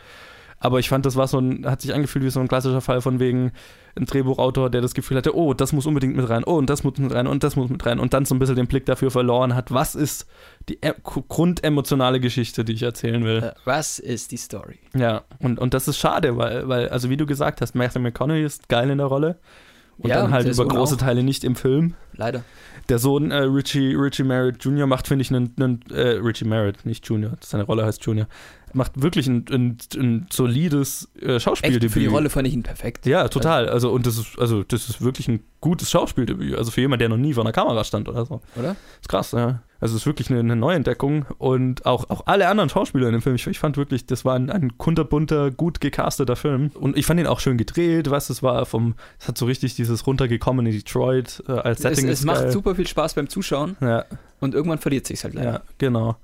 Aber 0.64 0.80
ich 0.80 0.88
fand, 0.88 1.06
das 1.06 1.18
war 1.18 1.28
so 1.28 1.40
ein, 1.40 1.66
hat 1.66 1.82
sich 1.82 1.94
angefühlt 1.94 2.24
wie 2.24 2.30
so 2.30 2.40
ein 2.40 2.48
klassischer 2.48 2.80
Fall 2.80 3.02
von 3.02 3.20
wegen 3.20 3.52
ein 3.96 4.06
Drehbuchautor, 4.06 4.70
der 4.70 4.80
das 4.80 4.94
Gefühl 4.94 5.18
hatte, 5.18 5.36
oh, 5.36 5.54
das 5.54 5.74
muss 5.74 5.86
unbedingt 5.86 6.16
mit 6.16 6.30
rein, 6.30 6.46
oh, 6.46 6.54
und 6.54 6.70
das 6.70 6.86
muss 6.86 7.00
mit 7.00 7.14
rein 7.14 7.28
und 7.28 7.44
das 7.44 7.58
muss 7.58 7.70
mit 7.70 7.86
rein 7.86 8.00
und 8.00 8.14
dann 8.14 8.24
so 8.24 8.34
ein 8.34 8.40
bisschen 8.40 8.56
den 8.56 8.68
Blick 8.68 8.86
dafür 8.86 9.12
verloren 9.12 9.56
hat, 9.56 9.74
was 9.74 9.94
ist 9.94 10.26
die 10.70 10.78
e 10.82 10.94
grundemotionale 11.04 12.22
Geschichte, 12.22 12.64
die 12.64 12.72
ich 12.74 12.84
erzählen 12.84 13.26
will. 13.26 13.44
Äh, 13.44 13.52
Was 13.66 14.00
ist 14.00 14.32
die 14.32 14.38
Story? 14.38 14.80
Ja, 14.96 15.24
und, 15.40 15.60
und 15.60 15.74
das 15.74 15.90
ist 15.90 15.98
schade, 15.98 16.38
weil, 16.38 16.70
weil, 16.70 16.88
also 16.88 17.10
wie 17.10 17.18
du 17.18 17.26
gesagt 17.26 17.60
hast, 17.60 17.76
Matthew 17.76 18.00
McConaughey 18.00 18.46
ist 18.46 18.70
geil 18.70 18.90
in 18.90 19.00
der 19.00 19.08
Rolle 19.08 19.40
und 19.98 20.10
Ja, 20.10 20.22
dann 20.22 20.32
halt 20.32 20.48
über 20.48 20.68
große 20.68 20.96
auch. 20.96 21.00
Teile 21.00 21.24
nicht 21.24 21.44
im 21.44 21.56
Film. 21.56 21.94
Leider. 22.16 22.44
Der 22.90 23.00
Sohn 23.00 23.32
äh, 23.32 23.38
Richie, 23.44 23.96
Richie 23.96 24.24
Merritt 24.24 24.64
Jr. 24.64 24.88
macht, 24.88 25.08
finde 25.08 25.22
ich, 25.22 25.30
einen, 25.34 25.54
einen 25.58 25.80
äh, 25.92 26.18
Richie 26.18 26.46
Merritt, 26.46 26.86
nicht 26.86 27.08
Junior, 27.08 27.34
seine 27.42 27.64
Rolle 27.64 27.86
heißt 27.86 28.04
Junior, 28.06 28.28
macht 28.74 29.02
wirklich 29.02 29.28
ein, 29.28 29.46
ein, 29.52 29.78
ein 29.96 30.28
solides 30.32 31.10
äh, 31.22 31.36
Echt, 31.36 31.44
Schauspieldebüt. 31.44 31.92
für 31.92 32.00
die 32.00 32.08
Rolle 32.08 32.30
fand 32.30 32.48
ich 32.48 32.54
ihn 32.54 32.64
perfekt. 32.64 33.06
Ja, 33.06 33.28
total. 33.30 33.70
Also, 33.70 33.92
und 33.92 34.06
das 34.06 34.18
ist, 34.18 34.38
also, 34.38 34.64
das 34.64 34.90
ist 34.90 35.02
wirklich 35.02 35.28
ein 35.30 35.42
gutes 35.62 35.90
Schauspieldebüt. 35.92 36.56
Also 36.56 36.72
für 36.72 36.82
jemanden, 36.82 37.00
der 37.00 37.10
noch 37.10 37.18
nie 37.18 37.34
vor 37.34 37.44
einer 37.44 37.54
Kamera 37.54 37.84
stand 37.84 38.10
oder 38.10 38.26
so. 38.26 38.42
Oder? 38.58 38.76
Ist 39.00 39.08
krass, 39.10 39.32
ja. 39.32 39.62
Also 39.84 39.96
es 39.98 40.04
ist 40.04 40.06
wirklich 40.06 40.30
eine, 40.30 40.40
eine 40.40 40.56
Neuentdeckung. 40.56 41.26
Und 41.40 41.86
auch, 41.86 42.10
auch 42.10 42.26
alle 42.26 42.48
anderen 42.48 42.70
Schauspieler 42.70 43.08
in 43.08 43.12
dem 43.12 43.22
Film, 43.22 43.36
ich, 43.36 43.46
ich 43.46 43.60
fand 43.60 43.76
wirklich, 43.76 44.06
das 44.06 44.24
war 44.24 44.36
ein, 44.36 44.50
ein 44.50 44.78
kunterbunter, 44.78 45.52
gut 45.52 45.82
gecasteter 45.82 46.38
Film. 46.38 46.72
Und 46.76 46.98
ich 46.98 47.06
fand 47.06 47.20
ihn 47.20 47.28
auch 47.28 47.42
schön 47.42 47.58
gedreht, 47.58 48.10
weißt 48.10 48.30
du, 48.30 48.34
es 48.34 48.42
war 48.42 48.66
vom, 48.66 48.96
es 49.20 49.28
hat 49.28 49.38
so 49.38 49.46
richtig 49.46 49.76
dieses 49.76 50.08
runtergekommene 50.08 50.72
Detroit 50.72 51.44
äh, 51.50 51.52
als 51.52 51.80
Es, 51.80 51.84
Setting. 51.84 52.08
es 52.08 52.20
ist 52.22 52.26
macht 52.26 52.40
geil. 52.44 52.52
super 52.52 52.76
viel 52.76 52.88
Spaß 52.88 53.16
beim 53.16 53.28
Zuschauen 53.28 53.76
Ja, 53.82 54.06
und 54.40 54.54
irgendwann 54.56 54.80
verliert 54.80 55.06
sich 55.06 55.22
halt 55.26 55.34
leider. 55.34 55.52
ja, 55.52 55.62
genau. 55.78 56.16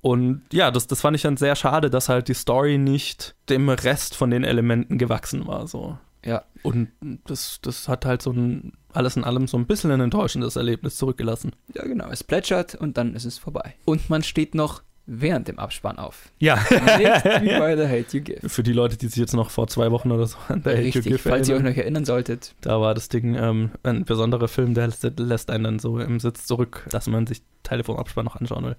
Und 0.00 0.42
ja, 0.52 0.70
das, 0.70 0.86
das 0.86 1.02
fand 1.02 1.14
ich 1.16 1.22
dann 1.22 1.36
sehr 1.36 1.56
schade, 1.56 1.90
dass 1.90 2.08
halt 2.08 2.28
die 2.28 2.34
Story 2.34 2.78
nicht 2.78 3.34
dem 3.50 3.68
Rest 3.68 4.14
von 4.16 4.30
den 4.30 4.44
Elementen 4.44 4.96
gewachsen 4.96 5.46
war. 5.46 5.66
So. 5.66 5.98
Ja. 6.24 6.44
Und 6.62 6.88
das, 7.26 7.58
das 7.60 7.86
hat 7.88 8.06
halt 8.06 8.22
so 8.22 8.30
ein, 8.32 8.72
alles 8.96 9.16
in 9.16 9.24
allem 9.24 9.46
so 9.46 9.56
ein 9.56 9.66
bisschen 9.66 9.90
ein 9.90 10.00
enttäuschendes 10.00 10.56
Erlebnis 10.56 10.96
zurückgelassen. 10.96 11.52
Ja, 11.74 11.84
genau. 11.84 12.08
Es 12.10 12.24
plätschert 12.24 12.74
und 12.74 12.96
dann 12.96 13.14
ist 13.14 13.24
es 13.24 13.38
vorbei. 13.38 13.74
Und 13.84 14.10
man 14.10 14.22
steht 14.22 14.54
noch 14.54 14.82
während 15.06 15.48
dem 15.48 15.58
Abspann 15.58 15.98
auf. 15.98 16.30
Ja. 16.38 16.56
Nicht 16.56 17.24
wie 17.42 17.58
bei 17.58 17.76
The 17.76 17.84
Hate 17.84 18.16
You 18.16 18.22
Give. 18.22 18.48
Für 18.48 18.62
die 18.62 18.72
Leute, 18.72 18.96
die 18.96 19.06
sich 19.06 19.16
jetzt 19.16 19.34
noch 19.34 19.50
vor 19.50 19.66
zwei 19.66 19.90
Wochen 19.90 20.10
oder 20.10 20.26
so 20.26 20.38
an 20.48 20.62
der 20.62 20.72
Hate 20.72 20.82
You 20.82 20.86
Richtig, 20.86 21.04
Give 21.04 21.18
falls 21.18 21.48
ihr 21.48 21.56
euch 21.56 21.62
noch 21.62 21.76
erinnern 21.76 22.04
solltet. 22.04 22.54
da 22.62 22.80
war 22.80 22.94
das 22.94 23.08
Ding 23.08 23.34
ähm, 23.34 23.70
ein 23.82 24.04
besonderer 24.04 24.48
Film, 24.48 24.74
der 24.74 24.90
lässt, 25.18 25.50
einen 25.50 25.64
dann 25.64 25.78
so 25.78 25.98
im 25.98 26.20
Sitz 26.20 26.46
zurück, 26.46 26.86
dass 26.90 27.06
man 27.06 27.26
sich 27.26 27.42
Teile 27.62 27.82
vom 27.82 27.96
Abspann 27.96 28.26
noch 28.26 28.36
anschauen 28.36 28.64
will. 28.64 28.76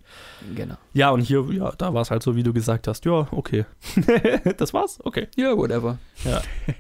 Genau. 0.56 0.76
Ja, 0.94 1.10
und 1.10 1.22
hier, 1.22 1.44
ja, 1.52 1.72
da 1.78 1.94
war 1.94 2.04
es 2.04 2.12
halt 2.12 2.22
so, 2.22 2.36
wie 2.36 2.44
du 2.44 2.54
gesagt 2.54 2.88
hast. 2.88 3.04
Ja, 3.06 3.28
okay. 3.32 3.66
das 4.58 4.74
war's? 4.74 5.00
Okay. 5.04 5.28
Ja, 5.36 5.58
whatever. 5.58 5.98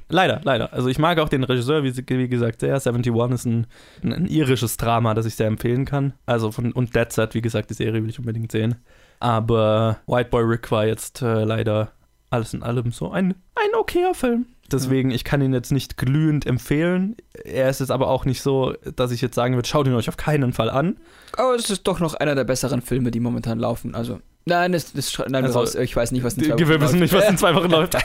Leider, 0.07 0.39
leider. 0.43 0.71
Also 0.71 0.87
ich 0.87 0.99
mag 0.99 1.17
auch 1.17 1.29
den 1.29 1.43
Regisseur, 1.43 1.83
wie, 1.83 1.95
wie 1.95 2.27
gesagt, 2.29 2.59
sehr. 2.59 2.75
71 2.75 3.31
ist 3.31 3.45
ein, 3.45 3.67
ein, 4.03 4.13
ein 4.13 4.25
irisches 4.27 4.77
Drama, 4.77 5.15
das 5.15 5.25
ich 5.25 5.35
sehr 5.35 5.47
empfehlen 5.47 5.85
kann. 5.85 6.13
Also 6.27 6.51
von, 6.51 6.71
und 6.71 6.95
Dead 6.95 7.11
Set, 7.11 7.33
wie 7.33 7.41
gesagt, 7.41 7.71
die 7.71 7.73
Serie 7.73 8.03
will 8.03 8.09
ich 8.09 8.19
unbedingt 8.19 8.51
sehen. 8.51 8.75
Aber 9.19 9.99
White 10.07 10.29
Boy 10.29 10.43
Rick 10.43 10.71
war 10.71 10.85
jetzt 10.85 11.21
äh, 11.21 11.43
leider 11.43 11.91
alles 12.29 12.53
in 12.53 12.63
allem 12.63 12.91
so 12.91 13.11
ein, 13.11 13.35
ein 13.55 13.75
okayer 13.79 14.13
Film. 14.13 14.47
Deswegen, 14.71 15.11
ich 15.11 15.23
kann 15.23 15.41
ihn 15.41 15.53
jetzt 15.53 15.71
nicht 15.71 15.95
glühend 15.95 16.45
empfehlen. 16.47 17.15
Er 17.43 17.69
ist 17.69 17.81
jetzt 17.81 17.91
aber 17.91 18.07
auch 18.07 18.25
nicht 18.25 18.41
so, 18.41 18.73
dass 18.95 19.11
ich 19.11 19.21
jetzt 19.21 19.35
sagen 19.35 19.53
würde, 19.53 19.67
schaut 19.67 19.85
ihn 19.85 19.93
euch 19.93 20.09
auf 20.09 20.17
keinen 20.17 20.53
Fall 20.53 20.71
an. 20.71 20.97
Aber 21.37 21.53
es 21.53 21.69
ist 21.69 21.83
doch 21.87 21.99
noch 21.99 22.15
einer 22.15 22.33
der 22.33 22.45
besseren 22.45 22.81
Filme, 22.81 23.11
die 23.11 23.19
momentan 23.19 23.59
laufen. 23.59 23.93
Also, 23.93 24.19
nein, 24.45 24.71
das, 24.71 24.93
das 24.93 25.17
nein, 25.27 25.43
Also, 25.45 25.59
raus. 25.59 25.75
Ich 25.75 25.95
weiß 25.95 26.11
nicht, 26.11 26.23
was 26.23 26.35
in 26.35 26.43
zwei 26.45 26.57
Wir 26.57 26.67
Wochen 26.69 26.81
wissen 26.81 26.99
läuft. 26.99 27.01
nicht, 27.01 27.13
was 27.13 27.29
in 27.29 27.37
zwei 27.37 27.55
Wochen 27.55 27.69
läuft. 27.71 27.95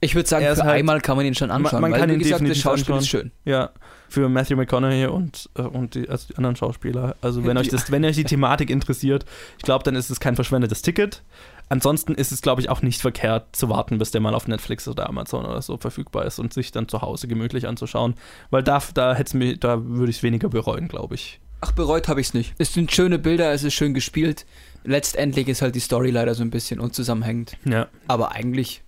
Ich 0.00 0.14
würde 0.14 0.28
sagen, 0.28 0.44
für 0.44 0.62
halt- 0.64 0.70
einmal 0.74 1.00
kann 1.00 1.16
man 1.16 1.26
ihn 1.26 1.34
schon 1.34 1.50
anschauen. 1.50 1.80
man 1.80 1.92
weil, 1.92 2.00
kann 2.00 2.08
wie 2.10 2.14
ihn 2.14 2.18
gesagt, 2.20 2.48
das 2.48 2.58
Schauspiel 2.58 2.94
anschauen. 2.94 2.98
ist 3.00 3.08
schön. 3.08 3.30
Ja, 3.44 3.70
für 4.08 4.28
Matthew 4.28 4.56
McConaughey 4.56 5.06
und, 5.06 5.48
äh, 5.56 5.62
und 5.62 5.94
die, 5.94 6.08
also 6.08 6.26
die 6.28 6.36
anderen 6.36 6.56
Schauspieler. 6.56 7.16
Also 7.22 7.44
wenn 7.44 7.56
euch 7.56 7.68
das, 7.68 7.90
wenn 7.90 8.04
euch 8.04 8.16
die 8.16 8.24
Thematik 8.24 8.68
interessiert, 8.70 9.24
ich 9.58 9.62
glaube, 9.64 9.84
dann 9.84 9.94
ist 9.94 10.10
es 10.10 10.20
kein 10.20 10.34
verschwendetes 10.34 10.82
Ticket. 10.82 11.22
Ansonsten 11.68 12.14
ist 12.14 12.32
es, 12.32 12.42
glaube 12.42 12.60
ich, 12.60 12.68
auch 12.68 12.82
nicht 12.82 13.00
verkehrt 13.00 13.56
zu 13.56 13.70
warten, 13.70 13.96
bis 13.98 14.10
der 14.10 14.20
mal 14.20 14.34
auf 14.34 14.46
Netflix 14.46 14.86
oder 14.88 15.08
Amazon 15.08 15.46
oder 15.46 15.62
so 15.62 15.78
verfügbar 15.78 16.26
ist 16.26 16.38
und 16.38 16.52
sich 16.52 16.70
dann 16.72 16.86
zu 16.88 17.00
Hause 17.00 17.28
gemütlich 17.28 17.66
anzuschauen. 17.66 18.14
Weil 18.50 18.62
da, 18.62 18.82
da 18.92 19.14
da 19.14 19.82
würde 19.82 20.10
ich 20.10 20.18
es 20.18 20.22
weniger 20.22 20.50
bereuen, 20.50 20.88
glaube 20.88 21.14
ich. 21.14 21.40
Ach, 21.62 21.72
bereut 21.72 22.08
habe 22.08 22.20
ich 22.20 22.26
es 22.26 22.34
nicht. 22.34 22.54
Es 22.58 22.74
sind 22.74 22.92
schöne 22.92 23.18
Bilder, 23.18 23.52
es 23.52 23.62
ist 23.64 23.72
schön 23.74 23.94
gespielt. 23.94 24.44
Letztendlich 24.84 25.48
ist 25.48 25.62
halt 25.62 25.74
die 25.74 25.80
Story 25.80 26.10
leider 26.10 26.34
so 26.34 26.42
ein 26.42 26.50
bisschen 26.50 26.80
unzusammenhängend. 26.80 27.56
Ja. 27.64 27.88
Aber 28.08 28.32
eigentlich 28.32 28.82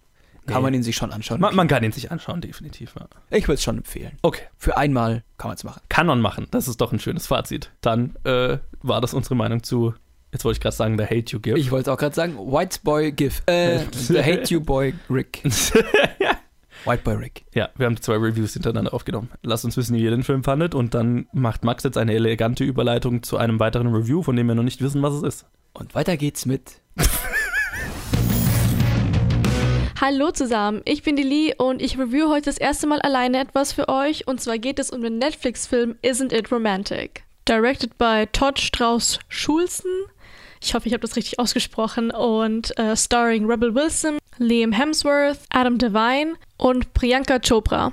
kann 0.46 0.56
Nee. 0.56 0.62
man 0.62 0.74
ihn 0.74 0.82
sich 0.82 0.94
schon 0.96 1.10
anschauen. 1.10 1.40
Man, 1.40 1.54
man 1.54 1.68
kann 1.68 1.82
ihn 1.84 1.92
sich 1.92 2.10
anschauen, 2.10 2.40
definitiv. 2.42 2.94
Ja. 2.98 3.06
ich 3.30 3.44
würde 3.48 3.54
es 3.54 3.62
schon 3.62 3.78
empfehlen. 3.78 4.18
Okay. 4.22 4.42
Für 4.58 4.76
einmal 4.76 5.22
kann 5.38 5.48
man 5.48 5.56
es 5.56 5.64
machen. 5.64 5.80
Kann 5.88 6.06
man 6.06 6.20
machen. 6.20 6.48
Das 6.50 6.68
ist 6.68 6.80
doch 6.80 6.92
ein 6.92 6.98
schönes 6.98 7.26
Fazit. 7.26 7.70
Dann 7.80 8.14
äh, 8.24 8.58
war 8.82 9.00
das 9.00 9.14
unsere 9.14 9.36
Meinung 9.36 9.62
zu, 9.62 9.94
jetzt 10.32 10.44
wollte 10.44 10.56
ich 10.58 10.60
gerade 10.60 10.76
sagen, 10.76 10.98
The 10.98 11.04
Hate 11.04 11.32
You 11.32 11.40
Give. 11.40 11.58
Ich 11.58 11.70
wollte 11.70 11.90
auch 11.92 11.96
gerade 11.96 12.14
sagen, 12.14 12.36
White 12.36 12.80
Boy 12.82 13.12
Give. 13.12 13.34
Äh, 13.46 13.84
The 13.92 14.22
Hate 14.22 14.52
You 14.52 14.60
Boy 14.60 14.92
Rick. 15.08 15.42
White 16.86 17.02
Boy 17.02 17.14
Rick. 17.14 17.44
Ja, 17.54 17.70
wir 17.76 17.86
haben 17.86 17.96
zwei 18.00 18.16
Reviews 18.16 18.52
hintereinander 18.52 18.92
aufgenommen. 18.92 19.30
Lasst 19.42 19.64
uns 19.64 19.76
wissen, 19.78 19.96
wie 19.96 20.02
ihr 20.02 20.10
den 20.10 20.22
Film 20.22 20.44
fandet 20.44 20.74
und 20.74 20.92
dann 20.92 21.26
macht 21.32 21.64
Max 21.64 21.82
jetzt 21.82 21.96
eine 21.96 22.12
elegante 22.12 22.62
Überleitung 22.62 23.22
zu 23.22 23.38
einem 23.38 23.58
weiteren 23.58 23.86
Review, 23.86 24.22
von 24.22 24.36
dem 24.36 24.46
wir 24.48 24.54
noch 24.54 24.64
nicht 24.64 24.82
wissen, 24.82 25.00
was 25.02 25.14
es 25.14 25.22
ist. 25.22 25.46
Und 25.72 25.94
weiter 25.94 26.18
geht's 26.18 26.44
mit. 26.44 26.82
Hallo 30.00 30.30
zusammen, 30.32 30.82
ich 30.84 31.02
bin 31.02 31.16
die 31.16 31.22
Lee 31.22 31.54
und 31.56 31.80
ich 31.80 31.98
review 31.98 32.28
heute 32.28 32.44
das 32.46 32.58
erste 32.58 32.86
Mal 32.86 33.00
alleine 33.00 33.40
etwas 33.40 33.72
für 33.72 33.88
euch 33.88 34.26
und 34.26 34.38
zwar 34.38 34.58
geht 34.58 34.78
es 34.78 34.90
um 34.90 35.00
den 35.00 35.16
Netflix-Film 35.16 35.94
Isn't 36.02 36.34
It 36.34 36.52
Romantic? 36.52 37.24
Directed 37.48 37.96
by 37.96 38.26
Todd 38.30 38.58
Strauss 38.60 39.18
Schulzen. 39.28 39.90
Ich 40.64 40.74
hoffe, 40.74 40.88
ich 40.88 40.94
habe 40.94 41.02
das 41.02 41.16
richtig 41.16 41.38
ausgesprochen. 41.38 42.10
Und 42.10 42.76
äh, 42.78 42.96
starring 42.96 43.44
Rebel 43.44 43.74
Wilson, 43.74 44.16
Liam 44.38 44.72
Hemsworth, 44.72 45.40
Adam 45.50 45.78
Devine 45.78 46.34
und 46.56 46.94
Priyanka 46.94 47.38
Chopra. 47.38 47.92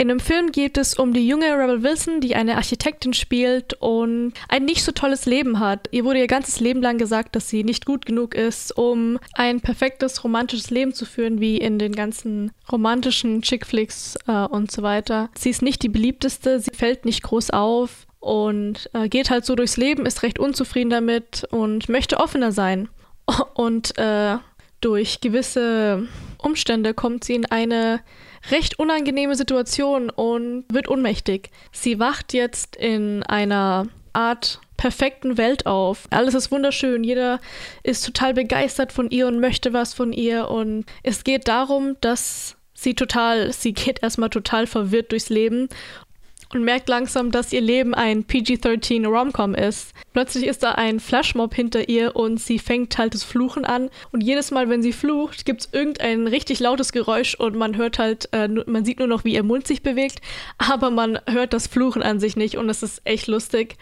In 0.00 0.08
dem 0.08 0.18
Film 0.18 0.50
geht 0.50 0.78
es 0.78 0.94
um 0.94 1.12
die 1.12 1.28
junge 1.28 1.58
Rebel 1.58 1.82
Wilson, 1.82 2.22
die 2.22 2.34
eine 2.34 2.56
Architektin 2.56 3.12
spielt 3.12 3.74
und 3.80 4.32
ein 4.48 4.64
nicht 4.64 4.82
so 4.82 4.92
tolles 4.92 5.26
Leben 5.26 5.60
hat. 5.60 5.88
Ihr 5.90 6.06
wurde 6.06 6.20
ihr 6.20 6.26
ganzes 6.26 6.58
Leben 6.58 6.80
lang 6.80 6.96
gesagt, 6.96 7.36
dass 7.36 7.50
sie 7.50 7.64
nicht 7.64 7.84
gut 7.84 8.06
genug 8.06 8.34
ist, 8.34 8.74
um 8.78 9.18
ein 9.34 9.60
perfektes 9.60 10.24
romantisches 10.24 10.70
Leben 10.70 10.94
zu 10.94 11.04
führen, 11.04 11.38
wie 11.38 11.58
in 11.58 11.78
den 11.78 11.92
ganzen 11.92 12.50
romantischen 12.72 13.42
Chick-Flicks 13.42 14.16
äh, 14.26 14.46
und 14.46 14.70
so 14.70 14.82
weiter. 14.82 15.28
Sie 15.36 15.50
ist 15.50 15.60
nicht 15.60 15.82
die 15.82 15.90
beliebteste, 15.90 16.60
sie 16.60 16.70
fällt 16.70 17.04
nicht 17.04 17.22
groß 17.22 17.50
auf 17.50 18.06
und 18.20 18.88
äh, 18.94 19.06
geht 19.10 19.28
halt 19.28 19.44
so 19.44 19.54
durchs 19.54 19.76
Leben, 19.76 20.06
ist 20.06 20.22
recht 20.22 20.38
unzufrieden 20.38 20.88
damit 20.88 21.46
und 21.50 21.90
möchte 21.90 22.20
offener 22.20 22.52
sein. 22.52 22.88
Und 23.54 23.96
äh, 23.96 24.38
durch 24.80 25.20
gewisse 25.20 26.08
Umstände 26.38 26.94
kommt 26.94 27.24
sie 27.24 27.34
in 27.34 27.46
eine 27.46 28.00
recht 28.50 28.78
unangenehme 28.78 29.34
Situation 29.34 30.10
und 30.10 30.64
wird 30.72 30.88
ohnmächtig. 30.88 31.50
Sie 31.72 31.98
wacht 31.98 32.32
jetzt 32.32 32.76
in 32.76 33.22
einer 33.24 33.88
Art 34.12 34.60
perfekten 34.76 35.36
Welt 35.36 35.66
auf. 35.66 36.08
Alles 36.10 36.34
ist 36.34 36.50
wunderschön, 36.50 37.04
jeder 37.04 37.38
ist 37.82 38.04
total 38.06 38.32
begeistert 38.32 38.92
von 38.92 39.10
ihr 39.10 39.26
und 39.26 39.38
möchte 39.38 39.74
was 39.74 39.92
von 39.92 40.12
ihr 40.12 40.48
und 40.48 40.86
es 41.02 41.22
geht 41.22 41.48
darum, 41.48 41.96
dass 42.00 42.56
sie 42.72 42.94
total, 42.94 43.52
sie 43.52 43.74
geht 43.74 44.02
erstmal 44.02 44.30
total 44.30 44.66
verwirrt 44.66 45.12
durchs 45.12 45.28
Leben 45.28 45.68
und 46.52 46.64
merkt 46.64 46.88
langsam, 46.88 47.30
dass 47.30 47.52
ihr 47.52 47.60
Leben 47.60 47.94
ein 47.94 48.24
PG-13 48.24 49.06
Romcom 49.06 49.54
ist. 49.54 49.92
Plötzlich 50.12 50.46
ist 50.46 50.62
da 50.62 50.72
ein 50.72 50.98
Flashmob 50.98 51.54
hinter 51.54 51.88
ihr 51.88 52.16
und 52.16 52.40
sie 52.40 52.58
fängt 52.58 52.98
halt 52.98 53.14
das 53.14 53.22
Fluchen 53.22 53.64
an. 53.64 53.90
Und 54.10 54.22
jedes 54.22 54.50
Mal, 54.50 54.68
wenn 54.68 54.82
sie 54.82 54.92
flucht, 54.92 55.44
gibt 55.44 55.60
es 55.60 55.68
irgendein 55.72 56.26
richtig 56.26 56.58
lautes 56.58 56.92
Geräusch 56.92 57.34
und 57.36 57.54
man 57.54 57.76
hört 57.76 57.98
halt, 57.98 58.28
äh, 58.32 58.48
man 58.48 58.84
sieht 58.84 58.98
nur 58.98 59.08
noch, 59.08 59.24
wie 59.24 59.34
ihr 59.34 59.44
Mund 59.44 59.66
sich 59.66 59.82
bewegt, 59.82 60.20
aber 60.58 60.90
man 60.90 61.20
hört 61.28 61.52
das 61.52 61.66
Fluchen 61.66 62.02
an 62.02 62.18
sich 62.18 62.36
nicht 62.36 62.56
und 62.56 62.68
es 62.68 62.82
ist 62.82 63.02
echt 63.04 63.28
lustig. 63.28 63.76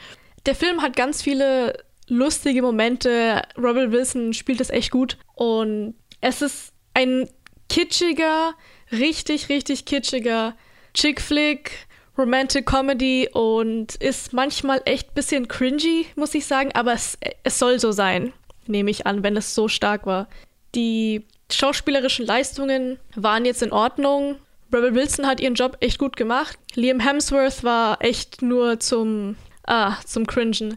Der 0.46 0.54
Film 0.54 0.82
hat 0.82 0.94
ganz 0.94 1.22
viele 1.22 1.82
lustige 2.08 2.62
Momente. 2.62 3.42
Robert 3.56 3.92
Wilson 3.92 4.32
spielt 4.34 4.60
das 4.60 4.70
echt 4.70 4.90
gut 4.90 5.16
und 5.34 5.94
es 6.20 6.42
ist 6.42 6.72
ein 6.94 7.28
kitschiger, 7.68 8.54
richtig, 8.92 9.48
richtig 9.48 9.84
kitschiger 9.84 10.56
Chick-Flick, 10.94 11.87
Romantic 12.18 12.66
Comedy 12.66 13.28
und 13.32 13.94
ist 13.96 14.32
manchmal 14.32 14.82
echt 14.84 15.10
ein 15.10 15.14
bisschen 15.14 15.48
cringy, 15.48 16.06
muss 16.16 16.34
ich 16.34 16.46
sagen, 16.46 16.70
aber 16.74 16.92
es, 16.92 17.16
es 17.44 17.58
soll 17.58 17.78
so 17.78 17.92
sein, 17.92 18.32
nehme 18.66 18.90
ich 18.90 19.06
an, 19.06 19.22
wenn 19.22 19.36
es 19.36 19.54
so 19.54 19.68
stark 19.68 20.04
war. 20.04 20.28
Die 20.74 21.24
schauspielerischen 21.50 22.26
Leistungen 22.26 22.98
waren 23.14 23.44
jetzt 23.44 23.62
in 23.62 23.72
Ordnung. 23.72 24.36
Rebel 24.72 24.94
Wilson 24.94 25.26
hat 25.26 25.40
ihren 25.40 25.54
Job 25.54 25.78
echt 25.80 25.98
gut 25.98 26.16
gemacht. 26.16 26.58
Liam 26.74 27.00
Hemsworth 27.00 27.64
war 27.64 28.02
echt 28.04 28.42
nur 28.42 28.80
zum, 28.80 29.36
ah, 29.66 29.96
zum 30.04 30.26
Cringen. 30.26 30.76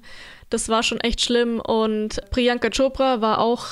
Das 0.49 0.69
war 0.69 0.83
schon 0.83 0.99
echt 1.01 1.21
schlimm. 1.21 1.59
Und 1.59 2.21
Priyanka 2.29 2.69
Chopra 2.69 3.19
war 3.19 3.39
auch, 3.39 3.65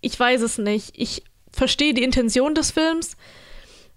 ich 0.00 0.18
weiß 0.18 0.42
es 0.42 0.58
nicht. 0.58 0.92
Ich 0.94 1.24
verstehe 1.52 1.94
die 1.94 2.04
Intention 2.04 2.54
des 2.54 2.70
Films. 2.70 3.16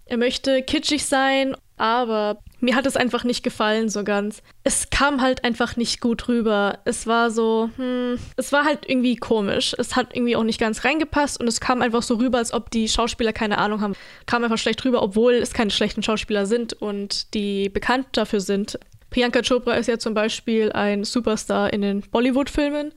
Er 0.06 0.18
möchte 0.18 0.64
kitschig 0.64 1.06
sein, 1.06 1.56
aber 1.78 2.42
mir 2.62 2.76
hat 2.76 2.86
es 2.86 2.96
einfach 2.96 3.24
nicht 3.24 3.44
gefallen 3.44 3.90
so 3.90 4.04
ganz. 4.04 4.42
Es 4.64 4.90
kam 4.90 5.22
halt 5.22 5.44
einfach 5.44 5.76
nicht 5.76 6.00
gut 6.00 6.28
rüber. 6.28 6.80
Es 6.86 7.08
war 7.08 7.32
so, 7.32 7.70
hm, 7.76 8.18
es 8.38 8.52
war 8.52 8.66
halt 8.66 8.88
irgendwie 8.88 9.16
komisch. 9.16 9.76
Es 9.78 9.96
hat 9.96 10.16
irgendwie 10.16 10.36
auch 10.36 10.44
nicht 10.44 10.60
ganz 10.60 10.86
reingepasst 10.86 11.40
und 11.40 11.48
es 11.48 11.60
kam 11.60 11.82
einfach 11.82 12.04
so 12.04 12.16
rüber, 12.16 12.38
als 12.38 12.54
ob 12.54 12.70
die 12.72 12.88
Schauspieler 12.88 13.34
keine 13.34 13.58
Ahnung 13.58 13.82
haben. 13.82 13.96
Kam 14.26 14.44
einfach 14.44 14.58
schlecht 14.58 14.84
rüber, 14.86 15.02
obwohl 15.02 15.34
es 15.34 15.54
keine 15.54 15.72
schlechten 15.72 16.04
Schauspieler 16.04 16.46
sind 16.46 16.74
und 16.74 17.34
die 17.34 17.70
bekannt 17.70 18.08
dafür 18.14 18.40
sind. 18.40 18.80
Priyanka 19.10 19.42
Chopra 19.42 19.74
ist 19.74 19.88
ja 19.88 20.00
zum 20.00 20.14
Beispiel 20.14 20.72
ein 20.72 21.04
Superstar 21.04 21.74
in 21.74 21.82
den 21.82 22.02
Bollywood-Filmen 22.02 22.94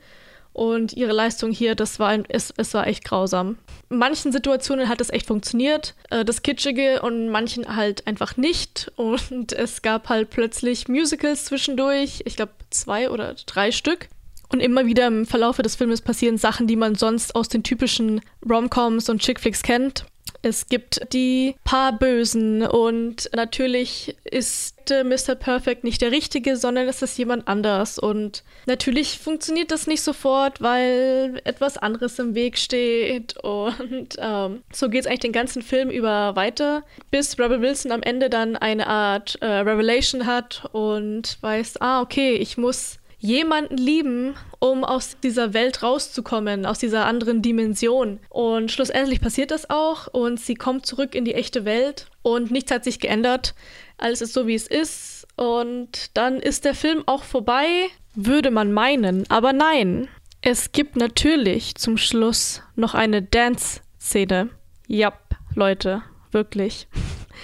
und 0.55 0.93
ihre 0.93 1.13
Leistung 1.13 1.51
hier, 1.51 1.75
das 1.75 1.99
war, 1.99 2.17
es, 2.29 2.55
es 2.57 2.73
war 2.73 2.87
echt 2.87 3.05
grausam. 3.05 3.59
In 3.91 3.99
manchen 3.99 4.33
Situationen 4.33 4.89
hat 4.89 5.01
es 5.01 5.11
echt 5.11 5.27
funktioniert, 5.27 5.95
äh, 6.11 6.25
das 6.25 6.43
Kitschige, 6.43 7.03
und 7.03 7.29
manchen 7.29 7.77
halt 7.77 8.07
einfach 8.07 8.37
nicht. 8.37 8.91
Und 8.97 9.53
es 9.53 9.83
gab 9.83 10.09
halt 10.09 10.31
plötzlich 10.31 10.89
Musicals 10.89 11.45
zwischendurch, 11.47 12.23
ich 12.25 12.37
glaube 12.37 12.53
zwei 12.71 13.11
oder 13.11 13.35
drei 13.47 13.73
Stück. 13.73 14.09
Und 14.49 14.61
immer 14.61 14.87
wieder 14.87 15.09
im 15.09 15.27
Verlauf 15.27 15.57
des 15.57 15.75
Filmes 15.75 16.01
passieren 16.01 16.39
Sachen, 16.39 16.69
die 16.69 16.77
man 16.77 16.95
sonst 16.95 17.35
aus 17.35 17.49
den 17.49 17.65
typischen 17.65 18.21
Romcoms 18.49 19.09
und 19.09 19.21
Chickflicks 19.21 19.63
kennt. 19.63 20.07
Es 20.45 20.67
gibt 20.69 21.13
die 21.15 21.55
paar 21.65 21.99
Bösen 21.99 22.63
und 22.63 23.31
natürlich 23.35 24.15
ist 24.25 24.91
äh, 24.91 25.03
Mr. 25.03 25.35
Perfect 25.35 25.85
nicht 25.85 26.03
der 26.03 26.13
Richtige, 26.13 26.57
sondern 26.57 26.87
es 26.87 27.01
ist 27.01 27.17
jemand 27.17 27.49
anders. 27.49 27.99
Und 27.99 28.45
natürlich 28.67 29.19
funktioniert 29.19 29.71
das 29.71 29.87
nicht 29.87 30.03
sofort, 30.03 30.61
weil 30.61 31.41
etwas 31.45 31.79
anderes 31.79 32.19
im 32.19 32.35
Weg 32.35 32.59
steht. 32.59 33.35
Und 33.45 34.17
ähm, 34.19 34.63
so 34.73 34.89
geht 34.89 35.03
es 35.03 35.07
eigentlich 35.07 35.21
den 35.21 35.33
ganzen 35.33 35.63
Film 35.63 35.91
über 35.91 36.37
weiter, 36.37 36.83
bis 37.11 37.39
Rebel 37.39 37.61
Wilson 37.61 37.93
am 37.93 38.03
Ende 38.03 38.29
dann 38.29 38.57
eine 38.57 38.87
Art 38.87 39.37
äh, 39.41 39.47
Revelation 39.47 40.27
hat 40.27 40.69
und 40.73 41.39
weiß, 41.41 41.81
ah, 41.81 42.01
okay, 42.01 42.35
ich 42.35 42.57
muss 42.57 42.99
jemanden 43.25 43.79
lieben, 43.79 44.35
um 44.59 44.85
aus 44.85 45.17
dieser 45.23 45.55
Welt 45.55 45.83
rauszukommen, 45.83 46.67
aus 46.67 46.79
dieser 46.79 47.07
anderen 47.07 47.41
Dimension. 47.41 48.21
Und 48.29 48.71
schlussendlich 48.71 49.23
passiert 49.23 49.51
das 49.51 49.71
auch 49.71 50.09
und 50.09 50.39
sie 50.39 50.55
kommt 50.55 50.85
zurück 50.85 51.15
in 51.15 51.25
die 51.25 51.35
echte 51.35 51.65
Welt 51.65 52.07
und 52.21 52.51
nichts 52.51 52.71
hat 52.71 52.85
sich 52.85 53.01
geändert. 53.01 53.55
Alles 53.97 54.21
ist 54.21 54.35
so, 54.35 54.47
wie 54.47 54.55
es 54.55 54.67
ist. 54.67 55.27
Und 55.37 56.11
dann 56.13 56.39
ist 56.39 56.67
der 56.67 56.75
Film 56.75 57.03
auch 57.07 57.25
vorbei, 57.25 57.89
würde 58.15 58.51
man 58.51 58.73
meinen. 58.73 59.25
Aber 59.31 59.55
nein, 59.55 60.09
es 60.43 60.73
gibt 60.73 60.97
natürlich 60.97 61.77
zum 61.77 61.97
Schluss 61.97 62.61
noch 62.77 62.93
eine 62.93 63.23
Dance-Szene. 63.23 64.51
Ja, 64.87 65.15
Leute, 65.55 66.03
wirklich. 66.31 66.89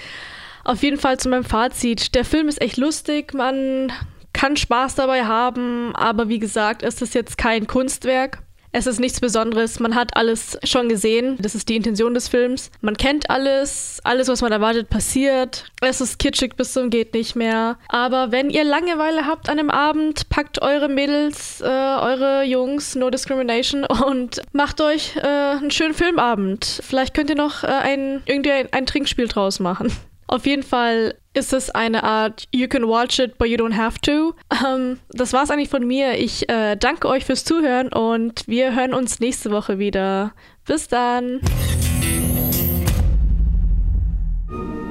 Auf 0.64 0.82
jeden 0.82 0.98
Fall 0.98 1.18
zu 1.18 1.30
meinem 1.30 1.44
Fazit. 1.44 2.14
Der 2.14 2.26
Film 2.26 2.48
ist 2.48 2.60
echt 2.60 2.76
lustig. 2.76 3.32
Man 3.32 3.90
kann 4.32 4.56
Spaß 4.56 4.94
dabei 4.94 5.24
haben, 5.24 5.94
aber 5.94 6.28
wie 6.28 6.38
gesagt, 6.38 6.82
es 6.82 7.02
ist 7.02 7.14
jetzt 7.14 7.38
kein 7.38 7.66
Kunstwerk. 7.66 8.42
Es 8.72 8.86
ist 8.86 9.00
nichts 9.00 9.18
Besonderes. 9.18 9.80
Man 9.80 9.96
hat 9.96 10.16
alles 10.16 10.56
schon 10.62 10.88
gesehen. 10.88 11.36
Das 11.40 11.56
ist 11.56 11.68
die 11.68 11.74
Intention 11.74 12.14
des 12.14 12.28
Films. 12.28 12.70
Man 12.80 12.96
kennt 12.96 13.28
alles. 13.28 13.98
Alles, 14.04 14.28
was 14.28 14.42
man 14.42 14.52
erwartet, 14.52 14.88
passiert. 14.88 15.64
Es 15.80 16.00
ist 16.00 16.20
kitschig 16.20 16.56
bis 16.56 16.72
zum 16.72 16.88
geht 16.88 17.12
nicht 17.12 17.34
mehr. 17.34 17.78
Aber 17.88 18.30
wenn 18.30 18.48
ihr 18.48 18.62
Langeweile 18.62 19.26
habt 19.26 19.48
an 19.48 19.58
einem 19.58 19.70
Abend, 19.70 20.28
packt 20.28 20.62
eure 20.62 20.88
Mädels, 20.88 21.60
äh, 21.60 21.64
eure 21.64 22.44
Jungs, 22.44 22.94
No 22.94 23.10
Discrimination 23.10 23.84
und 24.06 24.40
macht 24.52 24.80
euch 24.80 25.16
äh, 25.16 25.20
einen 25.20 25.72
schönen 25.72 25.94
Filmabend. 25.94 26.80
Vielleicht 26.84 27.14
könnt 27.14 27.30
ihr 27.30 27.36
noch 27.36 27.64
äh, 27.64 27.66
ein, 27.66 28.22
irgendwie 28.26 28.52
ein, 28.52 28.68
ein 28.70 28.86
Trinkspiel 28.86 29.26
draus 29.26 29.58
machen. 29.58 29.92
Auf 30.28 30.46
jeden 30.46 30.62
Fall 30.62 31.16
ist 31.34 31.52
es 31.52 31.70
eine 31.70 32.02
Art 32.02 32.48
You 32.52 32.66
can 32.68 32.88
watch 32.88 33.18
it, 33.18 33.38
but 33.38 33.48
you 33.48 33.56
don't 33.56 33.76
have 33.76 34.00
to. 34.00 34.34
Ähm, 34.66 34.98
das 35.10 35.32
war's 35.32 35.50
eigentlich 35.50 35.68
von 35.68 35.86
mir. 35.86 36.18
Ich 36.18 36.48
äh, 36.48 36.76
danke 36.76 37.08
euch 37.08 37.24
fürs 37.24 37.44
Zuhören 37.44 37.92
und 37.92 38.46
wir 38.46 38.74
hören 38.74 38.94
uns 38.94 39.20
nächste 39.20 39.50
Woche 39.50 39.78
wieder. 39.78 40.32
Bis 40.66 40.88
dann. 40.88 41.40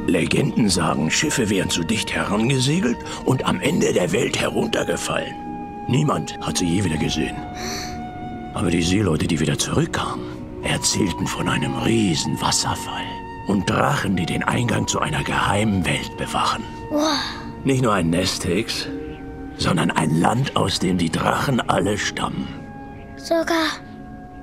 Legenden 0.08 0.70
sagen, 0.70 1.12
Schiffe 1.12 1.50
wären 1.50 1.70
zu 1.70 1.84
dicht 1.84 2.14
herangesegelt 2.14 2.98
und 3.26 3.46
am 3.46 3.62
Ende 3.62 3.94
der 3.94 4.12
Welt 4.12 4.40
heruntergefallen. 4.40 5.36
Niemand 5.88 6.40
hat 6.40 6.58
sie 6.58 6.66
je 6.66 6.84
wieder 6.84 6.98
gesehen. 6.98 7.36
Aber 8.54 8.72
die 8.72 8.82
Seeleute, 8.82 9.28
die 9.28 9.40
wieder 9.40 9.58
zurückkamen, 9.58 10.26
erzählten 10.64 11.28
von 11.28 11.48
einem 11.48 11.76
riesen 11.76 12.40
Wasserfall 12.42 13.06
und 13.50 13.68
Drachen, 13.68 14.16
die 14.16 14.28
den 14.28 14.44
Eingang 14.44 14.88
zu 14.88 15.00
einer 15.00 15.24
geheimen 15.24 15.84
Welt 15.84 16.16
bewachen. 16.18 16.64
Wow. 16.92 17.18
Nicht 17.64 17.82
nur 17.82 17.94
ein 17.94 18.12
Nest-Hicks, 18.12 18.88
sondern 19.58 19.90
ein 19.90 20.20
Land, 20.20 20.56
aus 20.56 20.78
dem 20.78 21.00
die 21.00 21.10
Drachen 21.10 21.60
alle 21.60 21.98
stammen. 21.98 22.48
Sogar 23.18 23.66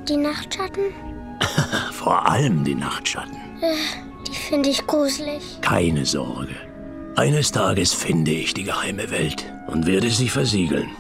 die 0.09 0.17
Nachtschatten? 0.17 0.87
Vor 1.93 2.29
allem 2.29 2.65
die 2.65 2.75
Nachtschatten. 2.75 3.37
Die 4.27 4.35
finde 4.35 4.71
ich 4.71 4.85
gruselig. 4.85 5.61
Keine 5.61 6.05
Sorge. 6.05 6.57
Eines 7.15 7.53
Tages 7.53 7.95
finde 7.95 8.33
ich 8.33 8.55
die 8.55 8.65
geheime 8.65 9.09
Welt 9.13 9.47
und 9.69 9.87
werde 9.87 10.11
sie 10.11 10.29
versiegeln, 10.29 10.91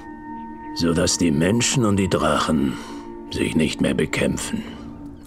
sodass 0.77 1.19
die 1.19 1.33
Menschen 1.33 1.85
und 1.85 1.97
die 1.97 2.09
Drachen 2.09 2.75
sich 3.33 3.57
nicht 3.57 3.81
mehr 3.81 3.95
bekämpfen. 3.95 4.63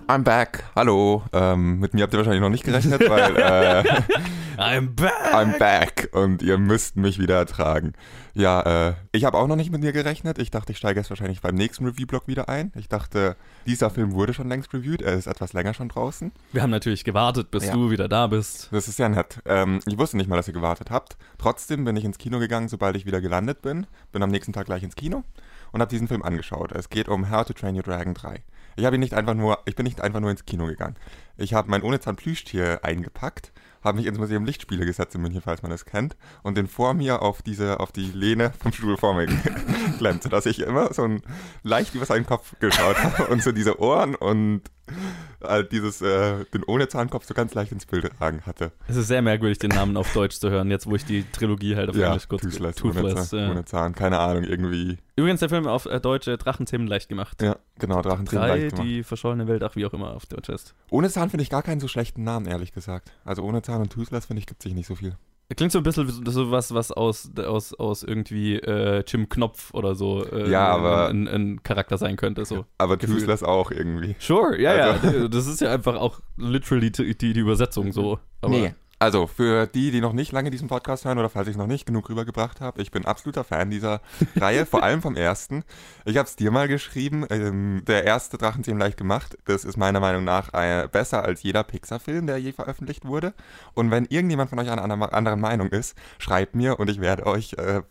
I'm 0.09 0.23
back. 0.23 0.63
Hallo. 0.75 1.21
Ähm, 1.33 1.77
mit 1.79 1.93
mir 1.93 2.01
habt 2.01 2.13
ihr 2.13 2.17
wahrscheinlich 2.17 2.41
noch 2.41 2.49
nicht 2.49 2.63
gerechnet, 2.63 3.07
weil 3.07 3.35
äh, 3.37 3.83
I'm 4.57 4.95
back! 4.95 5.13
I'm 5.35 5.59
back 5.59 6.09
und 6.13 6.41
ihr 6.41 6.57
müsst 6.57 6.95
mich 6.95 7.19
wieder 7.19 7.35
ertragen. 7.37 7.93
Ja, 8.33 8.87
äh, 8.87 8.93
ich 9.11 9.23
habe 9.23 9.37
auch 9.37 9.45
noch 9.45 9.55
nicht 9.55 9.71
mit 9.71 9.81
mir 9.81 9.91
gerechnet. 9.91 10.39
Ich 10.39 10.49
dachte, 10.49 10.71
ich 10.71 10.79
steige 10.79 10.99
jetzt 10.99 11.11
wahrscheinlich 11.11 11.41
beim 11.41 11.53
nächsten 11.53 11.85
Review-Blog 11.85 12.27
wieder 12.27 12.49
ein. 12.49 12.71
Ich 12.75 12.89
dachte, 12.89 13.35
dieser 13.67 13.91
Film 13.91 14.13
wurde 14.13 14.33
schon 14.33 14.49
längst 14.49 14.73
reviewed. 14.73 15.03
Er 15.03 15.13
ist 15.13 15.27
etwas 15.27 15.53
länger 15.53 15.75
schon 15.75 15.89
draußen. 15.89 16.31
Wir 16.53 16.63
haben 16.63 16.71
natürlich 16.71 17.03
gewartet, 17.03 17.51
bis 17.51 17.67
Ja. 17.67 17.73
du 17.73 17.91
wieder 17.91 18.07
da 18.09 18.25
bist. 18.25 18.69
Das 18.71 18.87
ist 18.87 18.97
ja 18.97 19.09
nett. 19.09 19.39
Ähm, 19.45 19.79
ich 19.85 19.99
wusste 19.99 20.17
nicht 20.17 20.27
mal, 20.27 20.37
dass 20.37 20.47
ihr 20.47 20.55
gewartet 20.55 20.89
habt. 20.89 21.17
Trotzdem 21.37 21.85
bin 21.85 21.95
ich 21.95 22.03
ins 22.03 22.17
Kino 22.17 22.39
gegangen, 22.39 22.67
sobald 22.67 22.95
ich 22.95 23.05
wieder 23.05 23.21
gelandet 23.21 23.61
bin. 23.61 23.85
Bin 24.11 24.23
am 24.23 24.31
nächsten 24.31 24.53
Tag 24.53 24.65
gleich 24.65 24.81
ins 24.81 24.95
Kino 24.95 25.23
und 25.71 25.81
habe 25.81 25.89
diesen 25.91 26.07
Film 26.07 26.23
angeschaut. 26.23 26.71
Es 26.71 26.89
geht 26.89 27.09
um 27.09 27.29
How 27.29 27.45
to 27.45 27.53
Train 27.53 27.75
Your 27.75 27.83
Dragon 27.83 28.15
3. 28.15 28.41
Ich 28.75 28.85
habe 28.85 28.95
ihn 28.95 29.01
nicht 29.01 29.13
einfach 29.13 29.33
nur, 29.33 29.59
ich 29.65 29.75
bin 29.75 29.85
nicht 29.85 30.01
einfach 30.01 30.19
nur 30.19 30.31
ins 30.31 30.45
Kino 30.45 30.65
gegangen. 30.65 30.95
Ich 31.37 31.53
habe 31.53 31.69
mein 31.69 31.81
ohne 31.81 31.99
Zahn 31.99 32.15
Plüschtier 32.15 32.79
eingepackt, 32.83 33.51
habe 33.83 33.97
mich 33.97 34.07
ins 34.07 34.17
Museum 34.17 34.45
Lichtspiele 34.45 34.85
gesetzt 34.85 35.15
in 35.15 35.21
München, 35.21 35.41
falls 35.41 35.61
man 35.61 35.71
es 35.71 35.85
kennt, 35.85 36.17
und 36.43 36.57
den 36.57 36.67
vor 36.67 36.93
mir 36.93 37.21
auf 37.21 37.41
diese, 37.41 37.79
auf 37.79 37.91
die 37.91 38.11
Lehne 38.11 38.51
vom 38.59 38.73
Stuhl 38.73 38.97
vor 38.97 39.13
mir 39.13 39.27
geklemmt, 39.27 40.23
sodass 40.23 40.45
ich 40.45 40.59
immer 40.59 40.93
so 40.93 41.03
ein 41.03 41.21
leicht 41.63 41.95
über 41.95 42.05
seinen 42.05 42.25
Kopf 42.25 42.55
geschaut 42.59 42.97
habe 43.03 43.27
und 43.27 43.41
so 43.41 43.51
diese 43.51 43.79
Ohren 43.79 44.15
und 44.15 44.63
äh, 45.41 45.63
dieses, 45.63 46.01
äh, 46.01 46.45
den 46.53 46.63
ohne 46.63 46.87
Zahnkopf 46.87 47.25
so 47.25 47.33
ganz 47.33 47.53
leicht 47.53 47.71
ins 47.71 47.85
Bild 47.85 48.09
tragen 48.17 48.41
hatte. 48.45 48.71
Es 48.87 48.95
ist 48.95 49.07
sehr 49.07 49.21
merkwürdig, 49.21 49.59
den 49.59 49.71
Namen 49.71 49.97
auf 49.97 50.11
Deutsch 50.13 50.37
zu 50.37 50.49
hören, 50.49 50.69
jetzt 50.71 50.87
wo 50.87 50.95
ich 50.95 51.05
die 51.05 51.23
Trilogie 51.31 51.75
halt 51.75 51.89
auf 51.89 51.95
Ja, 51.95 52.07
Englisch 52.07 52.27
kurz 52.27 52.41
Toothless, 52.43 52.83
ohne, 52.83 52.93
Toothless, 52.93 53.29
Zahn, 53.29 53.39
ja. 53.39 53.51
ohne 53.51 53.65
Zahn, 53.65 53.95
keine 53.95 54.19
Ahnung, 54.19 54.43
irgendwie. 54.43 54.97
Übrigens 55.15 55.39
der 55.41 55.49
Film 55.49 55.67
auf 55.67 55.85
äh, 55.85 55.99
deutsche 55.99 56.37
Drachenzähmen 56.37 56.87
leicht 56.87 57.09
gemacht. 57.09 57.41
Ja, 57.41 57.57
genau, 57.77 58.01
Drachen 58.01 58.25
drin 58.25 58.39
Drei, 58.39 58.47
leicht 58.47 58.69
gemacht. 58.71 58.87
die 58.87 59.03
verschollene 59.03 59.47
Welt, 59.47 59.63
ach 59.63 59.75
wie 59.75 59.85
auch 59.85 59.93
immer 59.93 60.15
auf 60.15 60.25
Deutsch 60.25 60.49
heißt. 60.49 60.75
Ohne 60.89 61.09
Zahn 61.09 61.29
finde 61.29 61.43
ich 61.43 61.49
gar 61.49 61.63
keinen 61.63 61.79
so 61.79 61.87
schlechten 61.87 62.23
Namen, 62.23 62.45
ehrlich 62.45 62.71
gesagt. 62.71 63.11
Also 63.25 63.43
ohne 63.43 63.61
Zahn 63.61 63.81
und 63.81 63.91
Toothless, 63.91 64.25
finde 64.27 64.39
ich, 64.39 64.45
gibt 64.47 64.63
sich 64.63 64.73
nicht 64.73 64.87
so 64.87 64.95
viel. 64.95 65.15
Klingt 65.55 65.71
so 65.71 65.79
ein 65.79 65.83
bisschen 65.83 66.25
so 66.27 66.51
was, 66.51 66.73
was 66.75 66.91
aus, 66.91 67.31
aus, 67.37 67.73
aus 67.73 68.03
irgendwie 68.03 68.55
äh, 68.57 69.03
Jim 69.07 69.27
Knopf 69.29 69.73
oder 69.73 69.95
so 69.95 70.23
äh, 70.25 70.49
Ja, 70.49 70.67
aber- 70.67 71.07
ein, 71.09 71.27
ein, 71.27 71.63
Charakter 71.63 71.97
sein 71.97 72.17
könnte. 72.17 72.45
So. 72.45 72.65
Aber 72.77 72.97
Gefühl. 72.97 73.17
Toothless 73.17 73.41
auch 73.41 73.71
irgendwie. 73.71 74.15
Sure, 74.19 74.59
ja, 74.61 74.71
Also- 74.73 75.07
ja. 75.07 75.27
Das 75.27 75.47
ist 75.47 75.59
ja 75.61 75.71
einfach 75.73 75.95
auch 75.95 76.19
literally 76.37 76.91
die, 76.91 77.17
die, 77.17 77.33
die 77.33 77.39
Übersetzung 77.39 77.91
so. 77.91 78.19
Aber 78.41 78.51
nee. 78.57 78.75
Also 79.01 79.27
für 79.27 79.65
die, 79.65 79.91
die 79.91 80.01
noch 80.01 80.11
nicht 80.11 80.33
lange 80.33 80.49
diesen 80.51 80.67
Podcast 80.67 81.05
hören 81.05 81.17
oder 81.17 81.29
falls 81.29 81.47
ich 81.47 81.53
es 81.53 81.57
noch 81.57 81.67
nicht 81.67 81.85
genug 81.85 82.09
rübergebracht 82.09 82.59
habe, 82.59 82.81
ich 82.81 82.91
bin 82.91 83.05
absoluter 83.05 83.45
Fan 83.45 83.69
dieser 83.71 84.01
Reihe, 84.35 84.65
vor 84.65 84.83
allem 84.83 85.01
vom 85.01 85.15
ersten. 85.15 85.63
Ich 86.03 86.17
habe 86.17 86.27
es 86.27 86.35
dir 86.35 86.51
mal 86.51 86.67
geschrieben, 86.67 87.25
ähm, 87.29 87.83
der 87.87 88.03
erste 88.03 88.37
Drachenzähmen 88.37 88.77
leicht 88.79 88.97
gemacht, 88.97 89.37
das 89.45 89.63
ist 89.63 89.77
meiner 89.77 90.01
Meinung 90.01 90.25
nach 90.25 90.53
äh, 90.53 90.89
besser 90.91 91.23
als 91.23 91.43
jeder 91.43 91.63
Pixar-Film, 91.63 92.27
der 92.27 92.39
je 92.39 92.51
veröffentlicht 92.51 93.05
wurde. 93.05 93.33
Und 93.73 93.89
wenn 93.89 94.03
irgendjemand 94.05 94.49
von 94.49 94.59
euch 94.59 94.69
einer 94.69 94.81
anderen- 94.83 95.01
anderen 95.13 95.39
Meinung 95.39 95.69
ist, 95.69 95.95
schreibt 96.17 96.55
mir 96.55 96.77
und 96.79 96.89
ich 96.89 96.99
werde 96.99 97.25
euch... 97.25 97.53
Äh, 97.53 97.81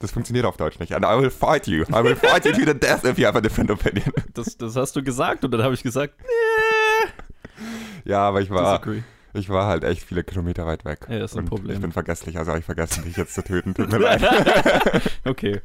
das 0.00 0.12
funktioniert 0.12 0.46
auf 0.46 0.56
Deutsch 0.56 0.78
nicht. 0.78 0.94
And 0.94 1.04
I 1.04 1.20
will 1.20 1.28
fight 1.28 1.66
you. 1.66 1.82
I 1.90 2.02
will 2.02 2.16
fight 2.16 2.46
you 2.46 2.52
to 2.52 2.60
the 2.60 2.72
death 2.72 3.04
if 3.04 3.18
you 3.18 3.26
have 3.26 3.36
a 3.36 3.42
different 3.42 3.70
opinion. 3.70 4.10
das, 4.32 4.56
das 4.56 4.74
hast 4.74 4.96
du 4.96 5.02
gesagt 5.02 5.44
und 5.44 5.50
dann 5.50 5.62
habe 5.62 5.74
ich 5.74 5.82
gesagt, 5.82 6.14
Ja, 8.06 8.26
aber 8.26 8.40
ich 8.40 8.48
war, 8.48 8.78
disagree. 8.78 9.02
Ich 9.34 9.48
war 9.48 9.66
halt 9.66 9.84
echt 9.84 10.02
viele 10.02 10.24
Kilometer 10.24 10.66
weit 10.66 10.84
weg. 10.84 11.06
Ja, 11.08 11.18
das 11.18 11.32
ist 11.32 11.38
ein 11.38 11.44
Problem. 11.44 11.76
Ich 11.76 11.80
bin 11.80 11.92
vergesslich, 11.92 12.36
also 12.38 12.50
habe 12.50 12.60
ich 12.60 12.64
vergessen, 12.64 13.04
dich 13.04 13.16
jetzt 13.16 13.34
zu 13.34 13.42
töten. 13.42 13.74
Tut 13.74 13.90
mir 13.92 13.98
leid. 13.98 14.22
Okay. 15.24 15.60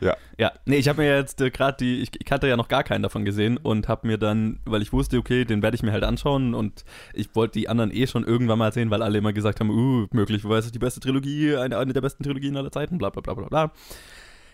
Ja. 0.00 0.16
Ja, 0.38 0.52
nee, 0.64 0.76
ich 0.76 0.88
habe 0.88 1.02
mir 1.02 1.16
jetzt 1.16 1.40
äh, 1.40 1.50
gerade 1.50 1.78
die, 1.78 2.02
ich, 2.02 2.10
ich 2.18 2.30
hatte 2.30 2.46
ja 2.46 2.56
noch 2.56 2.68
gar 2.68 2.84
keinen 2.84 3.02
davon 3.02 3.24
gesehen 3.24 3.56
und 3.56 3.88
habe 3.88 4.06
mir 4.06 4.18
dann, 4.18 4.60
weil 4.64 4.82
ich 4.82 4.92
wusste, 4.92 5.16
okay, 5.18 5.44
den 5.44 5.62
werde 5.62 5.74
ich 5.74 5.82
mir 5.82 5.92
halt 5.92 6.04
anschauen 6.04 6.54
und 6.54 6.84
ich 7.14 7.34
wollte 7.34 7.58
die 7.58 7.68
anderen 7.68 7.90
eh 7.90 8.06
schon 8.06 8.24
irgendwann 8.24 8.58
mal 8.58 8.72
sehen, 8.72 8.90
weil 8.90 9.02
alle 9.02 9.18
immer 9.18 9.32
gesagt 9.32 9.60
haben, 9.60 9.70
uh, 9.70 10.06
möglicherweise 10.12 10.70
die 10.70 10.78
beste 10.78 11.00
Trilogie, 11.00 11.56
eine, 11.56 11.78
eine 11.78 11.92
der 11.92 12.02
besten 12.02 12.22
Trilogien 12.22 12.56
aller 12.56 12.70
Zeiten, 12.70 12.98
bla 12.98 13.10
bla 13.10 13.22
bla 13.22 13.34
bla 13.34 13.48
bla. 13.48 13.72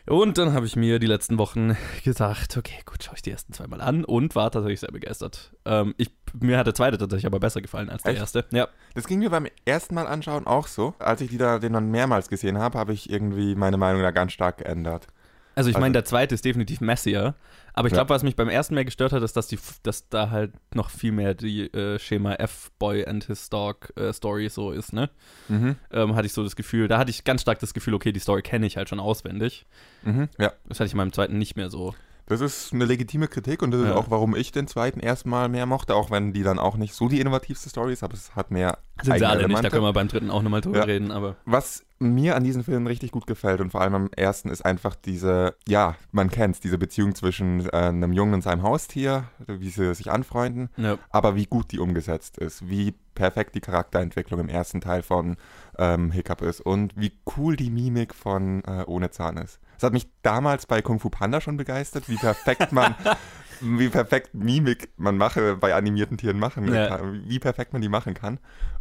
Und 0.07 0.37
dann 0.37 0.53
habe 0.53 0.67
ich 0.67 0.75
mir 0.75 0.99
die 0.99 1.07
letzten 1.07 1.39
Wochen 1.39 1.77
gesagt, 2.05 2.57
okay, 2.57 2.81
gut, 2.85 3.05
schaue 3.05 3.15
ich 3.15 3.23
die 3.23 3.31
ersten 3.31 3.53
zwei 3.53 3.67
mal 3.67 3.81
an 3.81 4.05
und 4.05 4.35
war 4.35 4.51
tatsächlich 4.51 4.81
sehr 4.81 4.91
begeistert. 4.91 5.53
Ähm, 5.65 5.95
ich, 5.97 6.11
mir 6.39 6.59
hat 6.59 6.67
der 6.67 6.75
zweite 6.75 6.99
tatsächlich 6.99 7.27
aber 7.27 7.39
besser 7.39 7.61
gefallen 7.61 7.89
als 7.89 8.03
der 8.03 8.13
Echt? 8.13 8.21
erste. 8.21 8.45
Ja. 8.51 8.69
Das 8.95 9.07
ging 9.07 9.21
mir 9.21 9.31
beim 9.31 9.47
ersten 9.65 9.95
Mal 9.95 10.07
anschauen 10.07 10.47
auch 10.47 10.67
so. 10.67 10.95
Als 10.99 11.21
ich 11.21 11.31
die 11.31 11.39
da, 11.39 11.59
den 11.59 11.73
dann 11.73 11.91
mehrmals 11.91 12.29
gesehen 12.29 12.59
habe, 12.59 12.79
habe 12.79 12.93
ich 12.93 13.11
irgendwie 13.11 13.55
meine 13.55 13.77
Meinung 13.77 14.03
da 14.03 14.11
ganz 14.11 14.33
stark 14.33 14.59
geändert. 14.59 15.07
Also 15.55 15.69
ich 15.71 15.77
Also- 15.77 15.81
meine, 15.83 15.93
der 15.93 16.05
zweite 16.05 16.35
ist 16.35 16.45
definitiv 16.45 16.81
messier, 16.81 17.35
aber 17.75 17.89
ich 17.89 17.93
Ja. 17.93 17.99
glaube, 17.99 18.11
was 18.11 18.23
mich 18.23 18.37
beim 18.37 18.49
ersten 18.49 18.75
mehr 18.75 18.85
gestört 18.85 19.13
hat, 19.13 19.23
ist, 19.23 19.37
dass, 19.37 19.47
die, 19.49 19.59
dass 19.83 20.09
da 20.09 20.31
halt 20.31 20.53
noch 20.75 20.91
viel 20.91 21.13
mehr 21.13 21.35
die 21.35 21.73
äh, 21.73 21.99
Schema 21.99 22.35
F-Boy 22.35 23.07
and 23.07 23.25
his 23.25 23.51
Dog 23.51 23.93
äh, 23.97 24.13
Story 24.13 24.49
so 24.49 24.71
ist, 24.73 24.93
ne? 24.93 25.11
Mhm. 25.49 25.77
Ähm, 25.91 26.15
hatte 26.17 26.27
ich 26.27 26.33
so 26.33 26.43
das 26.43 26.57
Gefühl, 26.57 26.89
da 26.89 26.99
hatte 26.99 27.11
ich 27.11 27.25
ganz 27.25 27.43
stark 27.43 27.59
das 27.61 27.75
Gefühl, 27.75 27.95
okay, 27.95 28.13
die 28.13 28.21
Story 28.21 28.43
kenne 28.43 28.67
ich 28.67 28.77
halt 28.77 28.89
schon 28.89 29.01
auswendig. 29.01 29.67
Mhm. 30.03 30.29
Ja, 30.39 30.53
Das 30.69 30.81
hatte 30.81 30.87
ich 30.87 30.93
in 30.93 30.99
meinem 30.99 31.13
zweiten 31.13 31.39
nicht 31.39 31.57
mehr 31.57 31.71
so. 31.71 31.95
das 32.27 32.41
ist 32.41 32.73
eine 32.73 32.87
legitime 32.87 33.29
Kritik 33.29 33.61
und 33.63 33.73
das 33.73 33.81
ist 33.83 33.89
Ja. 33.89 33.95
auch, 33.95 34.09
warum 34.09 34.35
ich 34.35 34.53
den 34.53 34.67
zweiten 34.67 35.01
erstmal 35.01 35.51
mehr 35.51 35.67
mochte, 35.67 35.95
auch 35.95 36.11
wenn 36.11 36.33
die 36.33 36.43
dann 36.43 36.59
auch 36.59 36.77
nicht 36.79 36.95
so 36.95 37.09
die 37.09 37.21
innovativste 37.21 37.69
Story 37.69 37.93
ist, 37.93 38.03
aber 38.03 38.15
es 38.15 38.35
hat 38.35 38.51
mehr 38.51 38.79
Sind 39.03 39.05
sie 39.05 39.11
alle 39.13 39.19
nicht, 39.21 39.23
da 39.25 39.39
Elemente. 39.45 39.71
können 39.71 39.83
wir 39.85 39.93
beim 39.93 40.09
dritten 40.09 40.31
auch 40.31 40.41
nochmal 40.41 40.63
drüber 40.63 40.79
Ja. 40.79 40.85
reden, 40.85 41.11
aber 41.11 41.37
Was 41.45 41.85
mir 42.11 42.37
an 42.37 42.45
diesem 42.45 42.65
Film 42.65 42.87
richtig 42.87 43.11
gut 43.11 43.27
gefällt 43.27 43.61
und 43.61 43.71
vor 43.71 43.81
allem 43.81 43.95
am 43.95 44.11
ersten 44.17 44.49
ist 44.51 44.65
einfach 44.65 44.95
diese, 44.95 45.55
ja, 45.67 45.97
man 46.11 46.31
kennt's, 46.31 46.61
diese 46.61 46.79
Beziehung 46.79 47.15
zwischen 47.15 47.67
äh, 47.67 47.71
einem 47.71 48.13
Jungen 48.13 48.35
und 48.35 48.43
seinem 48.43 48.63
Haustier, 48.63 49.25
wie 49.47 49.71
sie 49.71 49.95
sich 49.95 50.11
anfreunden, 50.11 50.71
ja. 50.77 50.99
aber 51.11 51.37
wie 51.37 51.47
gut 51.47 51.73
die 51.73 51.79
umgesetzt 51.79 52.39
ist, 52.39 52.69
wie 52.69 52.95
perfekt 53.15 53.55
die 53.55 53.61
Charakterentwicklung 53.61 54.41
im 54.41 54.49
ersten 54.49 54.81
Teil 54.81 55.03
von 55.03 55.37
ähm, 55.79 56.11
Hiccup 56.11 56.43
ist 56.43 56.61
und 56.61 56.95
wie 56.97 57.13
cool 57.37 57.57
die 57.57 57.71
Mimik 57.71 58.15
von 58.15 58.63
äh, 58.65 58.85
Ohne 58.87 59.11
Zahn 59.11 59.37
ist. 59.37 59.61
Es 59.77 59.85
hat 59.85 59.93
mich 59.93 60.09
damals 60.23 60.67
bei 60.67 60.81
Kung 60.81 61.01
Fu 61.01 61.11
Panda 61.11 61.41
schon 61.41 61.57
begeistert, 61.57 62.09
wie 62.09 62.17
perfekt 62.17 62.73
man, 62.73 62.95
wie 63.63 63.89
perfekt 63.89 64.35
Mimik 64.35 64.89
man 64.97 65.17
mache 65.17 65.57
bei 65.57 65.75
animierten 65.75 66.17
Tieren 66.19 66.39
machen 66.39 66.73
Ja. 66.73 66.89
kann, 66.89 67.23
wie 67.27 67.39
perfekt 67.39 67.73
man 67.73 67.83
die 67.83 67.89
machen 67.89 68.15
kann. 68.15 68.39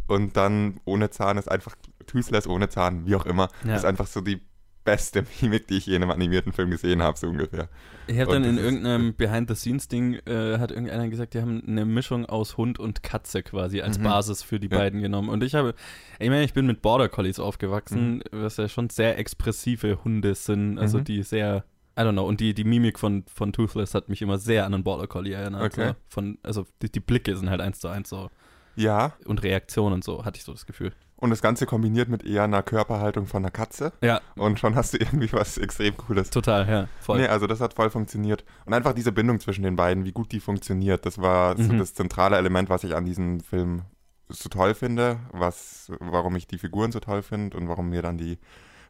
Und 0.08 0.36
dann 0.38 0.80
Ohne 0.86 1.10
Zahn 1.10 1.38
ist 1.38 1.50
einfach 1.50 1.76
Toothless 2.08 2.48
ohne 2.48 2.68
Zahn, 2.70 3.06
wie 3.06 3.16
auch 3.16 3.26
immer, 3.26 3.50
Ja. 3.66 3.76
ist 3.76 3.86
einfach 3.86 4.08
so 4.08 4.22
die 4.22 4.42
beste 4.84 5.24
Mimik, 5.42 5.68
die 5.68 5.78
ich 5.78 5.86
je 5.86 5.96
in 5.96 6.02
einem 6.02 6.12
animierten 6.12 6.54
Film 6.54 6.72
gesehen 6.72 7.04
habe, 7.04 7.16
so 7.18 7.28
ungefähr. 7.28 7.70
Ich 8.08 8.20
habe 8.20 8.32
dann 8.32 8.44
in 8.44 8.58
ist- 8.58 8.64
irgendeinem 8.64 9.14
Behind-the-Scenes-Ding, 9.18 10.16
äh, 10.26 10.58
hat 10.58 10.72
irgendeiner 10.72 11.08
gesagt, 11.08 11.36
die 11.36 11.40
haben 11.42 11.62
eine 11.68 11.86
Mischung 11.86 12.26
aus 12.26 12.58
Hund 12.58 12.80
und 12.80 13.04
Katze 13.04 13.44
quasi 13.44 13.82
als 13.82 14.00
Mhm. 14.00 14.04
Basis 14.04 14.42
für 14.42 14.60
die 14.60 14.70
Ja. 14.72 14.80
beiden 14.80 15.00
genommen. 15.02 15.30
Und 15.30 15.44
ich 15.44 15.54
habe, 15.54 15.76
ich 16.20 16.30
meine, 16.30 16.44
ich 16.44 16.54
bin 16.54 16.66
mit 16.66 16.82
Border 16.82 17.10
Collies 17.10 17.40
aufgewachsen, 17.40 18.18
Mhm. 18.18 18.22
was 18.44 18.58
ja 18.58 18.68
schon 18.68 18.90
sehr 18.90 19.20
expressive 19.20 20.04
Hunde 20.04 20.34
sind, 20.34 20.80
also 20.80 20.98
Mhm. 20.98 21.04
die 21.04 21.22
sehr, 21.24 21.64
I 21.98 22.02
don't 22.02 22.14
know, 22.14 22.26
und 22.26 22.40
die, 22.40 22.54
die 22.54 22.64
Mimik 22.64 22.98
von, 23.00 23.24
von 23.34 23.52
Toothless 23.54 23.94
hat 23.94 24.08
mich 24.10 24.22
immer 24.22 24.38
sehr 24.38 24.66
an 24.66 24.74
einen 24.74 24.84
Border 24.84 25.08
Collie 25.08 25.34
erinnert. 25.34 25.74
Okay. 25.74 25.90
So. 25.90 25.96
Von, 26.08 26.38
also 26.44 26.66
die, 26.82 26.92
die 26.92 27.00
Blicke 27.02 27.36
sind 27.36 27.50
halt 27.50 27.60
eins 27.62 27.80
zu 27.80 27.88
eins 27.90 28.10
so. 28.10 28.30
Ja, 28.76 29.14
Und 29.26 29.44
Reaktionen 29.44 29.94
und 29.96 30.04
so, 30.04 30.24
hatte 30.24 30.38
ich 30.38 30.46
so 30.46 30.54
das 30.54 30.66
Gefühl. 30.66 30.94
und 31.18 31.30
das 31.30 31.42
Ganze 31.42 31.66
kombiniert 31.66 32.08
mit 32.08 32.24
eher 32.24 32.44
einer 32.46 32.64
Körperhaltung 32.64 33.28
von 33.28 33.44
einer 33.44 33.52
Katze. 33.52 33.92
Ja, 34.02 34.22
Und 34.36 34.58
schon 34.60 34.76
hast 34.76 34.94
du 34.94 34.98
irgendwie 34.98 35.32
was 35.34 35.58
extrem 35.58 35.96
Cooles. 35.98 36.30
total, 36.30 36.68
ja, 36.70 36.88
voll. 37.02 37.20
Nee, 37.20 37.28
also 37.28 37.46
das 37.48 37.60
hat 37.60 37.74
voll 37.74 37.90
funktioniert. 37.90 38.46
Und 38.66 38.74
einfach 38.74 38.94
diese 38.94 39.12
Bindung 39.12 39.42
zwischen 39.42 39.64
den 39.64 39.76
beiden, 39.76 40.06
wie 40.06 40.14
gut 40.14 40.32
die 40.32 40.40
funktioniert, 40.40 41.06
das 41.06 41.20
war 41.22 41.58
so 41.58 41.74
Mhm. 41.74 41.80
das 41.80 41.94
zentrale 41.94 42.38
Element, 42.38 42.70
was 42.70 42.86
ich 42.86 42.96
an 42.96 43.04
diesem 43.06 43.42
Film 43.42 43.82
so 44.30 44.48
toll 44.48 44.74
finde, 44.74 45.20
was, 45.34 45.92
warum 46.00 46.38
ich 46.38 46.48
die 46.48 46.58
Figuren 46.58 46.94
so 46.94 47.02
toll 47.02 47.22
finde 47.22 47.58
und 47.58 47.68
warum 47.68 47.90
mir 47.90 48.02
dann 48.02 48.18
die 48.18 48.40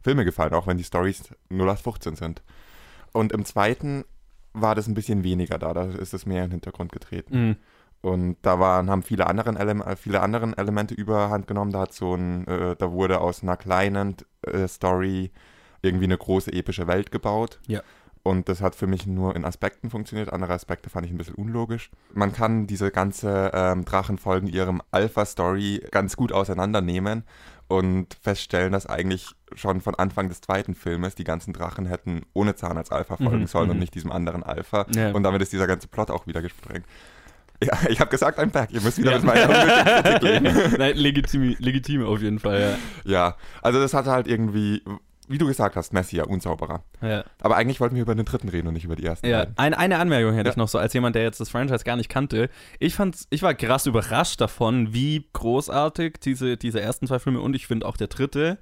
Filme 0.04 0.24
gefallen, 0.24 0.54
auch 0.54 0.68
wenn 0.68 0.78
die 0.78 0.84
Stories 0.84 1.24
0815 1.50 2.14
sind. 2.14 2.42
Und 3.12 3.32
im 3.32 3.44
zweiten 3.44 4.04
war 4.52 4.74
das 4.74 4.86
ein 4.86 4.94
bisschen 4.94 5.24
weniger 5.24 5.58
da, 5.58 5.72
da 5.72 5.84
ist 5.84 6.14
es 6.14 6.26
mehr 6.26 6.44
in 6.44 6.50
den 6.50 6.52
Hintergrund 6.52 6.92
getreten. 6.92 7.48
Mhm. 7.48 7.56
Und 8.02 8.36
da 8.42 8.58
waren, 8.58 8.90
haben 8.90 9.02
viele, 9.02 9.28
anderen 9.28 9.56
Ele 9.56 9.84
äh, 9.84 9.96
viele 9.96 10.20
anderen 10.20 10.56
Elemente 10.58 10.92
überhand 10.92 11.46
genommen. 11.46 11.70
Da 11.70 11.80
hat 11.80 11.94
so 11.94 12.14
ein, 12.14 12.46
äh, 12.48 12.74
da 12.76 12.90
wurde 12.90 13.20
aus 13.20 13.42
einer 13.42 13.56
kleinen 13.56 14.16
äh, 14.42 14.66
Story 14.66 15.30
irgendwie 15.82 16.04
eine 16.04 16.18
große 16.18 16.52
epische 16.52 16.88
Welt 16.88 17.12
gebaut. 17.12 17.60
Ja. 17.68 17.80
Und 18.24 18.48
das 18.48 18.60
hat 18.60 18.74
für 18.74 18.86
mich 18.86 19.06
nur 19.06 19.34
in 19.34 19.44
Aspekten 19.44 19.90
funktioniert. 19.90 20.32
Andere 20.32 20.52
Aspekte 20.52 20.90
fand 20.90 21.06
ich 21.06 21.12
ein 21.12 21.18
bisschen 21.18 21.34
unlogisch. 21.34 21.90
Man 22.12 22.32
kann 22.32 22.66
diese 22.66 22.90
ganze 22.90 23.50
ähm, 23.52 23.84
Drachenfolgen 23.84 24.48
ihrem 24.48 24.80
Alpha-Story 24.92 25.84
ganz 25.90 26.16
gut 26.16 26.32
auseinandernehmen 26.32 27.24
und 27.66 28.14
feststellen, 28.14 28.72
dass 28.72 28.86
eigentlich 28.86 29.30
schon 29.56 29.80
von 29.80 29.94
Anfang 29.94 30.28
des 30.28 30.40
zweiten 30.40 30.74
Filmes 30.74 31.14
die 31.14 31.24
ganzen 31.24 31.52
Drachen 31.52 31.86
hätten 31.86 32.22
ohne 32.32 32.54
Zahn 32.54 32.76
als 32.78 32.90
Alpha 32.90 33.16
folgen 33.16 33.40
Mhm, 33.40 33.46
sollen 33.46 33.70
und 33.70 33.76
mhm. 33.76 33.80
nicht 33.80 33.94
diesem 33.94 34.12
anderen 34.12 34.42
Alpha. 34.42 34.86
Ja. 34.94 35.10
Und 35.12 35.22
damit 35.22 35.42
ist 35.42 35.52
dieser 35.52 35.66
ganze 35.66 35.88
Plot 35.88 36.10
auch 36.10 36.26
wieder 36.26 36.42
gesprengt. 36.42 36.86
Ja, 37.62 37.78
ich 37.88 38.00
habe 38.00 38.10
gesagt, 38.10 38.38
ein 38.40 38.50
Berg. 38.50 38.72
Ihr 38.72 38.80
müsst 38.80 38.98
wieder 38.98 39.12
Ja. 39.12 39.18
mit 39.18 39.26
meiner 39.26 40.02
Kritik 40.02 40.22
leben. 40.22 40.74
Nein, 40.78 40.96
legitim, 40.96 41.54
legitim 41.60 42.04
auf 42.04 42.20
jeden 42.20 42.40
Fall, 42.40 42.78
ja. 43.04 43.12
Ja, 43.12 43.36
also 43.62 43.78
das 43.80 43.94
hatte 43.94 44.10
halt 44.10 44.26
irgendwie, 44.26 44.82
wie 45.28 45.38
du 45.38 45.46
gesagt 45.46 45.76
hast, 45.76 45.92
messier, 45.92 46.28
unsauberer. 46.28 46.82
ja. 47.00 47.22
Aber 47.40 47.54
eigentlich 47.56 47.78
wollten 47.78 47.94
wir 47.94 48.02
über 48.02 48.16
den 48.16 48.24
dritten 48.24 48.48
reden 48.48 48.66
und 48.66 48.74
nicht 48.74 48.84
über 48.84 48.96
die 48.96 49.06
ersten 49.06 49.28
Ja, 49.28 49.46
ein, 49.54 49.74
eine 49.74 49.98
Anmerkung 49.98 50.34
hätte 50.34 50.48
Ja. 50.48 50.50
ich 50.50 50.56
noch 50.56 50.66
so, 50.66 50.78
als 50.78 50.92
jemand, 50.92 51.14
der 51.14 51.22
jetzt 51.22 51.38
das 51.38 51.50
Franchise 51.50 51.84
gar 51.84 51.94
nicht 51.94 52.08
kannte. 52.08 52.50
Ich 52.80 52.96
fand's, 52.96 53.28
ich 53.30 53.42
war 53.42 53.54
krass 53.54 53.86
überrascht 53.86 54.40
davon, 54.40 54.92
wie 54.92 55.28
großartig 55.32 56.14
diese, 56.20 56.56
diese 56.56 56.80
ersten 56.80 57.06
zwei 57.06 57.20
Filme 57.20 57.40
und 57.40 57.54
ich 57.54 57.68
finde 57.68 57.86
auch 57.86 57.96
der 57.96 58.08
dritte 58.08 58.58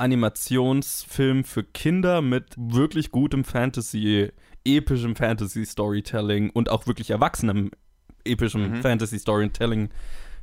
Animationsfilm 0.00 1.44
für 1.44 1.62
Kinder 1.62 2.22
mit 2.22 2.54
wirklich 2.56 3.10
gutem 3.10 3.44
Fantasy, 3.44 4.30
epischem 4.64 5.14
Fantasy-Storytelling 5.16 6.50
und 6.50 6.68
auch 6.70 6.86
wirklich 6.86 7.10
erwachsenem 7.10 7.70
epischem 8.24 8.70
Mhm. 8.72 8.82
Fantasy-Storytelling 8.82 9.90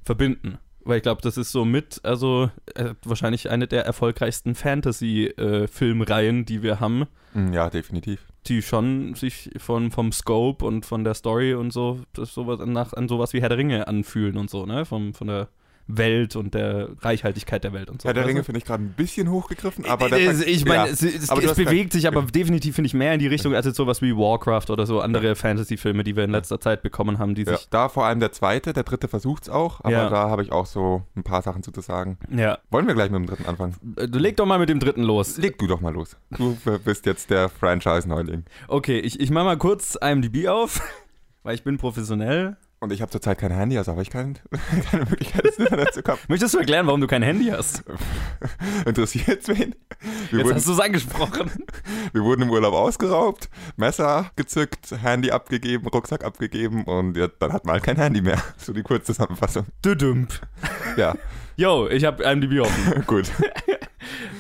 verbinden. 0.04 0.58
Weil 0.84 0.98
ich 0.98 1.04
glaube, 1.04 1.22
das 1.22 1.36
ist 1.38 1.52
so 1.52 1.66
mit, 1.66 2.00
also 2.04 2.50
äh, 2.76 2.94
wahrscheinlich 3.04 3.50
eine 3.50 3.68
der 3.68 3.86
erfolgreichsten 3.86 4.56
Fantasy-Filmreihen, 4.56 6.46
die 6.46 6.64
wir 6.64 6.80
haben 6.80 7.06
Mm, 7.34 7.52
Ja, 7.54 7.70
definitiv. 7.70 8.26
die 8.48 8.62
schon 8.62 9.14
sich 9.14 9.52
von, 9.58 9.92
vom 9.92 10.12
Scope 10.14 10.64
und 10.66 10.86
von 10.86 11.04
der 11.04 11.14
Story 11.14 11.54
und 11.54 11.74
so, 11.74 12.00
das 12.14 12.34
sowas 12.34 12.60
nach, 12.66 12.94
an 12.94 13.10
sowas 13.10 13.34
wie 13.34 13.42
Herr 13.42 13.50
der 13.50 13.58
Ringe 13.58 13.88
anfühlen 13.88 14.38
und 14.38 14.50
so, 14.50 14.66
ne? 14.66 14.86
Vom, 14.86 15.14
von 15.14 15.28
der 15.28 15.50
Welt 15.88 16.36
und 16.36 16.54
der 16.54 16.90
Reichhaltigkeit 17.02 17.64
der 17.64 17.74
Welt 17.74 17.90
und 17.90 18.02
so. 18.02 18.08
Herr 18.08 18.14
der 18.14 18.26
Ringe 18.28 18.44
finde 18.44 18.60
ich 18.60 18.66
gerade 18.66 18.84
ein 18.84 18.94
bisschen 18.94 19.30
hochgegriffen, 19.32 19.86
aber 19.86 20.10
der 20.10 20.20
Äh, 20.20 20.34
Fakt- 20.34 20.48
ich 20.48 20.66
meine, 20.66 20.88
ja. 20.88 20.92
es, 20.94 21.02
es, 21.02 21.30
es 21.30 21.56
bewegt 21.56 21.94
sich 21.94 22.08
aber 22.08 22.22
definitiv, 22.24 22.76
finde 22.76 22.88
ich, 22.88 22.94
mehr 22.94 23.14
in 23.14 23.20
die 23.20 23.28
Richtung 23.28 23.56
als 23.56 23.66
jetzt 23.66 23.78
sowas 23.78 24.02
wie 24.02 24.16
Warcraft 24.16 24.66
oder 24.70 24.86
so 24.86 25.00
andere 25.00 25.36
Fantasy-Filme, 25.36 26.04
die 26.04 26.16
wir 26.16 26.26
in 26.26 26.32
letzter 26.32 26.60
Zeit 26.60 26.82
bekommen 26.82 27.20
haben, 27.20 27.36
die 27.36 27.44
Ja, 27.44 27.58
sich. 27.58 27.70
da 27.70 27.88
vor 27.90 28.06
allem 28.06 28.20
der 28.20 28.32
zweite, 28.32 28.74
der 28.74 28.84
dritte 28.84 29.08
versucht's 29.08 29.50
auch, 29.50 29.80
aber 29.82 29.92
Ja. 29.92 30.10
da 30.10 30.30
habe 30.30 30.44
ich 30.44 30.52
auch 30.52 30.66
so 30.66 31.04
ein 31.16 31.24
paar 31.24 31.42
Sachen 31.42 31.64
zu, 31.64 31.72
zu 31.72 31.82
sagen. 31.82 32.18
Ja. 32.36 32.58
Wollen 32.70 32.88
wir 32.88 32.94
gleich 32.94 33.10
mit 33.10 33.20
dem 33.22 33.26
dritten 33.28 33.46
anfangen? 33.46 33.76
Äh, 33.96 34.08
Du 34.08 34.20
leg 34.20 34.36
doch 34.38 34.46
mal 34.46 34.60
mit 34.60 34.70
dem 34.70 34.80
dritten 34.80 35.04
los. 35.04 35.38
Leg 35.38 35.58
du 35.58 35.68
doch 35.68 35.80
mal 35.82 35.94
los. 35.94 36.18
Du 36.38 36.58
bist 36.84 37.06
jetzt 37.06 37.30
der 37.30 37.50
Franchise-Neuling. 37.50 38.44
Okay, 38.68 39.00
ich, 39.00 39.20
ich 39.20 39.30
mache 39.32 39.46
mal 39.46 39.58
kurz 39.58 39.96
IMDb 40.02 40.48
auf, 40.48 40.82
weil 41.44 41.56
ich 41.56 41.64
bin 41.64 41.78
professionell. 41.78 42.58
Und 42.80 42.92
ich 42.92 43.02
habe 43.02 43.10
zurzeit 43.12 43.40
kein 43.40 43.52
Handy, 43.52 43.76
also 43.78 43.92
habe 43.92 44.04
ich 44.04 44.12
kein, 44.12 44.38
keine 44.92 45.06
Möglichkeit, 45.06 45.44
ins 45.46 45.58
Internet 45.58 45.94
zu 45.96 46.04
kommen. 46.04 46.20
Möchtest 46.28 46.54
du 46.54 46.60
erklären, 46.60 46.86
warum 46.86 47.02
du 47.02 47.08
kein 47.08 47.24
Handy 47.24 47.46
hast? 47.46 47.84
Interessiert 48.86 49.48
wen? 49.48 49.74
Wir 50.30 50.40
Jetzt 50.40 50.46
wurden, 50.46 50.56
hast 50.56 50.68
du 50.68 50.74
es 50.74 50.80
angesprochen. 50.80 51.50
wir 52.14 52.22
wurden 52.24 52.44
im 52.44 52.52
Urlaub 52.52 52.76
ausgeraubt, 52.76 53.50
Messer 53.78 54.30
gezückt, 54.36 54.92
Handy 55.02 55.32
abgegeben, 55.32 55.88
Rucksack 55.88 56.24
abgegeben 56.24 56.84
und 56.84 57.18
ja, 57.18 57.28
dann 57.40 57.52
hat 57.52 57.66
man 57.66 57.74
halt 57.74 57.84
kein 57.84 57.98
Handy 57.98 58.22
mehr. 58.22 58.42
So 58.58 58.74
die 58.74 58.84
Kurzzusammenfassung. 58.84 59.66
Düdümp. 59.84 60.40
Ja, 60.98 61.16
Yo, 61.56 61.88
ich 61.88 62.06
habe 62.06 62.24
IMDb 62.24 62.60
offen. 62.62 63.04
gut. 63.08 63.32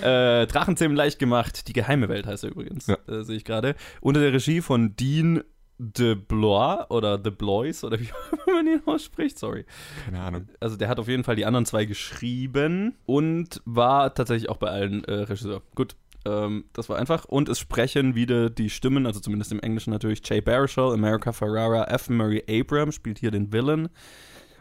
äh, 0.03 0.45
Drachenzähmen 0.45 0.95
leicht 0.95 1.17
gemacht. 1.17 1.67
Die 1.67 1.73
geheime 1.73 2.07
Welt 2.09 2.27
heißt 2.27 2.43
er 2.43 2.51
übrigens, 2.51 2.85
Ja. 2.85 2.97
äh, 3.07 3.23
sehe 3.23 3.37
ich 3.37 3.43
gerade. 3.45 3.73
Unter 4.01 4.19
der 4.21 4.31
Regie 4.33 4.61
von 4.61 4.95
Dean 4.95 5.41
de 5.79 6.15
Blois 6.15 6.85
oder 6.89 7.17
de 7.17 7.31
Blois 7.31 7.83
oder 7.83 7.99
wie 7.99 8.09
man 8.47 8.67
ihn 8.67 8.81
ausspricht, 8.85 9.37
sorry. 9.37 9.65
Keine 10.05 10.19
Ahnung. 10.19 10.49
Also 10.59 10.75
der 10.75 10.89
hat 10.89 10.99
auf 10.99 11.07
jeden 11.07 11.23
Fall 11.23 11.35
die 11.35 11.45
anderen 11.45 11.65
zwei 11.65 11.85
geschrieben 11.85 12.95
und 13.05 13.61
war 13.65 14.13
tatsächlich 14.13 14.49
auch 14.49 14.57
bei 14.57 14.69
allen 14.69 15.03
äh, 15.05 15.13
Regisseur. 15.13 15.61
Gut, 15.75 15.95
ähm, 16.25 16.65
das 16.73 16.89
war 16.89 16.97
einfach. 16.97 17.25
Und 17.25 17.49
es 17.49 17.59
sprechen 17.59 18.15
wieder 18.15 18.49
die 18.49 18.69
Stimmen, 18.69 19.05
also 19.05 19.19
zumindest 19.19 19.51
im 19.51 19.59
Englischen 19.59 19.91
natürlich, 19.91 20.21
Jay 20.27 20.41
Baruchel, 20.41 20.93
America 20.93 21.31
Ferrara, 21.31 21.85
F. 21.85 22.09
Murray 22.09 22.43
Abram 22.49 22.91
spielt 22.91 23.19
hier 23.19 23.31
den 23.31 23.51
Villain. 23.53 23.89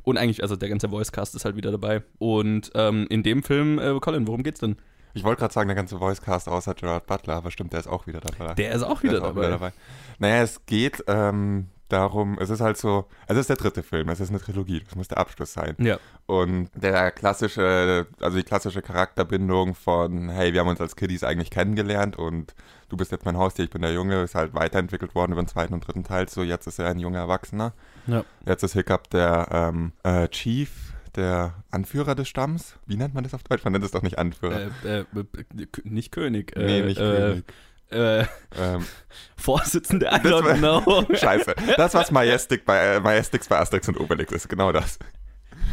Und 0.03 0.19
eigentlich, 0.19 0.43
also 0.43 0.55
der 0.55 0.69
ganze 0.69 0.91
Voicecast 0.93 1.35
ist 1.35 1.45
halt 1.45 1.57
wieder 1.57 1.73
dabei. 1.73 2.03
Und 2.19 2.71
ähm, 2.75 3.07
in 3.11 3.23
dem 3.23 3.43
Film, 3.43 3.79
äh, 3.79 3.99
Colin, 4.01 4.29
worum 4.29 4.45
geht's 4.45 4.61
denn? 4.61 4.77
Ich 5.17 5.25
wollte 5.25 5.41
gerade 5.41 5.55
sagen, 5.55 5.69
der 5.69 5.77
ganze 5.77 5.99
Voicecast 6.01 6.49
außer 6.49 6.75
Gerard 6.75 7.07
Butler, 7.07 7.35
aber 7.37 7.51
stimmt, 7.51 7.73
der 7.73 7.81
ist 7.81 7.87
auch 7.89 8.07
wieder 8.07 8.21
dabei. 8.21 8.55
Der 8.55 8.73
ist 8.73 8.83
auch 8.83 9.01
Der 9.01 9.11
wieder 9.11 9.19
ist 9.19 9.25
auch 9.25 9.29
dabei. 9.29 9.41
wieder 9.41 9.51
dabei. 9.51 9.73
Naja, 10.19 10.43
es 10.43 10.65
geht 10.67 11.03
ähm, 11.09 11.69
darum, 11.89 12.39
es 12.41 12.51
ist 12.51 12.61
halt 12.61 12.77
so, 12.77 13.07
es 13.27 13.37
ist 13.37 13.49
der 13.49 13.57
dritte 13.57 13.83
Film, 13.83 14.09
es 14.09 14.21
ist 14.21 14.31
eine 14.31 14.41
Trilogie, 14.41 14.83
das 14.85 14.95
muss 14.95 15.09
der 15.09 15.19
Abschluss 15.19 15.53
sein. 15.53 15.75
Ja. 15.79 15.99
Und 16.27 16.69
der 16.75 17.11
klassische, 17.13 18.07
also 18.21 18.37
die 18.37 18.43
klassische 18.45 18.83
Charakterbindung 18.83 19.75
von, 19.75 20.29
hey, 20.29 20.53
wir 20.53 20.61
haben 20.61 20.69
uns 20.69 20.81
als 20.81 20.97
Kiddies 20.97 21.25
eigentlich 21.25 21.51
kennengelernt 21.51 22.17
und 22.17 22.55
du 22.89 22.97
bist 22.97 23.13
jetzt 23.13 23.25
mein 23.25 23.37
Haustier, 23.37 23.65
ich 23.65 23.71
bin 23.71 23.83
der 23.83 23.93
Junge, 23.93 24.23
ist 24.23 24.35
halt 24.35 24.55
weiterentwickelt 24.55 25.15
worden 25.15 25.33
über 25.33 25.43
den 25.43 25.49
zweiten 25.49 25.75
und 25.75 25.87
dritten 25.87 26.05
Teil. 26.05 26.29
So, 26.29 26.43
jetzt 26.43 26.67
ist 26.67 26.79
er 26.79 26.89
ein 26.89 26.99
junger 26.99 27.21
Erwachsener. 27.21 27.73
Ja. 28.07 28.25
Jetzt 28.45 28.63
ist 28.65 28.75
Hiccup 28.75 29.09
der 29.11 29.49
ähm, 29.51 29.93
äh, 30.03 30.29
Chief, 30.29 30.93
der 31.17 31.55
Anführer 31.71 32.15
des 32.15 32.29
Stamms. 32.29 32.77
Wie 32.87 32.97
nennt 32.97 33.15
man 33.15 33.25
das 33.25 33.35
auf 33.35 33.43
Deutsch? 33.43 33.65
Man 33.65 33.73
nennt 33.73 33.85
es 33.85 33.91
doch 33.91 34.03
nicht 34.03 34.19
Anführer. 34.19 34.71
Äh, 34.85 35.01
äh, 35.01 35.01
äh, 35.01 35.67
nicht 35.85 36.13
König. 36.13 36.55
Äh, 36.57 36.67
nee, 36.67 36.83
nicht 36.83 36.99
äh, 37.01 37.17
König. 37.17 37.45
Äh, 37.91 38.25
Ähm, 38.59 38.85
Vorsitzende, 39.37 40.07
I 40.07 40.21
Das 40.23 40.33
don't 40.33 40.59
know. 40.59 41.15
scheiße. 41.17 41.55
Das, 41.77 41.95
was 41.95 42.11
Majestic 42.11 42.65
bei, 42.65 42.79
äh, 42.97 43.01
Majestix 43.01 43.49
bei 43.49 43.59
Asterix 43.59 43.89
und 43.89 43.99
Obelix 44.01 44.33
ist, 44.33 44.49
genau 44.49 44.73
das. 44.73 44.99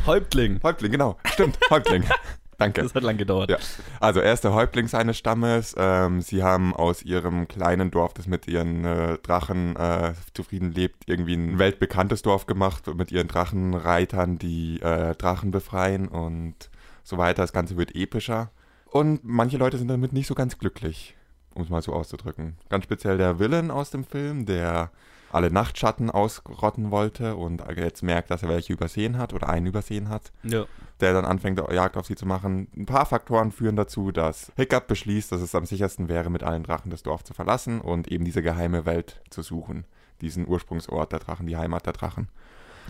Häuptling. 0.05 0.59
Häuptling, 0.63 0.91
genau. 0.91 1.17
Stimmt, 1.25 1.57
Häuptling. 1.69 2.03
Danke. 2.63 2.81
Das 2.81 2.95
hat 2.95 3.03
lang 3.03 3.17
gedauert. 3.17 3.49
Ja. 3.49 3.57
Also 3.99 4.19
er 4.19 4.33
ist 4.33 4.43
der 4.43 4.53
Häuptling 4.53 4.87
seines 4.87 5.17
Stammes. 5.17 5.75
Ähm, 5.77 6.21
sie 6.21 6.43
haben 6.43 6.73
aus 6.73 7.03
ihrem 7.03 7.47
kleinen 7.47 7.91
Dorf, 7.91 8.13
das 8.13 8.27
mit 8.27 8.47
ihren 8.47 8.85
äh, 8.85 9.17
Drachen 9.17 9.75
äh, 9.75 10.13
zufrieden 10.33 10.71
lebt, 10.71 11.03
irgendwie 11.07 11.33
ein 11.33 11.59
weltbekanntes 11.59 12.21
Dorf 12.21 12.45
gemacht 12.45 12.93
mit 12.95 13.11
ihren 13.11 13.27
Drachenreitern, 13.27 14.37
die 14.37 14.81
äh, 14.81 15.13
Drachen 15.15 15.51
befreien 15.51 16.07
und 16.07 16.69
so 17.03 17.17
weiter. 17.17 17.41
Das 17.41 17.53
Ganze 17.53 17.77
wird 17.77 17.95
epischer. 17.95 18.51
Und 18.85 19.21
manche 19.23 19.57
Leute 19.57 19.77
sind 19.77 19.89
damit 19.89 20.13
nicht 20.13 20.27
so 20.27 20.35
ganz 20.35 20.57
glücklich, 20.57 21.15
um 21.55 21.63
es 21.63 21.69
mal 21.69 21.81
so 21.81 21.93
auszudrücken. 21.93 22.57
Ganz 22.69 22.85
speziell 22.85 23.17
der 23.17 23.39
Villain 23.39 23.71
aus 23.71 23.89
dem 23.89 24.05
Film, 24.05 24.45
der 24.45 24.91
alle 25.33 25.51
Nachtschatten 25.51 26.09
ausrotten 26.09 26.91
wollte 26.91 27.35
und 27.35 27.63
jetzt 27.75 28.03
merkt, 28.03 28.31
dass 28.31 28.43
er 28.43 28.49
welche 28.49 28.73
übersehen 28.73 29.17
hat 29.17 29.33
oder 29.33 29.49
einen 29.49 29.65
übersehen 29.65 30.09
hat 30.09 30.31
Ja. 30.43 30.65
der 30.99 31.13
dann 31.13 31.25
anfängt, 31.25 31.59
Jagd 31.71 31.97
auf 31.97 32.05
sie 32.05 32.15
zu 32.15 32.25
machen. 32.25 32.67
Ein 32.77 32.85
paar 32.85 33.05
Faktoren 33.05 33.51
führen 33.51 33.75
dazu, 33.75 34.11
dass 34.11 34.51
Hiccup 34.55 34.87
beschließt, 34.87 35.31
dass 35.31 35.41
es 35.41 35.55
am 35.55 35.65
sichersten 35.65 36.07
wäre, 36.07 36.29
mit 36.29 36.43
allen 36.43 36.63
Drachen 36.63 36.91
das 36.91 37.03
Dorf 37.03 37.23
zu 37.23 37.33
verlassen 37.33 37.81
und 37.81 38.07
eben 38.09 38.25
diese 38.25 38.41
geheime 38.41 38.85
Welt 38.85 39.21
zu 39.29 39.41
suchen. 39.41 39.85
Diesen 40.21 40.47
Ursprungsort 40.47 41.11
der 41.11 41.19
Drachen, 41.19 41.47
die 41.47 41.57
Heimat 41.57 41.85
der 41.85 41.93
Drachen. 41.93 42.29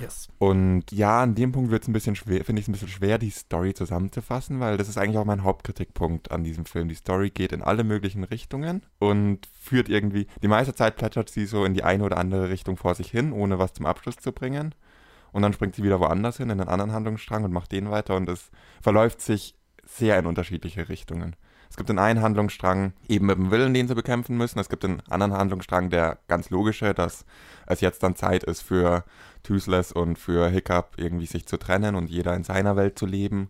Yes. 0.02 0.28
Und 0.40 0.92
ja, 0.92 1.22
an 1.22 1.36
dem 1.36 1.52
Punkt 1.52 1.72
wird 1.72 1.84
es 1.84 1.88
ein 1.88 1.94
bisschen 1.94 2.16
schwer, 2.16 2.44
finde 2.44 2.60
ich 2.60 2.66
es 2.66 2.70
ein 2.70 2.74
bisschen 2.74 2.88
schwer, 2.88 3.18
die 3.18 3.30
Story 3.30 3.74
zusammenzufassen, 3.74 4.60
weil 4.60 4.78
das 4.78 4.90
ist 4.90 4.98
eigentlich 4.98 5.18
auch 5.18 5.26
mein 5.26 5.44
Hauptkritikpunkt 5.44 6.32
an 6.32 6.44
diesem 6.44 6.66
Film. 6.66 6.90
Die 6.90 6.96
Story 6.96 7.30
geht 7.30 7.52
in 7.52 7.62
alle 7.62 7.84
möglichen 7.84 8.24
Richtungen 8.24 8.82
und 9.00 9.48
führt 9.60 9.90
irgendwie, 9.90 10.28
die 10.42 10.48
meiste 10.48 10.74
Zeit 10.74 10.96
plätschert 10.96 11.30
sie 11.30 11.46
so 11.46 11.66
in 11.66 11.74
die 11.74 11.84
eine 11.84 12.04
oder 12.04 12.18
andere 12.18 12.50
Richtung 12.50 12.78
vor 12.78 12.96
sich 12.96 13.12
hin, 13.12 13.32
ohne 13.32 13.60
was 13.60 13.74
zum 13.74 13.86
Abschluss 13.86 14.18
zu 14.18 14.32
bringen. 14.32 14.74
Und 15.32 15.42
dann 15.42 15.54
springt 15.54 15.76
sie 15.76 15.84
wieder 15.84 16.00
woanders 16.00 16.38
hin, 16.38 16.50
in 16.50 16.60
einen 16.60 16.70
anderen 16.70 16.92
Handlungsstrang 16.92 17.44
und 17.44 17.52
macht 17.52 17.72
den 17.72 17.90
weiter 17.90 18.16
und 18.16 18.30
es 18.30 18.52
verläuft 18.82 19.22
sich 19.22 19.56
sehr 19.86 20.18
in 20.18 20.26
unterschiedliche 20.26 20.90
Richtungen. 20.90 21.36
Es 21.74 21.78
gibt 21.78 21.90
den 21.90 21.98
einen 21.98 22.22
Handlungsstrang 22.22 22.94
eben 23.08 23.26
mit 23.26 23.36
dem 23.36 23.50
Willen, 23.50 23.74
den 23.74 23.88
sie 23.88 23.96
bekämpfen 23.96 24.38
müssen. 24.38 24.60
Es 24.60 24.70
gibt 24.70 24.84
den 24.84 25.02
anderen 25.10 25.34
Handlungsstrang, 25.34 25.90
der 25.90 26.20
ganz 26.28 26.52
logische, 26.52 26.94
dass 26.94 27.26
es 27.66 27.82
jetzt 27.82 28.04
dann 28.04 28.16
Zeit 28.16 28.44
ist 28.44 28.62
für 28.62 29.04
Toothless 29.42 29.92
und 29.92 30.20
für 30.20 30.50
Hiccup 30.50 30.92
irgendwie 30.98 31.26
sich 31.26 31.48
zu 31.48 31.58
trennen 31.58 31.96
und 31.96 32.12
jeder 32.12 32.36
in 32.36 32.44
seiner 32.44 32.76
Welt 32.76 33.00
zu 33.00 33.08
leben. 33.08 33.50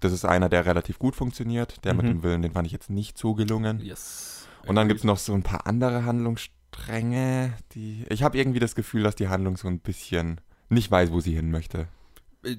Das 0.00 0.10
ist 0.10 0.24
einer, 0.24 0.48
der 0.48 0.66
relativ 0.66 0.98
gut 0.98 1.14
funktioniert. 1.14 1.84
Der 1.84 1.94
mit 1.94 2.06
Mhm. 2.06 2.08
dem 2.08 2.22
Willen, 2.24 2.42
den 2.42 2.50
fand 2.50 2.66
ich 2.66 2.72
jetzt 2.72 2.90
nicht 2.90 3.16
so 3.18 3.34
gelungen. 3.34 3.78
Yes. 3.80 4.48
Und 4.66 4.74
dann 4.74 4.88
gibt 4.88 4.98
es 4.98 5.04
noch 5.04 5.18
so 5.18 5.32
ein 5.32 5.44
paar 5.44 5.64
andere 5.68 6.04
Handlungsstränge, 6.04 7.52
die. 7.72 8.04
Ich 8.08 8.24
habe 8.24 8.36
irgendwie 8.36 8.58
das 8.58 8.74
Gefühl, 8.74 9.04
dass 9.04 9.14
die 9.14 9.28
Handlung 9.28 9.56
so 9.56 9.68
ein 9.68 9.78
bisschen 9.78 10.40
nicht 10.70 10.90
weiß, 10.90 11.12
wo 11.12 11.20
sie 11.20 11.36
hin 11.36 11.52
möchte. 11.52 11.86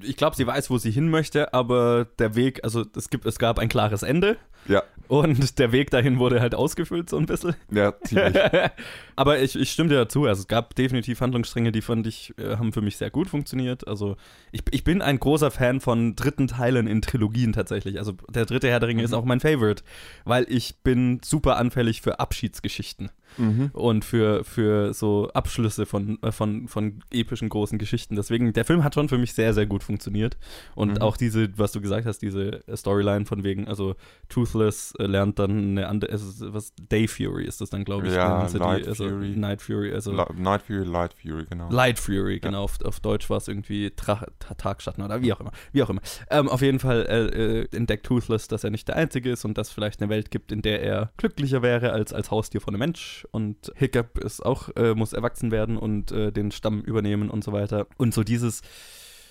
Ich 0.04 0.18
glaube, 0.18 0.36
sie 0.36 0.48
weiß, 0.48 0.70
wo 0.70 0.78
sie 0.78 0.92
hin 0.92 1.10
möchte, 1.10 1.54
aber 1.54 2.08
der 2.20 2.36
Weg, 2.36 2.64
also 2.64 2.86
es, 2.96 3.10
gibt, 3.10 3.26
es 3.26 3.38
gab 3.40 3.60
ein 3.60 3.70
klares 3.70 4.04
Ende 4.04 4.38
Ja, 4.68 4.84
und 5.08 5.60
der 5.60 5.72
Weg 5.72 5.92
dahin 5.92 6.18
wurde 6.18 6.42
halt 6.42 6.56
ausgefüllt 6.56 7.10
so 7.10 7.18
ein 7.18 7.26
bisschen. 7.26 7.56
ja, 7.72 7.94
ziemlich. 8.04 8.36
aber 9.16 9.40
ich, 9.40 9.56
ich 9.56 9.72
stimme 9.72 9.90
dir 9.90 9.96
dazu, 9.96 10.26
also 10.26 10.42
es 10.42 10.48
gab 10.48 10.76
definitiv 10.76 11.22
Handlungsstränge, 11.22 11.72
die 11.72 11.82
fand 11.82 12.08
ich, 12.08 12.34
äh, 12.38 12.58
haben 12.58 12.74
für 12.74 12.82
mich 12.82 12.98
sehr 12.98 13.12
gut 13.12 13.30
funktioniert. 13.30 13.88
Also 13.88 14.18
ich, 14.52 14.64
ich 14.72 14.84
bin 14.84 15.02
ein 15.02 15.20
großer 15.20 15.52
Fan 15.52 15.80
von 15.82 16.16
dritten 16.16 16.48
Teilen 16.48 16.88
in 16.88 17.02
Trilogien 17.02 17.54
tatsächlich. 17.54 18.00
Also 18.00 18.14
der 18.30 18.46
dritte 18.46 18.70
Herr 18.70 18.80
der 18.80 18.90
Ringe 18.90 19.04
ist 19.04 19.14
auch 19.14 19.26
mein 19.26 19.40
Favorite, 19.40 19.84
weil 20.24 20.46
ich 20.50 20.78
bin 20.84 21.22
super 21.24 21.58
anfällig 21.58 22.02
für 22.02 22.20
Abschiedsgeschichten. 22.20 23.12
Mhm. 23.38 23.70
und 23.74 24.06
für, 24.06 24.44
für 24.44 24.94
so 24.94 25.30
Abschlüsse 25.34 25.86
von, 25.86 26.18
äh, 26.22 26.32
von, 26.32 26.68
von 26.68 27.00
epischen 27.12 27.50
großen 27.50 27.78
Geschichten. 27.78 28.16
Deswegen, 28.16 28.54
der 28.54 28.66
Film 28.66 28.84
hat 28.84 28.96
schon 28.96 29.10
für 29.10 29.18
mich 29.18 29.34
sehr, 29.34 29.54
sehr 29.54 29.66
gut 29.66 29.84
funktioniert. 29.84 30.38
Und 30.76 30.96
Mhm. 30.96 31.02
auch 31.02 31.18
diese, 31.18 31.58
was 31.58 31.72
du 31.72 31.82
gesagt 31.82 32.06
hast, 32.06 32.20
diese 32.20 32.64
Storyline 32.76 33.26
von 33.26 33.44
wegen, 33.44 33.68
also 33.68 33.96
Toothless 34.30 34.94
äh, 35.00 35.06
lernt 35.06 35.40
dann 35.40 35.52
eine 35.78 35.88
andere, 35.88 36.12
was, 36.14 36.74
Day 36.92 37.08
Fury 37.08 37.46
ist 37.46 37.62
das 37.62 37.70
dann, 37.70 37.84
glaube 37.86 38.08
ich. 38.08 38.14
Ja, 38.14 38.30
ne? 38.30 38.36
Also 38.44 38.58
Light 38.58 38.88
also 38.88 39.08
Fury. 39.10 39.30
Night 39.36 39.62
Fury, 39.62 39.92
also 39.94 40.12
La- 40.12 40.30
Night 40.36 40.62
Fury, 40.64 40.84
Light 40.86 41.14
Fury, 41.14 41.46
genau. 41.50 41.70
Light 41.72 42.00
Fury, 42.00 42.40
genau. 42.40 42.64
Auf, 42.64 42.82
auf 42.84 43.00
Deutsch 43.00 43.30
war 43.30 43.38
es 43.38 43.48
irgendwie 43.48 43.92
Tra 43.96 44.26
Ta- 44.40 44.54
Tagschatten 44.56 45.04
oder 45.04 45.22
wie 45.22 45.32
auch 45.34 45.40
immer. 45.40 45.52
Wie 45.72 45.84
auch 45.84 45.90
immer. 45.90 46.02
Ähm, 46.30 46.50
auf 46.50 46.62
jeden 46.62 46.80
Fall 46.80 47.06
äh, 47.08 47.62
äh, 47.62 47.68
entdeckt 47.76 48.06
Toothless, 48.06 48.48
dass 48.48 48.64
er 48.64 48.70
nicht 48.70 48.88
der 48.88 48.96
Einzige 48.96 49.32
ist 49.32 49.46
und 49.46 49.58
dass 49.58 49.68
es 49.68 49.74
vielleicht 49.74 50.02
eine 50.02 50.10
Welt 50.10 50.32
gibt, 50.32 50.52
in 50.52 50.62
der 50.62 50.82
er 50.82 51.12
glücklicher 51.18 51.62
wäre 51.62 51.92
als 51.92 52.14
als 52.14 52.32
Haustier 52.32 52.62
von 52.62 52.74
einem 52.74 52.80
Mensch. 52.80 53.25
Und 53.32 53.72
Hiccup 53.76 54.18
ist 54.20 54.46
auch, 54.46 54.70
äh, 54.76 54.94
muss 54.94 55.14
erwachsen 55.14 55.52
werden 55.52 55.78
und 55.78 56.12
äh, 56.12 56.32
den 56.32 56.52
Stamm 56.52 56.82
übernehmen 56.82 57.30
und 57.30 57.44
so 57.44 57.52
weiter. 57.52 57.88
Und 57.98 58.14
so 58.14 58.24
dieses. 58.24 58.62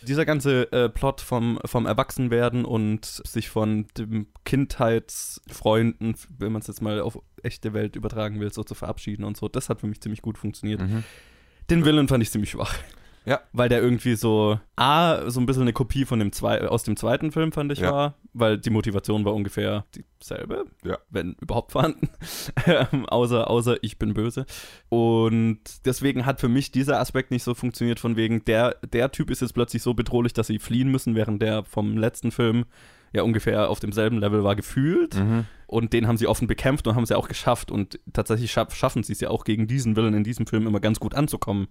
Dieser 0.03 0.27
ganze 0.27 0.71
äh, 0.71 0.91
Plot 0.91 1.23
vom, 1.23 1.59
vom 1.65 1.87
Erwachsenwerden 1.87 2.67
und 2.67 3.07
sich 3.07 3.49
von 3.49 3.87
dem 3.97 4.27
Kindheitsfreunden, 4.45 6.15
wenn 6.37 6.53
man 6.53 6.61
es 6.61 6.67
jetzt 6.67 6.83
mal 6.83 7.01
auf 7.01 7.23
echte 7.43 7.73
Welt 7.73 7.97
übertragen 7.97 8.39
will, 8.39 8.53
so 8.53 8.63
zu 8.65 8.75
verabschieden 8.75 9.25
und 9.25 9.39
so, 9.39 9.49
das 9.49 9.71
hat 9.71 9.81
für 9.81 9.87
mich 9.87 10.03
ziemlich 10.03 10.21
gut 10.21 10.37
funktioniert. 10.37 10.83
Mhm. 10.83 11.05
Den 11.71 11.87
Villain 11.87 12.07
fand 12.07 12.23
ich 12.23 12.31
ziemlich 12.31 12.51
schwach. 12.51 12.77
Ja. 13.27 13.41
Weil 13.53 13.69
der 13.69 13.81
irgendwie 13.81 14.17
so, 14.17 14.59
A, 14.77 15.31
so 15.31 15.41
ein 15.41 15.47
bisschen 15.47 15.63
eine 15.63 15.73
Kopie 15.73 16.05
von 16.05 16.19
dem 16.19 16.31
zwei, 16.33 16.61
aus 16.69 16.83
dem 16.83 16.97
zweiten 16.97 17.33
Film, 17.33 17.53
fand 17.53 17.73
ich 17.73 17.79
Ja. 17.79 17.91
war, 17.93 18.15
weil 18.35 18.59
die 18.59 18.71
Motivation 18.71 19.25
war 19.25 19.33
ungefähr 19.35 19.85
dieselbe, 20.21 20.67
Ja. 20.85 20.99
wenn 21.11 21.35
überhaupt 21.41 21.73
vorhanden, 21.73 22.09
Ähm, 22.67 23.07
außer, 23.07 23.49
außer 23.49 23.77
ich 23.83 23.99
bin 23.99 24.13
böse. 24.15 24.45
Und 24.89 25.59
deswegen 25.87 26.27
hat 26.27 26.41
für 26.41 26.49
mich 26.49 26.71
dieser 26.71 27.01
Aspekt 27.01 27.31
nicht 27.31 27.43
so 27.45 27.55
funktioniert, 27.55 27.99
von 28.01 28.17
wegen, 28.17 28.45
der, 28.45 28.77
der 28.93 29.11
Typ 29.11 29.31
ist 29.31 29.41
jetzt 29.43 29.55
plötzlich 29.55 29.83
so 29.83 29.95
bedrohlich, 29.95 30.33
dass 30.33 30.47
sie 30.49 30.59
fliehen 30.59 30.91
müssen, 30.91 31.15
während 31.15 31.41
der 31.43 31.65
vom 31.65 31.97
letzten 31.97 32.31
Film 32.31 32.65
ja 33.13 33.23
ungefähr 33.23 33.71
auf 33.71 33.81
demselben 33.81 34.19
Level 34.19 34.43
war 34.45 34.57
gefühlt. 34.57 35.15
Mhm. 35.17 35.47
Und 35.67 35.93
den 35.93 36.07
haben 36.07 36.17
sie 36.17 36.27
offen 36.27 36.47
bekämpft 36.47 36.87
und 36.87 36.95
haben 36.95 37.07
sie 37.07 37.17
auch 37.17 37.29
geschafft. 37.29 37.71
Und 37.71 37.99
tatsächlich 38.13 38.53
schaff, 38.53 38.75
schaffen 38.75 39.03
sie 39.03 39.13
es 39.13 39.21
ja 39.21 39.31
auch 39.31 39.45
gegen 39.45 39.67
diesen 39.67 39.97
Willen 39.97 40.15
in 40.15 40.25
diesem 40.25 40.47
Film 40.47 40.67
immer 40.67 40.81
ganz 40.81 41.01
gut 41.01 41.15
anzukommen, 41.15 41.69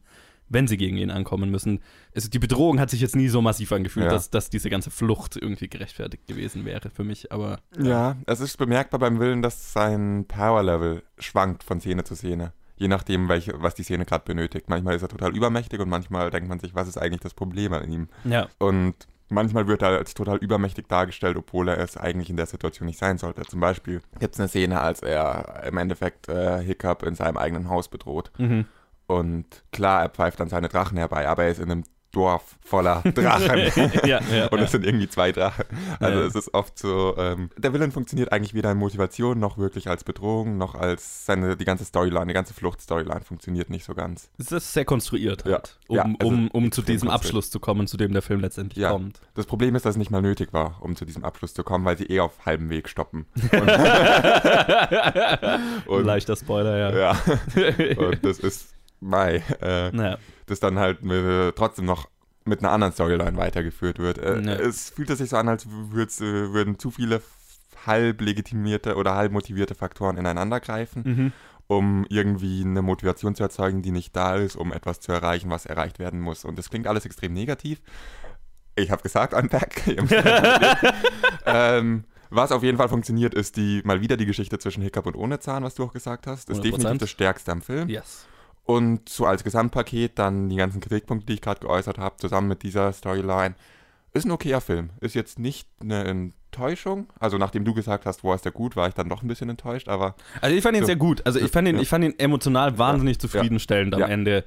wenn 0.50 0.68
sie 0.68 0.78
gegen 0.78 0.98
ihn 0.98 1.10
ankommen 1.12 1.50
müssen. 1.50 1.80
Also 2.16 2.30
die 2.30 2.40
Bedrohung 2.40 2.80
hat 2.80 2.90
sich 2.90 3.02
jetzt 3.02 3.16
nie 3.16 3.28
so 3.28 3.42
massiv 3.42 3.72
angefühlt, 3.72 4.06
Ja. 4.06 4.12
dass, 4.12 4.30
dass 4.30 4.50
diese 4.50 4.70
ganze 4.70 4.92
Flucht 4.92 5.36
irgendwie 5.36 5.68
gerechtfertigt 5.68 6.28
gewesen 6.28 6.66
wäre 6.66 6.90
für 6.90 7.04
mich. 7.04 7.32
Aber 7.32 7.60
Ja, 7.78 8.18
es 8.28 8.40
ist 8.40 8.58
bemerkbar 8.58 9.00
beim 9.00 9.20
Willen, 9.20 9.42
dass 9.42 9.74
sein 9.74 10.26
Power-Level 10.28 11.04
schwankt 11.18 11.64
von 11.64 11.80
Szene 11.80 12.04
zu 12.04 12.16
Szene. 12.16 12.54
Je 12.76 12.88
nachdem, 12.88 13.30
welche, 13.30 13.54
was 13.62 13.76
die 13.76 13.84
Szene 13.84 14.06
gerade 14.06 14.26
benötigt. 14.26 14.68
Manchmal 14.70 14.96
ist 14.96 15.02
er 15.04 15.08
total 15.10 15.36
übermächtig 15.36 15.80
und 15.80 15.90
manchmal 15.90 16.30
denkt 16.32 16.50
man 16.50 16.60
sich, 16.60 16.76
was 16.76 16.88
ist 16.88 16.98
eigentlich 16.98 17.22
das 17.22 17.34
Problem 17.34 17.72
an 17.74 17.90
ihm? 17.90 18.08
Ja. 18.24 18.48
Und 18.58 18.96
manchmal 19.30 19.68
wird 19.68 19.82
er 19.84 19.90
als 19.90 20.14
total 20.16 20.38
übermächtig 20.38 20.88
dargestellt, 20.88 21.38
obwohl 21.38 21.70
er 21.70 21.78
es 21.78 21.98
eigentlich 21.98 22.30
in 22.30 22.36
der 22.38 22.46
Situation 22.48 22.88
nicht 22.88 23.00
sein 23.00 23.18
sollte. 23.18 23.44
Zum 23.44 23.60
Beispiel 23.60 24.02
gibt 24.20 24.34
es 24.34 24.40
eine 24.40 24.50
Szene, 24.50 24.82
als 24.82 25.02
er 25.02 25.64
im 25.68 25.78
Endeffekt 25.78 26.28
äh, 26.30 26.62
Hiccup 26.64 27.04
in 27.04 27.16
seinem 27.16 27.38
eigenen 27.38 27.70
Haus 27.70 27.88
bedroht. 27.88 28.32
Mhm. 28.38 28.66
Und 29.08 29.46
klar, 29.72 30.04
er 30.04 30.10
pfeift 30.10 30.40
dann 30.40 30.50
seine 30.50 30.70
Drachen 30.70 30.98
herbei, 30.98 31.28
aber 31.28 31.44
er 31.44 31.50
ist 31.52 31.60
in 31.60 31.72
einem 31.72 31.84
Dorf 32.12 32.58
voller 32.64 33.02
Drachen. 33.16 33.58
ja, 34.06 34.20
ja, 34.32 34.48
Und 34.50 34.60
ja. 34.60 34.66
es 34.66 34.72
sind 34.72 34.86
irgendwie 34.86 35.10
zwei 35.10 35.32
Drachen. 35.32 35.66
Also 36.00 36.20
Ja. 36.20 36.26
es 36.28 36.36
ist 36.36 36.54
oft 36.54 36.78
so, 36.78 37.16
ähm, 37.18 37.50
der 37.58 37.74
Villain 37.74 37.92
funktioniert 37.92 38.32
eigentlich 38.32 38.54
weder 38.54 38.72
in 38.72 38.78
Motivation, 38.78 39.40
noch 39.40 39.58
wirklich 39.58 39.90
als 39.90 40.04
Bedrohung, 40.04 40.60
noch 40.60 40.76
als 40.76 41.26
seine, 41.26 41.58
die 41.58 41.66
ganze 41.66 41.86
Storyline, 41.86 42.28
die 42.28 42.34
ganze 42.36 42.54
Fluchtstoryline 42.54 43.22
funktioniert 43.22 43.72
nicht 43.72 43.84
so 43.84 43.96
ganz. 43.96 44.30
Es 44.38 44.52
ist 44.52 44.74
sehr 44.74 44.86
konstruiert 44.86 45.44
Ja. 45.48 45.54
halt, 45.54 45.80
um, 45.88 45.96
Ja, 45.96 46.04
also 46.04 46.28
um, 46.28 46.50
um 46.52 46.72
zu 46.72 46.84
diesem. 46.84 47.10
Abschluss 47.10 47.50
zu 47.50 47.60
kommen, 47.60 47.88
zu 47.88 47.98
dem 47.98 48.14
der 48.14 48.22
Film 48.22 48.42
letztendlich 48.42 48.84
Ja. 48.84 48.92
kommt. 48.92 49.20
Das 49.34 49.48
Problem 49.48 49.74
ist, 49.74 49.84
dass 49.84 49.96
es 49.96 49.98
nicht 49.98 50.12
mal 50.12 50.22
nötig 50.22 50.54
war, 50.54 50.78
um 50.82 50.96
zu 50.96 51.06
diesem 51.06 51.24
Abschluss 51.24 51.56
zu 51.56 51.64
kommen, 51.64 51.84
weil 51.84 51.98
sie 51.98 52.06
eh 52.06 52.20
auf 52.20 52.46
halbem 52.46 52.70
Weg 52.70 52.90
stoppen. 52.90 53.26
Und- 55.88 56.06
Leichter 56.06 56.36
Spoiler, 56.36 56.96
ja. 56.96 56.96
Ja. 56.96 57.18
Und 57.98 58.24
das 58.24 58.38
ist 58.40 58.70
Mai. 59.04 59.44
Äh, 59.62 59.92
Naja. 59.92 60.18
das 60.48 60.60
dann 60.60 60.80
halt 60.80 61.04
mit, 61.04 61.24
äh, 61.24 61.52
trotzdem 61.54 61.86
noch 61.86 62.10
mit 62.46 62.60
einer 62.60 62.72
anderen 62.72 62.94
Storyline 62.94 63.38
weitergeführt 63.38 64.00
wird. 64.00 64.18
Äh, 64.18 64.40
Ja. 64.42 64.54
Es 64.54 64.90
fühlt 64.90 65.10
sich 65.16 65.30
so 65.30 65.38
an, 65.38 65.48
als 65.48 65.66
äh, 65.66 65.70
würden 66.52 66.78
zu 66.80 66.92
viele 66.92 67.22
halb 67.86 68.22
legitimierte 68.22 68.96
oder 68.96 69.16
halb 69.16 69.32
motivierte 69.32 69.76
Faktoren 69.76 70.18
ineinander 70.18 70.60
greifen, 70.60 71.04
Mhm. 71.06 71.32
um 71.68 72.06
irgendwie 72.10 72.62
eine 72.64 72.82
Motivation 72.82 73.36
zu 73.36 73.44
erzeugen, 73.44 73.82
die 73.82 73.92
nicht 73.92 74.16
da 74.16 74.36
ist, 74.36 74.56
um 74.56 74.72
etwas 74.74 75.00
zu 75.00 75.12
erreichen, 75.12 75.50
was 75.50 75.66
erreicht 75.66 76.00
werden 76.00 76.20
muss. 76.20 76.46
Und 76.46 76.58
das 76.58 76.70
klingt 76.70 76.88
alles 76.88 77.06
extrem 77.06 77.34
negativ. 77.34 77.82
Ich 78.76 78.90
habe 78.92 79.04
gesagt, 79.04 79.34
I'm 79.36 79.50
back. 79.50 79.84
Ähm, 81.46 82.06
was 82.30 82.52
auf 82.52 82.64
jeden 82.64 82.78
Fall 82.78 82.90
funktioniert, 82.90 83.34
ist 83.36 83.58
die 83.58 83.82
mal 83.86 84.02
wieder 84.02 84.18
die 84.18 84.26
Geschichte 84.26 84.58
zwischen 84.58 84.82
Hiccup 84.82 85.06
und 85.06 85.16
ohne 85.16 85.40
Zahn, 85.40 85.64
was 85.64 85.76
du 85.76 85.84
auch 85.84 85.94
gesagt 85.94 86.26
hast. 86.26 86.50
Ist 86.50 86.62
100%. 86.62 86.64
definitiv 86.64 86.98
das 87.00 87.10
Stärkste 87.10 87.52
am 87.52 87.62
Film. 87.62 87.90
Yes. 87.90 88.26
Und 88.66 89.10
so 89.10 89.26
als 89.26 89.44
Gesamtpaket 89.44 90.18
dann 90.18 90.50
die 90.50 90.56
ganzen 90.56 90.80
Kritikpunkte, 90.80 91.26
die 91.28 91.34
ich 91.34 91.42
gerade 91.42 91.60
geäußert 91.60 91.98
habe, 91.98 92.16
zusammen 92.18 92.48
mit 92.48 92.64
dieser 92.64 92.94
Storyline. 92.94 93.56
Ist 94.14 94.26
ein 94.26 94.32
okayer 94.32 94.62
Film. 94.62 94.92
Ist 95.02 95.16
jetzt 95.16 95.38
nicht 95.40 95.68
eine 95.82 96.04
Enttäuschung. 96.06 97.08
Also 97.20 97.38
nachdem 97.38 97.66
du 97.66 97.74
gesagt 97.74 98.06
hast, 98.06 98.24
wo 98.24 98.34
ist 98.34 98.46
der 98.46 98.52
gut, 98.52 98.76
war 98.76 98.88
ich 98.88 98.94
dann 98.94 99.10
doch 99.10 99.22
ein 99.24 99.28
bisschen 99.28 99.50
enttäuscht, 99.50 99.90
aber 99.90 100.16
Also 100.40 100.56
ich 100.56 100.62
fand 100.64 100.78
ihn 100.78 100.84
So. 100.84 100.88
sehr 100.88 100.96
gut. 100.96 101.26
Also 101.26 101.40
ich 101.40 101.52
fand 101.52 101.68
ihn, 101.68 101.76
Ja. 101.76 101.82
ich 101.82 101.90
fand 101.90 102.06
ihn 102.06 102.14
emotional 102.20 102.78
wahnsinnig 102.78 103.20
zufriedenstellend 103.20 103.98
Ja. 103.98 104.06
am 104.06 104.12
Ende. 104.12 104.46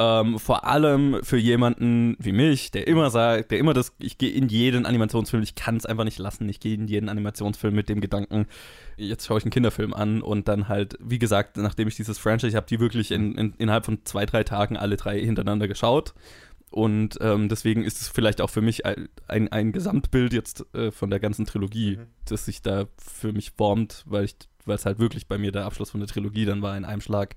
Ähm, 0.00 0.38
vor 0.38 0.64
allem 0.64 1.18
für 1.24 1.38
jemanden 1.38 2.16
wie 2.20 2.30
mich, 2.30 2.70
der 2.70 2.86
immer 2.86 3.10
sagt, 3.10 3.50
der 3.50 3.58
immer 3.58 3.74
das, 3.74 3.92
ich 3.98 4.16
gehe 4.16 4.30
in 4.30 4.48
jeden 4.48 4.86
Animationsfilm, 4.86 5.42
ich 5.42 5.56
kann 5.56 5.76
es 5.76 5.86
einfach 5.86 6.04
nicht 6.04 6.20
lassen, 6.20 6.48
ich 6.48 6.60
gehe 6.60 6.74
in 6.74 6.86
jeden 6.86 7.08
Animationsfilm 7.08 7.74
mit 7.74 7.88
dem 7.88 8.00
Gedanken, 8.00 8.46
jetzt 8.96 9.26
schaue 9.26 9.38
ich 9.38 9.44
einen 9.44 9.50
Kinderfilm 9.50 9.92
an 9.92 10.22
und 10.22 10.46
dann 10.46 10.68
halt, 10.68 10.96
wie 11.00 11.18
gesagt, 11.18 11.56
nachdem 11.56 11.88
ich 11.88 11.96
dieses 11.96 12.16
Franchise, 12.16 12.48
ich 12.48 12.54
habe 12.54 12.66
die 12.66 12.78
wirklich 12.78 13.10
in, 13.10 13.34
in, 13.34 13.54
innerhalb 13.58 13.86
von 13.86 14.04
zwei, 14.04 14.24
drei 14.24 14.44
Tagen 14.44 14.76
alle 14.76 14.96
drei 14.96 15.18
hintereinander 15.20 15.66
geschaut. 15.66 16.14
Und 16.70 17.18
ähm, 17.20 17.48
deswegen 17.48 17.82
ist 17.82 18.00
es 18.00 18.08
vielleicht 18.08 18.40
auch 18.40 18.50
für 18.50 18.60
mich 18.60 18.84
ein, 18.84 19.08
ein, 19.26 19.50
ein 19.50 19.72
Gesamtbild 19.72 20.32
jetzt 20.32 20.66
äh, 20.74 20.90
von 20.90 21.10
der 21.10 21.18
ganzen 21.18 21.46
Trilogie, 21.46 21.98
das 22.26 22.44
sich 22.44 22.62
da 22.62 22.86
für 22.98 23.32
mich 23.32 23.52
formt, 23.52 24.04
weil 24.06 24.28
es 24.66 24.84
halt 24.84 24.98
wirklich 24.98 25.26
bei 25.26 25.38
mir 25.38 25.50
der 25.50 25.64
Abschluss 25.64 25.90
von 25.90 26.00
der 26.00 26.08
Trilogie 26.08 26.44
dann 26.44 26.62
war 26.62 26.76
in 26.76 26.84
einem 26.84 27.00
Schlag. 27.00 27.36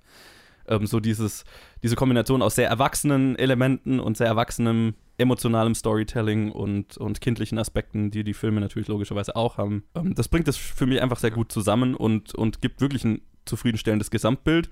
Ähm, 0.68 0.86
so 0.86 1.00
dieses, 1.00 1.44
diese 1.84 1.96
Kombination 1.96 2.42
aus 2.42 2.56
sehr 2.56 2.70
erwachsenen 2.70 3.36
Elementen 3.38 4.00
und 4.00 4.18
sehr 4.18 4.28
erwachsenem 4.28 4.94
emotionalem 5.18 5.76
Storytelling 5.76 6.52
und, 6.52 6.98
und 6.98 7.22
kindlichen 7.22 7.60
Aspekten, 7.60 8.10
die 8.12 8.24
die 8.24 8.34
Filme 8.34 8.60
natürlich 8.60 8.88
logischerweise 8.88 9.36
auch 9.36 9.58
haben. 9.58 9.84
Ähm, 9.96 10.16
das 10.16 10.28
bringt 10.28 10.48
es 10.48 10.58
für 10.58 10.86
mich 10.86 11.02
einfach 11.02 11.20
sehr 11.20 11.32
gut 11.32 11.52
zusammen 11.52 11.96
und, 11.96 12.34
und 12.36 12.62
gibt 12.62 12.82
wirklich 12.82 13.04
ein 13.04 13.22
zufriedenstellendes 13.46 14.12
Gesamtbild. 14.12 14.70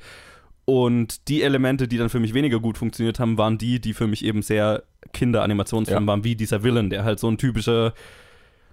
Und 0.65 1.27
die 1.29 1.41
Elemente, 1.41 1.87
die 1.87 1.97
dann 1.97 2.09
für 2.09 2.19
mich 2.19 2.33
weniger 2.35 2.59
gut 2.59 2.77
funktioniert 2.77 3.19
haben, 3.19 3.37
waren 3.37 3.57
die, 3.57 3.79
die 3.79 3.93
für 3.93 4.05
mich 4.05 4.23
eben 4.23 4.41
sehr 4.43 4.83
Kinder-Animationsfilme 5.13 6.01
Ja. 6.01 6.07
waren, 6.07 6.23
wie 6.23 6.35
dieser 6.35 6.63
Villain, 6.63 6.89
der 6.91 7.03
halt 7.03 7.19
so 7.19 7.27
ein 7.27 7.37
typischer 7.37 7.93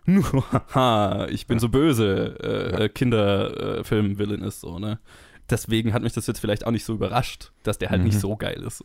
ich 1.31 1.47
bin 1.49 1.59
so 1.59 1.69
böse 1.69 2.79
äh. 2.79 2.89
Kinderfilm-Villain 2.89 4.43
ist 4.43 4.61
so, 4.61 4.79
ne? 4.79 5.01
Deswegen 5.51 5.93
hat 5.93 6.03
mich 6.03 6.13
das 6.13 6.27
jetzt 6.27 6.41
vielleicht 6.41 6.67
auch 6.67 6.71
nicht 6.73 6.85
so 6.85 6.95
überrascht, 6.95 7.53
dass 7.63 7.79
der 7.79 7.91
halt 7.91 8.01
Mhm. 8.01 8.07
nicht 8.09 8.21
so 8.21 8.37
geil 8.37 8.63
ist. 8.63 8.85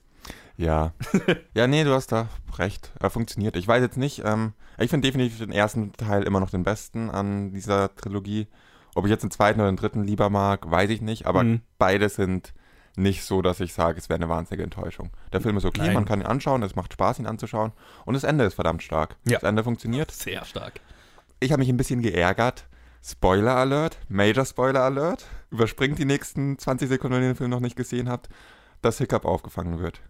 ja. 0.57 0.93
ja, 1.55 1.68
nee, 1.68 1.84
du 1.84 1.93
hast 1.93 2.12
da 2.12 2.28
recht. 2.57 2.91
Er 2.99 3.09
funktioniert. 3.09 3.55
Ich 3.55 3.68
weiß 3.68 3.82
jetzt 3.82 3.97
nicht, 3.97 4.22
ähm, 4.26 4.53
ich 4.78 4.89
finde 4.89 5.07
definitiv 5.07 5.39
den 5.39 5.51
ersten 5.51 5.91
Teil 5.93 6.24
immer 6.24 6.39
noch 6.39 6.51
den 6.51 6.64
besten 6.64 7.09
an 7.09 7.51
dieser 7.51 7.95
Trilogie. 7.95 8.47
Ob 8.93 9.05
ich 9.05 9.09
jetzt 9.12 9.24
den 9.24 9.32
zweiten 9.32 9.59
oder 9.59 9.72
den 9.72 9.78
dritten 9.78 10.03
lieber 10.03 10.30
mag, 10.30 10.70
weiß 10.70 10.89
ich 10.91 11.01
nicht, 11.01 11.26
aber 11.26 11.43
Mhm. 11.43 11.62
beide 11.80 12.09
sind 12.09 12.53
nicht 12.97 13.24
so, 13.24 13.41
dass 13.41 13.62
ich 13.62 13.74
sage, 13.74 13.97
es 13.97 14.09
wäre 14.09 14.18
eine 14.18 14.28
wahnsinnige 14.30 14.64
Enttäuschung. 14.64 15.12
Der 15.32 15.39
Film 15.41 15.55
ist 15.57 15.64
okay, 15.66 15.82
Nein. 15.82 15.93
man 15.93 16.05
kann 16.05 16.20
ihn 16.20 16.26
anschauen, 16.28 16.62
es 16.62 16.76
macht 16.76 16.91
Spaß, 16.93 17.20
ihn 17.20 17.26
anzuschauen. 17.26 17.72
Und 18.05 18.16
das 18.16 18.26
Ende 18.26 18.43
ist 18.43 18.55
verdammt 18.55 18.84
stark. 18.84 19.16
Ja. 19.26 19.39
Das 19.39 19.43
Ende 19.49 19.64
funktioniert. 19.64 20.12
Sehr 20.12 20.43
stark. 20.43 20.82
Ich 21.39 21.51
habe 21.53 21.62
mich 21.62 21.70
ein 21.70 21.78
bisschen 21.78 22.01
geärgert. 22.01 22.66
Spoiler 23.03 23.55
Alert, 23.55 23.97
Major 24.09 24.45
Spoiler 24.45 24.82
Alert. 24.84 25.26
Überspringt 25.52 25.99
die 25.99 26.06
nächsten 26.06 26.58
20 26.58 26.89
Sekunden, 26.89 27.16
wenn 27.16 27.24
ihr 27.24 27.30
den 27.30 27.36
Film 27.36 27.49
noch 27.52 27.60
nicht 27.60 27.76
gesehen 27.76 28.10
habt, 28.10 28.30
dass 28.82 28.97
Hiccup 28.97 29.26
aufgefangen 29.26 29.80
wird. 29.80 30.02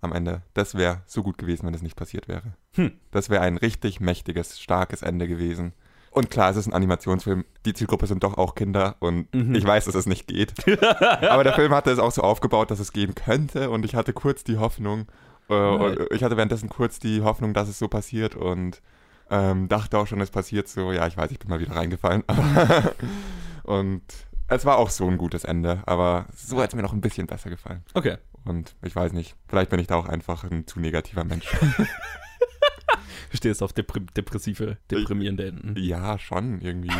Am 0.00 0.12
Ende. 0.12 0.42
Das 0.54 0.74
wäre 0.74 1.02
so 1.06 1.22
gut 1.22 1.36
gewesen, 1.36 1.66
wenn 1.66 1.74
das 1.74 1.82
nicht 1.82 1.96
passiert 1.96 2.26
wäre. 2.26 2.54
Hm. 2.74 2.92
Das 3.10 3.28
wäre 3.28 3.42
ein 3.42 3.58
richtig 3.58 4.00
mächtiges, 4.00 4.58
starkes 4.58 5.02
Ende 5.02 5.28
gewesen. 5.28 5.74
Und 6.10 6.30
klar, 6.30 6.50
es 6.50 6.56
ist 6.56 6.66
ein 6.66 6.72
Animationsfilm. 6.72 7.44
Die 7.66 7.74
Zielgruppe 7.74 8.06
sind 8.06 8.24
doch 8.24 8.36
auch 8.38 8.54
Kinder 8.54 8.96
und 8.98 9.32
Mhm. 9.34 9.54
ich 9.54 9.64
weiß, 9.64 9.84
dass 9.84 9.94
es 9.94 10.06
nicht 10.06 10.26
geht. 10.26 10.54
Aber 10.82 11.44
der 11.44 11.52
Film 11.52 11.72
hatte 11.72 11.90
es 11.90 11.98
auch 12.00 12.10
so 12.10 12.22
aufgebaut, 12.22 12.70
dass 12.70 12.80
es 12.80 12.92
gehen 12.92 13.14
könnte 13.14 13.70
und 13.70 13.84
ich 13.84 13.94
hatte 13.94 14.12
kurz 14.12 14.42
die 14.42 14.56
Hoffnung, 14.58 15.06
äh, 15.48 15.54
und 15.54 15.98
ich 16.12 16.24
hatte 16.24 16.36
währenddessen 16.36 16.68
kurz 16.70 16.98
die 16.98 17.20
Hoffnung, 17.22 17.52
dass 17.54 17.68
es 17.68 17.78
so 17.78 17.86
passiert 17.86 18.34
und 18.34 18.80
ähm, 19.30 19.68
dachte 19.68 19.98
auch 19.98 20.06
schon, 20.08 20.20
es 20.20 20.30
passiert 20.30 20.66
so. 20.66 20.90
Ja, 20.90 21.06
ich 21.06 21.16
weiß, 21.16 21.30
ich 21.30 21.38
bin 21.38 21.48
mal 21.50 21.60
wieder 21.60 21.76
reingefallen. 21.76 22.24
Und 23.62 24.02
es 24.50 24.64
war 24.64 24.76
auch 24.78 24.90
so 24.90 25.06
ein 25.08 25.16
gutes 25.18 25.44
Ende, 25.44 25.82
aber 25.86 26.26
so 26.34 26.60
hat 26.60 26.70
es 26.70 26.74
mir 26.76 26.82
noch 26.82 26.92
ein 26.92 27.00
bisschen 27.00 27.26
besser 27.26 27.50
gefallen. 27.50 27.82
Okay. 27.94 28.16
Und 28.44 28.74
ich 28.82 28.94
weiß 28.94 29.12
nicht, 29.12 29.34
vielleicht 29.48 29.70
bin 29.70 29.80
ich 29.80 29.86
da 29.86 29.96
auch 29.96 30.08
einfach 30.08 30.44
ein 30.44 30.66
zu 30.66 30.80
negativer 30.80 31.24
Mensch. 31.24 31.46
Du 33.30 33.36
stehst 33.36 33.62
auf 33.62 33.72
depri 33.72 34.00
depressive, 34.16 34.76
deprimierende 34.90 35.46
Enden. 35.46 35.74
ja, 35.78 36.18
schon, 36.18 36.60
irgendwie. 36.60 36.90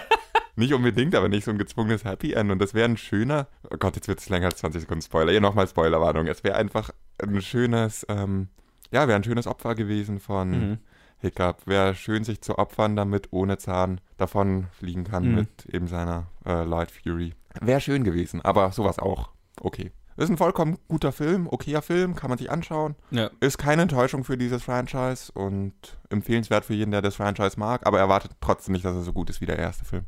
Nicht 0.56 0.72
unbedingt, 0.72 1.14
aber 1.14 1.28
nicht 1.28 1.44
so 1.44 1.52
ein 1.52 1.58
gezwungenes 1.58 2.04
Happy 2.04 2.32
End. 2.32 2.50
Und 2.50 2.58
das 2.58 2.74
wäre 2.74 2.88
ein 2.88 2.96
schöner. 2.96 3.46
Oh 3.70 3.76
Gott, 3.78 3.94
jetzt 3.94 4.08
wird 4.08 4.18
es 4.18 4.28
länger 4.28 4.46
als 4.46 4.56
20 4.58 4.80
Sekunden 4.80 5.02
Spoiler. 5.02 5.30
Hier 5.30 5.40
nochmal 5.40 5.68
Spoilerwarnung. 5.68 6.26
Es 6.26 6.42
wäre 6.42 6.56
einfach 6.56 6.90
ein 7.22 7.40
schönes, 7.42 8.04
ähm, 8.08 8.48
ja, 8.90 9.06
wäre 9.06 9.14
ein 9.14 9.22
schönes 9.22 9.46
Opfer 9.46 9.76
gewesen 9.76 10.18
von 10.18 10.50
Mhm. 10.50 10.78
Hiccup. 11.20 11.66
Wäre 11.66 11.94
schön, 11.94 12.24
sich 12.24 12.40
zu 12.40 12.58
opfern, 12.58 12.96
damit 12.96 13.28
ohne 13.32 13.58
Zahn 13.58 14.00
davon 14.16 14.66
fliegen 14.72 15.04
kann 15.04 15.28
Mhm. 15.28 15.34
mit 15.34 15.66
eben 15.66 15.88
seiner 15.88 16.26
äh, 16.46 16.64
Light 16.64 16.90
Fury. 16.90 17.34
Wäre 17.60 17.80
schön 17.80 18.04
gewesen, 18.04 18.40
aber 18.42 18.70
sowas 18.72 18.98
auch. 18.98 19.30
Okay. 19.60 19.90
Ist 20.16 20.30
ein 20.30 20.36
vollkommen 20.36 20.78
guter 20.88 21.12
Film, 21.12 21.46
okayer 21.48 21.80
Film, 21.80 22.16
kann 22.16 22.28
man 22.28 22.38
sich 22.38 22.50
anschauen. 22.50 22.96
Ja. 23.12 23.30
Ist 23.38 23.56
keine 23.58 23.82
Enttäuschung 23.82 24.24
für 24.24 24.36
dieses 24.36 24.64
Franchise 24.64 25.30
und 25.32 25.72
empfehlenswert 26.10 26.64
für 26.64 26.74
jeden, 26.74 26.90
der 26.90 27.02
das 27.02 27.14
Franchise 27.14 27.58
mag, 27.58 27.86
aber 27.86 28.00
erwartet 28.00 28.32
trotzdem 28.40 28.72
nicht, 28.72 28.84
dass 28.84 28.96
er 28.96 29.02
so 29.02 29.12
gut 29.12 29.30
ist 29.30 29.40
wie 29.40 29.46
der 29.46 29.58
erste 29.60 29.84
Film. 29.84 30.04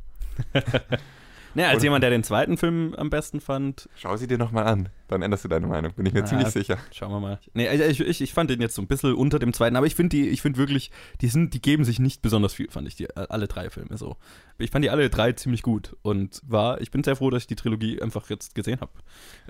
Naja, 1.53 1.69
als 1.69 1.77
Und- 1.77 1.83
jemand, 1.83 2.03
der 2.03 2.09
den 2.11 2.23
zweiten 2.23 2.57
Film 2.57 2.93
am 2.97 3.09
besten 3.09 3.41
fand, 3.41 3.89
Schau 3.95 4.15
sie 4.17 4.27
dir 4.27 4.37
nochmal 4.37 4.65
an, 4.67 4.89
dann 5.07 5.21
änderst 5.21 5.43
du 5.43 5.47
deine 5.49 5.67
Meinung, 5.67 5.93
bin 5.93 6.05
ich 6.05 6.13
mir 6.13 6.23
Ah, 6.23 6.25
ziemlich 6.25 6.47
sicher. 6.49 6.77
schauen 6.91 7.11
wir 7.11 7.19
mal. 7.19 7.39
Nee, 7.53 7.67
also 7.67 7.83
ich, 7.83 7.99
ich, 7.99 8.21
ich 8.21 8.33
fand 8.33 8.49
den 8.49 8.61
jetzt 8.61 8.75
so 8.75 8.81
ein 8.81 8.87
bisschen 8.87 9.13
unter 9.15 9.37
dem 9.39 9.51
zweiten, 9.53 9.75
aber 9.75 9.85
ich 9.85 9.95
finde 9.95 10.15
die, 10.15 10.29
ich 10.29 10.41
finde 10.41 10.57
wirklich, 10.59 10.91
die 11.21 11.27
sind, 11.27 11.53
die 11.53 11.61
geben 11.61 11.83
sich 11.83 11.99
nicht 11.99 12.21
besonders 12.21 12.53
viel, 12.53 12.69
fand 12.71 12.87
ich, 12.87 12.95
die, 12.95 13.13
alle 13.15 13.47
drei 13.47 13.69
Filme 13.69 13.97
so. 13.97 14.15
Ich 14.57 14.71
fand 14.71 14.85
die 14.85 14.89
alle 14.89 15.09
drei 15.09 15.33
ziemlich 15.33 15.61
gut 15.61 15.95
und 16.03 16.41
war, 16.47 16.79
ich 16.81 16.91
bin 16.91 17.03
sehr 17.03 17.15
froh, 17.15 17.29
dass 17.29 17.43
ich 17.43 17.47
die 17.47 17.55
Trilogie 17.55 18.01
einfach 18.01 18.29
jetzt 18.29 18.55
gesehen 18.55 18.79
habe. 18.79 18.91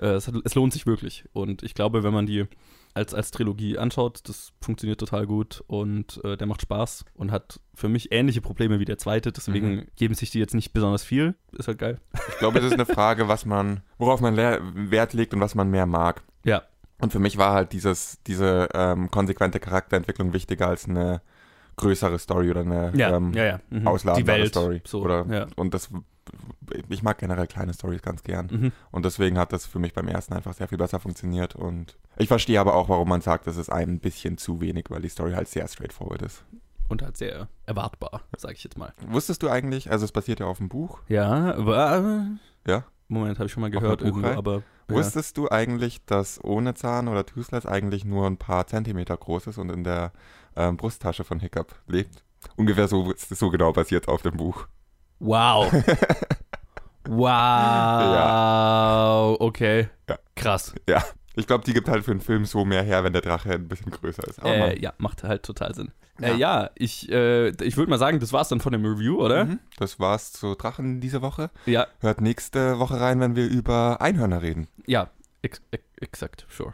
Äh, 0.00 0.14
es, 0.16 0.28
es 0.44 0.54
lohnt 0.54 0.72
sich 0.72 0.86
wirklich 0.86 1.24
und 1.32 1.62
ich 1.62 1.74
glaube, 1.74 2.02
wenn 2.02 2.12
man 2.14 2.26
die 2.26 2.46
als, 2.94 3.14
als 3.14 3.30
Trilogie 3.30 3.78
anschaut, 3.78 4.20
das 4.28 4.52
funktioniert 4.60 5.00
total 5.00 5.26
gut 5.26 5.62
und 5.66 6.20
äh, 6.24 6.36
der 6.36 6.46
macht 6.46 6.62
Spaß 6.62 7.04
und 7.14 7.30
hat 7.32 7.60
für 7.74 7.88
mich 7.88 8.12
ähnliche 8.12 8.40
Probleme 8.40 8.78
wie 8.80 8.84
der 8.84 8.98
zweite, 8.98 9.32
deswegen 9.32 9.70
Mhm. 9.76 9.86
geben 9.96 10.14
sich 10.14 10.30
die 10.30 10.38
jetzt 10.38 10.54
nicht 10.54 10.72
besonders 10.72 11.02
viel. 11.04 11.34
Ist 11.52 11.68
halt 11.68 11.78
geil. 11.78 12.00
Ich 12.28 12.38
glaube, 12.38 12.58
es 12.58 12.64
ist 12.64 12.74
eine 12.74 12.86
Frage, 12.86 13.28
was 13.28 13.46
man, 13.46 13.80
worauf 13.98 14.20
man 14.20 14.36
Wert 14.36 15.12
legt 15.14 15.32
und 15.34 15.40
was 15.40 15.54
man 15.54 15.70
mehr 15.70 15.86
mag. 15.86 16.22
Ja. 16.44 16.62
Und 17.00 17.12
für 17.12 17.18
mich 17.18 17.36
war 17.38 17.52
halt 17.54 17.72
dieses, 17.72 18.18
diese 18.26 18.68
ähm, 18.74 19.10
konsequente 19.10 19.58
Charakterentwicklung 19.58 20.32
wichtiger 20.32 20.68
als 20.68 20.88
eine 20.88 21.20
größere 21.76 22.18
Story 22.18 22.50
oder 22.50 22.60
eine 22.60 22.92
Ja, 22.94 23.16
ähm, 23.16 23.32
ja, 23.34 23.44
ja. 23.44 23.60
Mhm. 23.70 23.86
ausladendere 23.86 24.36
Die 24.36 24.42
Welt, 24.42 24.50
Story. 24.50 24.82
so, 24.84 25.02
oder, 25.02 25.26
ja. 25.30 25.46
Und 25.56 25.74
das, 25.74 25.90
ich 26.88 27.02
mag 27.02 27.18
generell 27.18 27.46
kleine 27.46 27.72
Stories 27.74 28.02
ganz 28.02 28.22
gern. 28.22 28.48
Mhm. 28.50 28.72
Und 28.90 29.04
deswegen 29.04 29.38
hat 29.38 29.52
das 29.52 29.66
für 29.66 29.78
mich 29.78 29.92
beim 29.94 30.08
ersten 30.08 30.34
einfach 30.34 30.54
sehr 30.54 30.68
viel 30.68 30.78
besser 30.78 31.00
funktioniert. 31.00 31.54
Und 31.56 31.96
ich 32.16 32.28
verstehe 32.28 32.60
aber 32.60 32.74
auch, 32.74 32.88
warum 32.88 33.08
man 33.08 33.20
sagt, 33.20 33.46
das 33.46 33.56
ist 33.56 33.70
ein 33.70 33.98
bisschen 34.00 34.38
zu 34.38 34.60
wenig, 34.60 34.86
weil 34.90 35.02
die 35.02 35.08
Story 35.08 35.32
halt 35.32 35.48
sehr 35.48 35.66
straightforward 35.68 36.22
ist. 36.22 36.44
Und 36.88 37.02
halt 37.02 37.16
sehr 37.16 37.48
erwartbar, 37.64 38.20
sage 38.36 38.54
ich 38.54 38.64
jetzt 38.64 38.76
mal. 38.76 38.92
Wusstest 39.08 39.42
du 39.42 39.48
eigentlich, 39.48 39.90
also 39.90 40.04
es 40.04 40.12
basiert 40.12 40.40
ja 40.40 40.46
auf 40.46 40.58
dem 40.58 40.68
Buch, 40.68 41.00
Ja, 41.08 41.54
aber. 41.54 42.26
Ja? 42.66 42.84
Moment, 43.08 43.38
habe 43.38 43.46
ich 43.46 43.52
schon 43.52 43.62
mal 43.62 43.70
gehört 43.70 44.02
irgendwo, 44.02 44.28
aber. 44.28 44.62
Ja. 44.88 44.96
Wusstest 44.96 45.38
du 45.38 45.48
eigentlich, 45.50 46.04
dass 46.04 46.42
ohne 46.44 46.74
Zahn 46.74 47.08
oder 47.08 47.24
Toothless 47.24 47.64
eigentlich 47.64 48.04
nur 48.04 48.26
ein 48.26 48.36
paar 48.36 48.66
Zentimeter 48.66 49.16
groß 49.16 49.46
ist 49.46 49.58
und 49.58 49.70
in 49.70 49.84
der 49.84 50.12
ähm, 50.56 50.76
Brusttasche 50.76 51.24
von 51.24 51.40
Hiccup 51.40 51.74
lebt? 51.86 52.22
Ungefähr 52.56 52.88
so, 52.88 53.12
so 53.16 53.50
genau 53.50 53.72
basiert 53.72 54.08
auf 54.08 54.22
dem 54.22 54.36
Buch. 54.36 54.66
Wow. 55.20 55.72
wow. 57.08 59.36
Okay. 59.40 59.88
Ja. 60.08 60.18
Krass. 60.34 60.74
Ja, 60.88 61.04
ich 61.34 61.46
glaube, 61.46 61.64
die 61.64 61.72
gibt 61.72 61.88
halt 61.88 62.04
für 62.04 62.10
einen 62.10 62.20
Film 62.20 62.44
so 62.44 62.64
mehr 62.64 62.82
her, 62.82 63.04
wenn 63.04 63.12
der 63.12 63.22
Drache 63.22 63.52
ein 63.52 63.68
bisschen 63.68 63.92
größer 63.92 64.26
ist. 64.26 64.42
Äh, 64.44 64.78
ja, 64.80 64.92
macht 64.98 65.22
halt 65.22 65.44
total 65.44 65.74
Sinn. 65.74 65.92
Ja. 66.18 66.28
Ja, 66.28 66.34
äh, 66.34 66.36
ja 66.36 66.70
ich, 66.74 67.10
äh, 67.10 67.48
ich 67.64 67.76
würde 67.76 67.90
mal 67.90 67.98
sagen, 67.98 68.20
das 68.20 68.32
war's 68.32 68.48
dann 68.48 68.60
von 68.60 68.72
dem 68.72 68.84
Review, 68.84 69.22
oder? 69.22 69.46
Mhm. 69.46 69.60
Das 69.78 69.98
war's 69.98 70.32
zu 70.32 70.54
Drachen 70.54 71.00
diese 71.00 71.22
Woche. 71.22 71.50
Ja, 71.66 71.86
Hört 72.00 72.20
nächste 72.20 72.78
Woche 72.78 73.00
rein, 73.00 73.20
wenn 73.20 73.36
wir 73.36 73.48
über 73.48 74.00
Einhörner 74.00 74.42
reden. 74.42 74.68
ja, 74.86 75.08
ex 75.42 75.60
ex 75.70 75.84
exakt, 76.00 76.46
sure. 76.50 76.72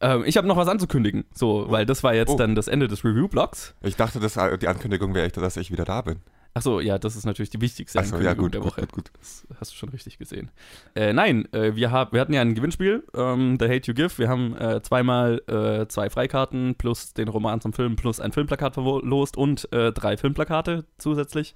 Ähm, 0.00 0.24
ich 0.26 0.36
habe 0.36 0.46
noch 0.48 0.56
was 0.56 0.68
anzukündigen, 0.68 1.24
so, 1.34 1.66
weil 1.68 1.86
das 1.86 2.02
war 2.02 2.14
jetzt 2.14 2.30
Oh. 2.30 2.36
dann 2.36 2.54
das 2.54 2.68
Ende 2.68 2.88
des 2.88 3.04
Review-Blogs. 3.04 3.74
Ich 3.82 3.96
dachte, 3.96 4.18
dass 4.20 4.36
äh, 4.36 4.58
die 4.58 4.68
Ankündigung 4.68 5.14
wäre 5.14 5.26
echt, 5.26 5.36
dass 5.36 5.56
ich 5.56 5.70
wieder 5.70 5.84
da 5.84 6.02
bin. 6.02 6.20
Achso, 6.54 6.80
ja, 6.80 6.98
das 6.98 7.16
ist 7.16 7.24
natürlich 7.24 7.48
die 7.48 7.62
wichtigste 7.62 7.98
Achso, 7.98 8.16
ja, 8.18 8.32
Ankündigung 8.32 8.44
gut, 8.44 8.54
der 8.54 8.60
gut, 8.60 8.70
Woche. 8.72 8.80
gut, 8.82 8.92
gut. 8.92 9.10
Das 9.18 9.46
hast 9.58 9.72
du 9.72 9.76
schon 9.76 9.88
richtig 9.88 10.18
gesehen. 10.18 10.50
Äh, 10.94 11.14
nein, 11.14 11.48
äh, 11.54 11.74
wir, 11.76 11.90
hab, 11.90 12.12
wir 12.12 12.20
hatten 12.20 12.34
ja 12.34 12.42
ein 12.42 12.54
Gewinnspiel, 12.54 13.04
ähm, 13.16 13.56
The 13.58 13.66
Hate 13.68 13.86
You 13.90 13.94
Give. 13.94 14.18
Wir 14.18 14.28
haben 14.28 14.54
äh, 14.58 14.82
zweimal 14.82 15.40
äh, 15.46 15.86
zwei 15.88 16.10
Freikarten 16.10 16.74
plus 16.76 17.14
den 17.14 17.28
Roman 17.28 17.62
zum 17.62 17.72
Film 17.72 17.96
plus 17.96 18.20
ein 18.20 18.32
Filmplakat 18.32 18.74
verlost 18.74 19.38
und 19.38 19.72
äh, 19.72 19.92
drei 19.92 20.18
Filmplakate 20.18 20.84
zusätzlich. 20.98 21.54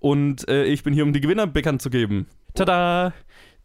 Und 0.00 0.46
ich 0.50 0.82
bin 0.82 0.92
hier, 0.92 1.02
um 1.04 1.14
die 1.14 1.22
Gewinner 1.22 1.46
bekannt 1.46 1.80
zu 1.80 1.88
geben. 1.88 2.26
Tada! 2.52 3.14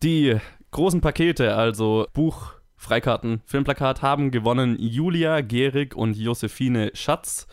Die 0.04 0.38
großen 0.72 1.02
Pakete, 1.02 1.56
also 1.58 2.08
Buch, 2.14 2.54
Freikarten, 2.80 3.42
Filmplakat, 3.46 4.02
haben 4.02 4.32
gewonnen 4.32 4.78
Julia 4.80 5.42
Gehrig 5.42 5.96
und 5.96 6.16
Josephine 6.16 6.92
Schatz. 6.94 7.46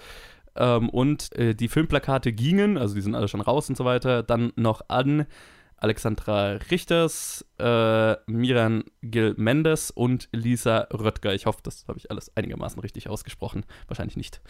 Ähm, 0.54 0.88
und 0.88 1.34
äh, 1.34 1.54
die 1.54 1.66
Filmplakate 1.66 2.32
gingen, 2.32 2.78
also 2.78 2.94
die 2.94 3.00
sind 3.00 3.16
alle 3.16 3.26
schon 3.26 3.40
raus 3.40 3.68
und 3.68 3.76
so 3.76 3.84
weiter, 3.84 4.22
dann 4.22 4.52
noch 4.54 4.82
an 4.86 5.26
Alexandra 5.78 6.52
Richters, 6.70 7.44
äh, 7.58 8.14
Miran 8.26 8.84
Gil 9.02 9.34
Mendes 9.36 9.90
und 9.90 10.28
Lisa 10.32 10.86
Röttger. 10.92 11.34
Ich 11.34 11.46
hoffe, 11.46 11.58
das 11.64 11.86
habe 11.88 11.98
ich 11.98 12.10
alles 12.10 12.34
einigermaßen 12.36 12.80
richtig 12.80 13.08
ausgesprochen. 13.08 13.64
Wahrscheinlich 13.88 14.16
nicht. 14.16 14.40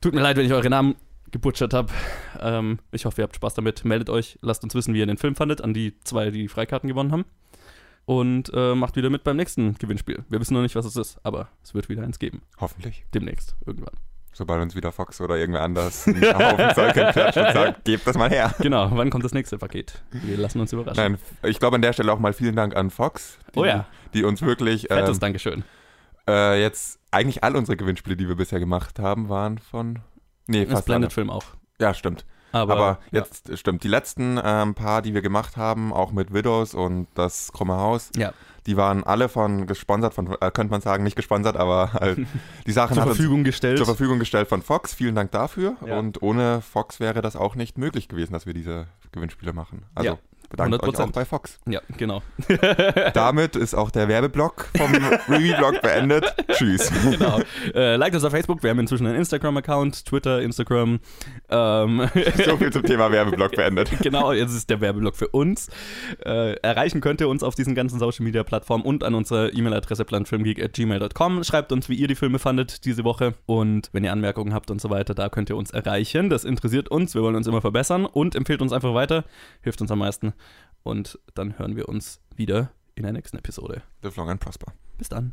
Tut 0.00 0.12
mir 0.12 0.20
leid, 0.20 0.36
wenn 0.36 0.44
ich 0.44 0.52
eure 0.52 0.68
Namen 0.68 0.96
gebutschert 1.30 1.72
habe. 1.72 1.92
Ähm, 2.40 2.80
ich 2.90 3.04
hoffe, 3.04 3.22
ihr 3.22 3.24
habt 3.24 3.36
Spaß 3.36 3.54
damit. 3.54 3.84
Meldet 3.84 4.10
euch, 4.10 4.38
lasst 4.42 4.64
uns 4.64 4.74
wissen, 4.74 4.92
wie 4.92 4.98
ihr 4.98 5.06
den 5.06 5.18
Film 5.18 5.36
fandet, 5.36 5.62
an 5.62 5.72
die 5.72 5.98
zwei, 6.00 6.30
die 6.30 6.42
die 6.42 6.48
Freikarten 6.48 6.88
gewonnen 6.88 7.12
haben. 7.12 7.24
Und 8.06 8.50
äh, 8.54 8.74
macht 8.74 8.96
wieder 8.96 9.08
mit 9.10 9.22
beim 9.22 9.36
nächsten 9.36 9.74
Gewinnspiel. 9.78 10.24
Wir 10.28 10.40
wissen 10.40 10.54
noch 10.54 10.62
nicht, 10.62 10.74
was 10.74 10.84
es 10.84 10.96
ist, 10.96 11.18
aber 11.22 11.48
es 11.62 11.74
wird 11.74 11.88
wieder 11.88 12.02
eins 12.02 12.18
geben. 12.18 12.42
Hoffentlich. 12.60 13.04
Demnächst, 13.14 13.54
irgendwann. 13.66 13.94
Sobald 14.32 14.62
uns 14.62 14.74
wieder 14.74 14.90
Fox 14.92 15.20
oder 15.20 15.36
irgendwer 15.36 15.62
anders 15.62 16.06
einen 16.06 16.22
Haufen 16.22 16.74
Zeug 16.74 16.92
klatscht 16.94 17.36
und 17.36 17.52
sagt, 17.52 17.84
gebt 17.84 18.06
das 18.06 18.16
mal 18.16 18.30
her. 18.30 18.54
Genau, 18.60 18.88
wann 18.92 19.10
kommt 19.10 19.24
das 19.24 19.32
nächste 19.34 19.58
Paket? 19.58 20.02
Wir 20.10 20.36
lassen 20.38 20.60
uns 20.60 20.72
überraschen. 20.72 21.02
Nein, 21.12 21.18
ich 21.42 21.58
glaube 21.58 21.76
an 21.76 21.82
der 21.82 21.92
Stelle 21.92 22.12
auch 22.12 22.18
mal 22.18 22.32
vielen 22.32 22.56
Dank 22.56 22.74
an 22.76 22.90
Fox, 22.90 23.38
die, 23.54 23.58
Oh 23.58 23.64
ja. 23.64 23.86
die 24.14 24.24
uns 24.24 24.40
wirklich 24.42 24.86
Fettes 24.88 25.16
ähm, 25.16 25.20
Dankeschön. 25.20 25.64
äh, 26.28 26.60
jetzt 26.60 26.98
eigentlich 27.10 27.42
all 27.44 27.56
unsere 27.56 27.76
Gewinnspiele, 27.76 28.16
die 28.16 28.28
wir 28.28 28.36
bisher 28.36 28.60
gemacht 28.60 28.98
haben, 28.98 29.28
waren 29.28 29.58
von 29.58 29.98
nee 30.46 30.64
Das 30.64 30.72
fast 30.74 30.88
alle. 30.88 30.98
Blended 30.98 31.12
Film 31.12 31.30
auch. 31.30 31.44
Ja, 31.80 31.92
stimmt. 31.94 32.24
Aber, 32.52 32.72
Aber, 32.74 32.98
ja. 33.10 33.20
jetzt 33.20 33.56
stimmt. 33.58 33.84
Die 33.84 33.88
letzten 33.88 34.38
ähm, 34.42 34.74
paar, 34.74 35.02
die 35.02 35.14
wir 35.14 35.22
gemacht 35.22 35.56
haben, 35.56 35.92
auch 35.92 36.12
mit 36.12 36.32
Widows 36.34 36.74
und 36.74 37.06
das 37.14 37.52
Krumme 37.52 37.74
Haus, 37.76 38.10
Ja. 38.16 38.32
die 38.66 38.76
waren 38.76 39.04
alle 39.04 39.28
von 39.28 39.66
gesponsert, 39.66 40.14
von 40.14 40.36
äh, 40.40 40.50
könnte 40.50 40.70
man 40.70 40.80
sagen, 40.80 41.04
nicht 41.04 41.16
gesponsert, 41.16 41.56
aber 41.56 41.92
halt 41.92 42.18
die 42.66 42.72
Sachen 42.72 42.94
zur 42.94 43.04
Verfügung 43.04 43.44
gestellt. 43.44 43.76
zur 43.78 43.86
Verfügung 43.86 44.18
gestellt 44.18 44.48
von 44.48 44.62
Fox. 44.62 44.94
Vielen 44.94 45.14
Dank 45.14 45.30
dafür. 45.32 45.76
Ja. 45.86 45.98
Und 45.98 46.22
ohne 46.22 46.60
Fox 46.60 47.00
wäre 47.00 47.22
das 47.22 47.36
auch 47.36 47.54
nicht 47.54 47.78
möglich 47.78 48.08
gewesen, 48.08 48.32
dass 48.32 48.46
wir 48.46 48.54
diese 48.54 48.86
Gewinnspiele 49.12 49.52
machen. 49.52 49.84
Also 49.94 50.18
Bedankt 50.50 50.82
euch 50.82 50.94
100%. 50.94 51.00
auch 51.02 51.10
bei 51.12 51.24
Fox. 51.24 51.58
ja, 51.68 51.80
genau. 51.96 52.22
Damit 53.14 53.56
ist 53.56 53.74
auch 53.74 53.90
der 53.90 54.08
Werbeblock 54.08 54.68
vom 54.76 54.92
Review-Blog 55.28 55.80
beendet. 55.80 56.34
Tschüss. 56.48 56.90
genau. 57.08 57.40
Äh, 57.74 57.96
liked 57.96 58.14
uns 58.16 58.24
auf 58.24 58.32
Facebook. 58.32 58.62
Wir 58.62 58.70
haben 58.70 58.80
inzwischen 58.80 59.06
einen 59.06 59.16
Instagram-Account, 59.16 60.04
Twitter, 60.06 60.42
Instagram. 60.42 60.98
Ähm, 61.48 62.08
So 62.44 62.56
viel 62.56 62.72
zum 62.72 62.82
Thema 62.82 63.10
Werbeblock 63.12 63.52
beendet. 63.52 63.90
genau, 64.02 64.32
jetzt 64.32 64.54
ist 64.54 64.68
der 64.70 64.80
Werbeblock 64.80 65.16
für 65.16 65.28
uns. 65.28 65.68
Äh, 66.24 66.54
erreichen 66.62 67.00
könnt 67.00 67.20
ihr 67.20 67.28
uns 67.28 67.42
auf 67.42 67.54
diesen 67.54 67.74
ganzen 67.74 67.98
Social 67.98 68.24
Media 68.24 68.42
Plattformen 68.42 68.84
und 68.84 69.04
an 69.04 69.14
unserer 69.14 69.52
E-Mail-Adresse 69.54 70.04
planfilmgeek.gmail.com. 70.04 71.44
Schreibt 71.44 71.72
uns, 71.72 71.88
wie 71.88 71.94
ihr 71.94 72.08
die 72.08 72.14
Filme 72.14 72.38
fandet 72.38 72.84
diese 72.84 73.04
Woche. 73.04 73.34
Und 73.46 73.88
wenn 73.92 74.04
ihr 74.04 74.12
Anmerkungen 74.12 74.52
habt 74.54 74.70
und 74.70 74.80
so 74.80 74.90
weiter, 74.90 75.14
da 75.14 75.28
könnt 75.28 75.48
ihr 75.50 75.56
uns 75.56 75.70
erreichen. 75.70 76.28
Das 76.30 76.44
interessiert 76.44 76.88
uns. 76.90 77.14
Wir 77.14 77.22
wollen 77.22 77.36
uns 77.36 77.46
immer 77.46 77.60
verbessern 77.60 78.04
und 78.06 78.34
empfehlt 78.34 78.62
uns 78.62 78.72
einfach 78.72 78.94
weiter. 78.94 79.24
Hilft 79.62 79.80
uns 79.80 79.90
am 79.90 80.00
meisten. 80.00 80.32
Und 80.82 81.18
dann 81.34 81.58
hören 81.58 81.76
wir 81.76 81.88
uns 81.88 82.20
wieder 82.34 82.72
in 82.94 83.04
der 83.04 83.12
nächsten 83.12 83.38
Episode. 83.38 83.82
Live 84.02 84.16
long 84.16 84.30
and 84.30 84.40
prosper. 84.40 84.72
Bis 84.98 85.08
dann. 85.08 85.32